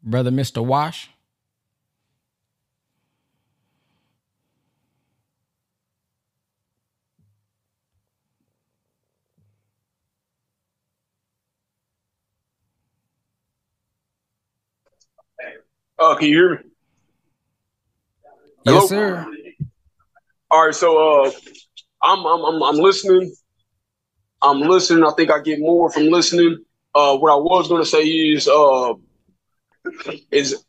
[0.03, 0.65] Brother Mr.
[0.65, 1.11] Wash.
[15.99, 16.76] Uh, can you hear me?
[18.67, 18.81] Hello?
[18.81, 19.27] Yes, sir.
[20.51, 21.31] All right, so uh,
[22.03, 23.33] I'm, I'm I'm I'm listening.
[24.43, 25.05] I'm listening.
[25.05, 26.65] I think I get more from listening.
[26.93, 28.95] Uh, what I was going to say is uh,
[30.33, 30.65] is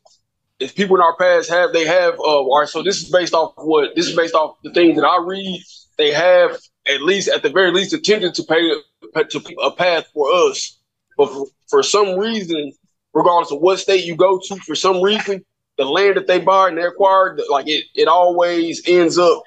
[0.60, 2.68] is people in our past have they have uh, all right.
[2.68, 5.60] So this is based off what this is based off the things that I read.
[5.96, 6.56] They have
[6.86, 10.78] at least at the very least attempted to pay to a path for us,
[11.16, 12.70] but for, for some reason
[13.12, 15.44] regardless of what state you go to, for some reason,
[15.78, 19.42] the land that they buy and they acquire, like it, it always ends up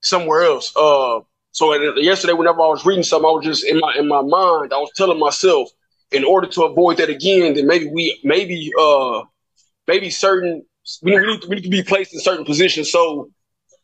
[0.00, 0.74] somewhere else.
[0.76, 1.20] Uh,
[1.52, 4.74] so yesterday, whenever I was reading something, I was just in my in my mind,
[4.74, 5.70] I was telling myself,
[6.10, 9.22] in order to avoid that again, then maybe we maybe uh
[9.88, 10.66] maybe certain
[11.02, 12.90] we need, we need to be placed in certain positions.
[12.90, 13.30] So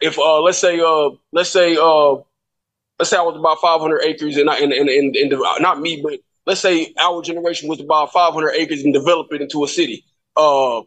[0.02, 2.16] if uh let's say uh let's say uh
[2.98, 5.30] let's say I was about 500 acres and I, and, and, and, and
[5.60, 9.64] not me, but let's say our generation was about 500 acres and develop it into
[9.64, 10.04] a city.
[10.36, 10.82] Uh,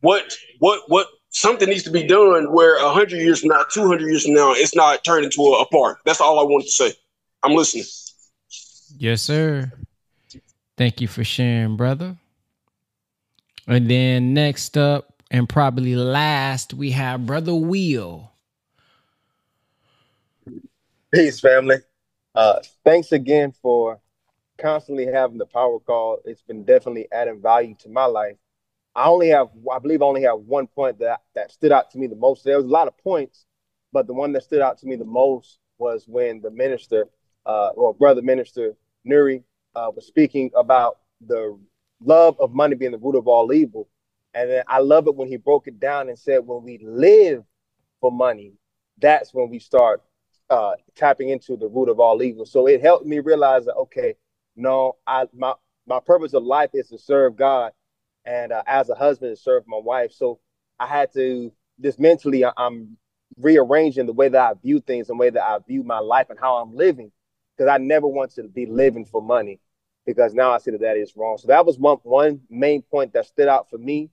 [0.00, 4.24] what what what something needs to be done where 100 years from now, 200 years
[4.24, 6.00] from now, it's not turned into a, a park.
[6.04, 6.92] That's all I wanted to say.
[7.42, 7.84] I'm listening.
[8.96, 9.70] Yes, sir.
[10.76, 12.16] Thank you for sharing, brother.
[13.66, 18.32] And then next up, and probably last, we have Brother Wheel.
[21.12, 21.76] Peace, family.
[22.34, 24.00] Uh, thanks again for
[24.58, 28.36] constantly having the power call, it's been definitely adding value to my life.
[28.98, 31.98] I only have, I believe, I only have one point that that stood out to
[31.98, 32.42] me the most.
[32.42, 33.46] There was a lot of points,
[33.92, 37.06] but the one that stood out to me the most was when the minister,
[37.46, 38.74] uh, or brother minister
[39.08, 39.44] Nuri,
[39.76, 41.56] uh, was speaking about the
[42.00, 43.88] love of money being the root of all evil.
[44.34, 47.44] And then I love it when he broke it down and said, when we live
[48.00, 48.54] for money,
[48.98, 50.02] that's when we start
[50.50, 52.44] uh, tapping into the root of all evil.
[52.46, 54.16] So it helped me realize that okay,
[54.56, 55.54] no, I my
[55.86, 57.70] my purpose of life is to serve God,
[58.28, 60.12] and uh, as a husband, to serve my wife.
[60.12, 60.40] So
[60.80, 61.52] I had to
[61.82, 62.98] just mentally, I, I'm
[63.38, 66.40] rearranging the way that I view things, the way that I view my life, and
[66.40, 67.12] how I'm living,
[67.56, 69.60] because I never want to be living for money.
[70.06, 71.38] because now I see that that is wrong.
[71.38, 74.10] So that was one one main point that stood out for me.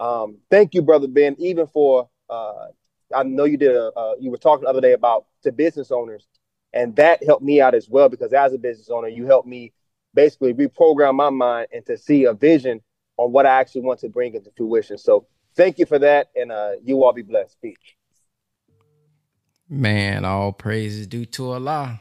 [0.00, 2.66] Um, thank you, brother Ben, even for uh,
[3.14, 5.92] I know you did a uh, you were talking the other day about to business
[5.92, 6.26] owners,
[6.72, 9.72] and that helped me out as well because as a business owner, you helped me
[10.14, 12.82] basically reprogram my mind and to see a vision
[13.16, 14.98] on what I actually want to bring into fruition.
[14.98, 17.56] So thank you for that, and uh, you all be blessed.
[17.60, 17.76] Peace.
[19.68, 22.00] Man, all praises due to Allah.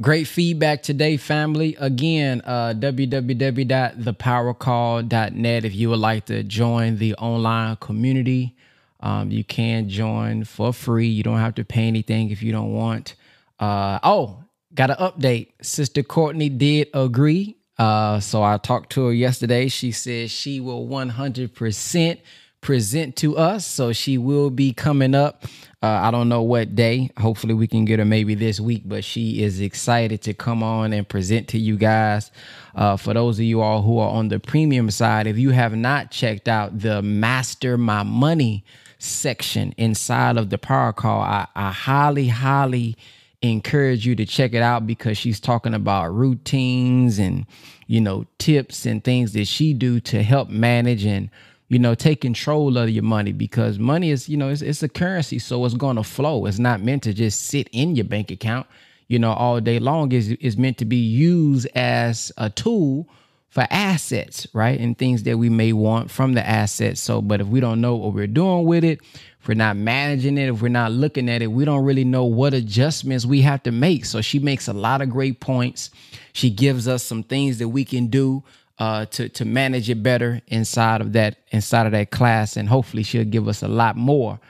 [0.00, 1.76] Great feedback today, family.
[1.78, 5.64] Again, uh, www.thepowercall.net.
[5.64, 8.56] If you would like to join the online community,
[9.00, 11.06] um, you can join for free.
[11.06, 13.14] You don't have to pay anything if you don't want.
[13.58, 14.42] Uh, oh,
[14.74, 15.52] got an update.
[15.60, 17.58] Sister Courtney did agree.
[17.80, 19.68] Uh, so I talked to her yesterday.
[19.68, 22.20] She said she will 100%
[22.60, 23.66] present to us.
[23.66, 25.44] So she will be coming up.
[25.82, 27.08] Uh, I don't know what day.
[27.16, 30.92] Hopefully, we can get her maybe this week, but she is excited to come on
[30.92, 32.30] and present to you guys.
[32.74, 35.74] Uh, for those of you all who are on the premium side, if you have
[35.74, 38.62] not checked out the Master My Money
[38.98, 42.98] section inside of the Power Call, I, I highly, highly
[43.42, 47.46] encourage you to check it out because she's talking about routines and
[47.86, 51.30] you know tips and things that she do to help manage and
[51.68, 54.88] you know take control of your money because money is you know it's, it's a
[54.88, 56.44] currency so it's going to flow.
[56.46, 58.66] It's not meant to just sit in your bank account.
[59.08, 63.08] You know all day long is is meant to be used as a tool
[63.50, 64.80] for assets right?
[64.80, 67.00] And things that we may want from the assets.
[67.00, 69.00] So but if we don't know what we're doing with it
[69.40, 72.24] if we're not managing it if we're not looking at it we don't really know
[72.24, 74.04] what adjustments we have to make.
[74.06, 75.90] So she makes a lot of great points.
[76.32, 78.42] She gives us some things that we can do
[78.80, 83.02] uh, to to manage it better inside of that inside of that class, and hopefully
[83.02, 84.40] she'll give us a lot more.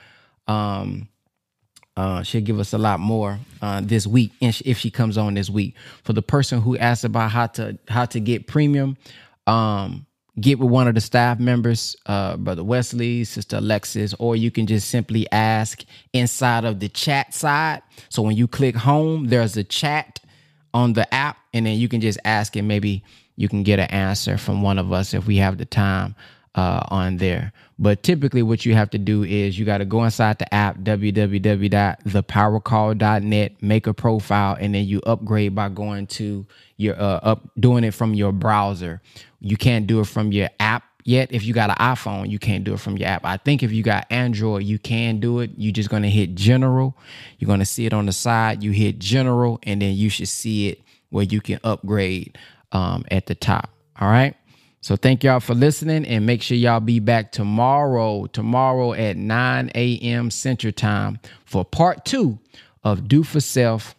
[0.47, 1.09] Um,
[1.97, 5.49] uh, she'll give us a lot more uh, this week if she comes on this
[5.49, 5.75] week.
[6.03, 8.97] For the person who asked about how to how to get premium,
[9.45, 10.05] um,
[10.39, 14.67] get with one of the staff members, uh, Brother Wesley, Sister Alexis, or you can
[14.67, 17.81] just simply ask inside of the chat side.
[18.09, 20.19] So when you click home, there's a chat
[20.73, 23.03] on the app, and then you can just ask and maybe
[23.35, 26.15] you can get an answer from one of us if we have the time
[26.55, 27.51] uh, on there.
[27.81, 30.77] But typically, what you have to do is you got to go inside the app,
[30.81, 36.45] www.thepowercall.net, make a profile, and then you upgrade by going to
[36.77, 39.01] your uh, up doing it from your browser.
[39.39, 41.29] You can't do it from your app yet.
[41.31, 43.25] If you got an iPhone, you can't do it from your app.
[43.25, 45.49] I think if you got Android, you can do it.
[45.57, 46.95] You're just gonna hit general.
[47.39, 48.61] You're gonna see it on the side.
[48.61, 52.37] You hit general, and then you should see it where you can upgrade
[52.73, 53.71] um, at the top.
[53.99, 54.35] All right.
[54.83, 59.71] So thank y'all for listening and make sure y'all be back tomorrow, tomorrow at 9
[59.75, 60.31] a.m.
[60.31, 62.39] Central Time for part two
[62.83, 63.93] of Do for Self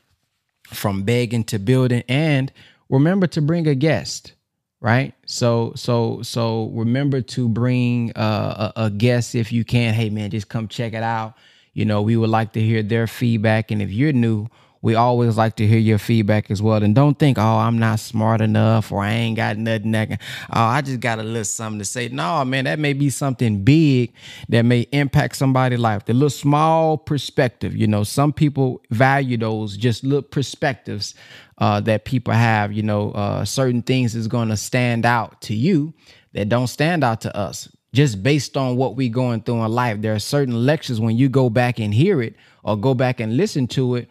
[0.67, 2.03] from begging to building.
[2.09, 2.51] And
[2.89, 4.33] remember to bring a guest,
[4.81, 5.15] right?
[5.25, 9.95] So, so, so remember to bring uh, a, a guest if you can.
[9.95, 11.35] Hey, man, just come check it out.
[11.75, 13.71] You know, we would like to hear their feedback.
[13.71, 14.49] And if you're new,
[14.83, 16.83] we always like to hear your feedback as well.
[16.83, 20.19] And don't think, oh, I'm not smart enough or I ain't got nothing that can,
[20.53, 22.09] oh, I just got a little something to say.
[22.09, 24.13] No, man, that may be something big
[24.49, 26.05] that may impact somebody's life.
[26.05, 31.15] The little small perspective, you know, some people value those just little perspectives
[31.59, 32.73] uh, that people have.
[32.73, 35.95] You know, uh, certain things is going to stand out to you
[36.33, 40.01] that don't stand out to us just based on what we going through in life.
[40.01, 42.35] There are certain lectures when you go back and hear it
[42.65, 44.09] or go back and listen to it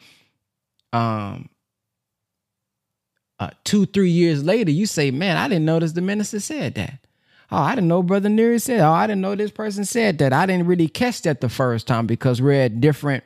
[0.93, 1.49] um
[3.41, 6.99] uh, two, three years later, you say, Man, I didn't notice the minister said that.
[7.51, 8.81] Oh, I didn't know Brother Nuri said.
[8.81, 10.31] Oh, I didn't know this person said that.
[10.31, 13.23] I didn't really catch that the first time because we're at different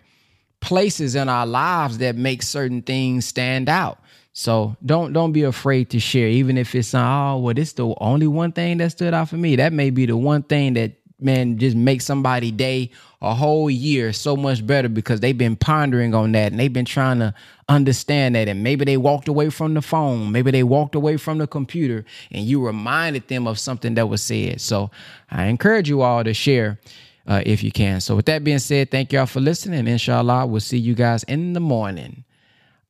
[0.61, 3.99] places in our lives that make certain things stand out.
[4.31, 8.27] So don't don't be afraid to share, even if it's oh well, this the only
[8.27, 9.57] one thing that stood out for me.
[9.57, 12.91] That may be the one thing that man just makes somebody day
[13.25, 16.85] a whole year so much better because they've been pondering on that and they've been
[16.85, 17.33] trying to
[17.67, 18.47] understand that.
[18.47, 20.31] And maybe they walked away from the phone.
[20.31, 24.21] Maybe they walked away from the computer and you reminded them of something that was
[24.21, 24.61] said.
[24.61, 24.91] So
[25.31, 26.79] i encourage you all to share
[27.25, 27.99] uh, if you can.
[27.99, 29.87] So with that being said thank y'all for listening.
[29.87, 32.25] Inshallah we'll see you guys in the morning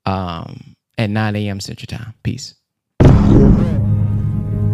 [0.05, 2.13] um, at 9 a.m central time.
[2.23, 2.55] Peace.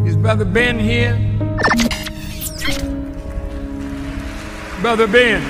[0.07, 2.10] Is brother ben here
[4.81, 5.41] Brother Ben.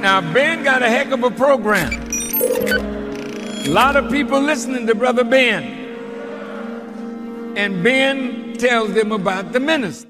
[0.00, 1.92] Now, Ben got a heck of a program.
[3.66, 5.64] A lot of people listening to Brother Ben.
[7.58, 10.09] And Ben tells them about the minister.